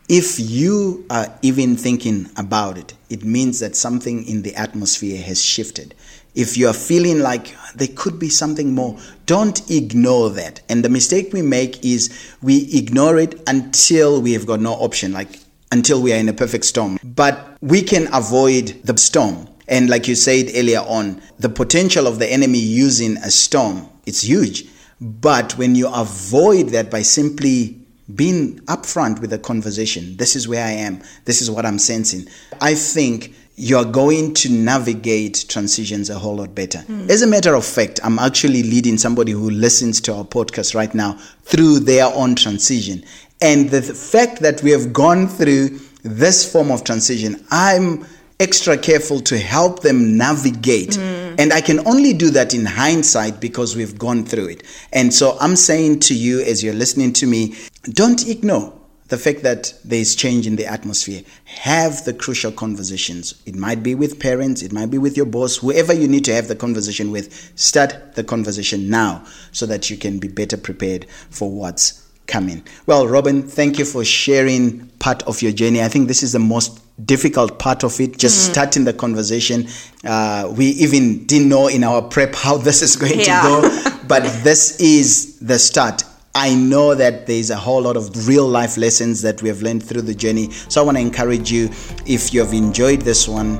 If 0.07 0.39
you 0.39 1.05
are 1.09 1.33
even 1.41 1.77
thinking 1.77 2.29
about 2.35 2.77
it, 2.77 2.93
it 3.09 3.23
means 3.23 3.59
that 3.59 3.75
something 3.75 4.27
in 4.27 4.41
the 4.41 4.55
atmosphere 4.55 5.21
has 5.21 5.43
shifted. 5.43 5.95
If 6.35 6.57
you 6.57 6.67
are 6.67 6.73
feeling 6.73 7.19
like 7.19 7.55
there 7.75 7.89
could 7.95 8.19
be 8.19 8.29
something 8.29 8.73
more, 8.73 8.97
don't 9.25 9.69
ignore 9.69 10.29
that. 10.31 10.61
And 10.69 10.83
the 10.83 10.89
mistake 10.89 11.33
we 11.33 11.41
make 11.41 11.83
is 11.83 12.09
we 12.41 12.69
ignore 12.73 13.17
it 13.17 13.41
until 13.47 14.21
we 14.21 14.33
have 14.33 14.45
got 14.45 14.59
no 14.59 14.73
option, 14.73 15.13
like 15.13 15.39
until 15.71 16.01
we 16.01 16.13
are 16.13 16.17
in 16.17 16.29
a 16.29 16.33
perfect 16.33 16.65
storm. 16.65 16.99
But 17.03 17.57
we 17.61 17.81
can 17.81 18.13
avoid 18.13 18.81
the 18.83 18.97
storm 18.97 19.47
and 19.67 19.89
like 19.89 20.07
you 20.07 20.15
said 20.15 20.51
earlier 20.55 20.79
on, 20.79 21.21
the 21.39 21.49
potential 21.49 22.07
of 22.07 22.19
the 22.19 22.31
enemy 22.31 22.59
using 22.59 23.17
a 23.17 23.31
storm, 23.31 23.89
it's 24.05 24.23
huge. 24.23 24.65
But 24.99 25.57
when 25.57 25.75
you 25.75 25.87
avoid 25.87 26.69
that 26.69 26.91
by 26.91 27.01
simply 27.01 27.77
being 28.13 28.59
upfront 28.61 29.19
with 29.19 29.33
a 29.33 29.39
conversation, 29.39 30.17
this 30.17 30.35
is 30.35 30.47
where 30.47 30.65
I 30.65 30.71
am, 30.71 31.01
this 31.25 31.41
is 31.41 31.49
what 31.49 31.65
I'm 31.65 31.79
sensing, 31.79 32.27
I 32.59 32.75
think 32.75 33.33
you're 33.55 33.85
going 33.85 34.33
to 34.33 34.49
navigate 34.49 35.45
transitions 35.47 36.09
a 36.09 36.17
whole 36.17 36.37
lot 36.37 36.55
better. 36.55 36.79
Mm. 36.79 37.09
As 37.09 37.21
a 37.21 37.27
matter 37.27 37.53
of 37.53 37.65
fact, 37.65 37.99
I'm 38.03 38.17
actually 38.17 38.63
leading 38.63 38.97
somebody 38.97 39.33
who 39.33 39.49
listens 39.49 40.01
to 40.01 40.15
our 40.15 40.23
podcast 40.23 40.73
right 40.73 40.93
now 40.95 41.13
through 41.43 41.79
their 41.81 42.05
own 42.05 42.35
transition. 42.35 43.03
And 43.41 43.69
the 43.69 43.81
fact 43.81 44.39
that 44.41 44.63
we 44.63 44.71
have 44.71 44.93
gone 44.93 45.27
through 45.27 45.79
this 46.03 46.49
form 46.51 46.71
of 46.71 46.83
transition, 46.83 47.45
I'm 47.51 48.05
extra 48.41 48.75
careful 48.75 49.21
to 49.21 49.37
help 49.37 49.81
them 49.81 50.17
navigate. 50.17 50.89
Mm. 50.89 51.35
And 51.39 51.53
I 51.53 51.61
can 51.61 51.85
only 51.87 52.11
do 52.11 52.31
that 52.31 52.53
in 52.53 52.65
hindsight 52.65 53.39
because 53.39 53.75
we've 53.75 53.97
gone 53.97 54.25
through 54.25 54.47
it. 54.47 54.63
And 54.91 55.13
so 55.13 55.37
I'm 55.39 55.55
saying 55.55 55.99
to 56.01 56.15
you, 56.15 56.41
as 56.41 56.63
you're 56.63 56.73
listening 56.73 57.13
to 57.13 57.27
me, 57.27 57.55
don't 57.83 58.27
ignore 58.27 58.73
the 59.09 59.17
fact 59.17 59.43
that 59.43 59.73
there's 59.83 60.15
change 60.15 60.47
in 60.47 60.55
the 60.55 60.65
atmosphere. 60.65 61.21
Have 61.45 62.03
the 62.05 62.13
crucial 62.13 62.51
conversations. 62.51 63.39
It 63.45 63.55
might 63.55 63.83
be 63.83 63.93
with 63.93 64.19
parents, 64.19 64.63
it 64.63 64.71
might 64.71 64.89
be 64.89 64.97
with 64.97 65.15
your 65.17 65.25
boss, 65.25 65.57
whoever 65.57 65.93
you 65.93 66.07
need 66.07 66.25
to 66.25 66.33
have 66.33 66.47
the 66.47 66.55
conversation 66.55 67.11
with. 67.11 67.51
Start 67.55 68.15
the 68.15 68.23
conversation 68.23 68.89
now 68.89 69.25
so 69.51 69.65
that 69.67 69.89
you 69.89 69.97
can 69.97 70.17
be 70.17 70.29
better 70.29 70.57
prepared 70.57 71.05
for 71.29 71.51
what's 71.51 72.07
coming. 72.25 72.65
Well, 72.85 73.05
Robin, 73.07 73.43
thank 73.43 73.77
you 73.77 73.85
for 73.85 74.05
sharing 74.05 74.87
part 74.99 75.21
of 75.23 75.41
your 75.41 75.51
journey. 75.51 75.83
I 75.83 75.89
think 75.89 76.07
this 76.07 76.23
is 76.23 76.31
the 76.31 76.39
most 76.39 76.79
difficult 77.05 77.59
part 77.59 77.83
of 77.83 77.99
it, 77.99 78.17
just 78.17 78.49
mm. 78.49 78.51
starting 78.51 78.83
the 78.83 78.93
conversation. 78.93 79.67
Uh, 80.03 80.51
we 80.55 80.67
even 80.67 81.25
didn't 81.25 81.49
know 81.49 81.67
in 81.67 81.83
our 81.83 82.01
prep 82.01 82.35
how 82.35 82.57
this 82.67 82.81
is 82.81 82.95
going 82.95 83.19
yeah. 83.19 83.41
to 83.41 83.47
go, 83.47 83.97
but 84.07 84.23
this 84.43 84.79
is 84.79 85.39
the 85.39 85.59
start. 85.59 86.03
I 86.33 86.55
know 86.55 86.95
that 86.95 87.27
there's 87.27 87.49
a 87.49 87.57
whole 87.57 87.81
lot 87.81 87.97
of 87.97 88.27
real 88.27 88.47
life 88.47 88.77
lessons 88.77 89.21
that 89.21 89.41
we 89.41 89.49
have 89.49 89.61
learned 89.61 89.83
through 89.83 90.03
the 90.03 90.15
journey. 90.15 90.49
So 90.51 90.81
I 90.81 90.85
want 90.85 90.97
to 90.97 91.01
encourage 91.01 91.51
you 91.51 91.69
if 92.05 92.33
you 92.33 92.39
have 92.39 92.53
enjoyed 92.53 93.01
this 93.01 93.27
one, 93.27 93.59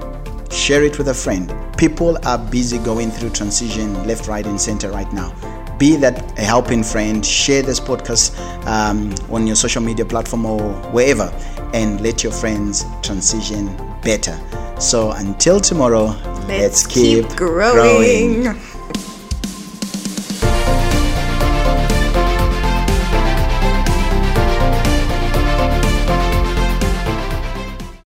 share 0.49 0.83
it 0.83 0.97
with 0.97 1.09
a 1.09 1.13
friend. 1.13 1.53
People 1.77 2.17
are 2.25 2.37
busy 2.37 2.77
going 2.77 3.11
through 3.11 3.31
transition 3.31 3.93
left, 4.07 4.27
right, 4.29 4.45
and 4.45 4.59
center 4.59 4.89
right 4.89 5.11
now 5.11 5.35
be 5.81 5.95
that 5.95 6.37
a 6.37 6.43
helping 6.43 6.83
friend 6.83 7.25
share 7.25 7.63
this 7.63 7.79
podcast 7.79 8.37
um, 8.67 9.11
on 9.33 9.47
your 9.47 9.55
social 9.55 9.81
media 9.81 10.05
platform 10.05 10.45
or 10.45 10.61
wherever 10.91 11.25
and 11.73 12.01
let 12.01 12.23
your 12.23 12.33
friends 12.33 12.85
transition 13.01 13.75
better 14.03 14.37
so 14.79 15.11
until 15.11 15.59
tomorrow 15.59 16.05
let's, 16.05 16.47
let's 16.47 16.87
keep, 16.87 17.27
keep 17.27 17.37
growing. 17.37 18.43
growing. 18.43 18.70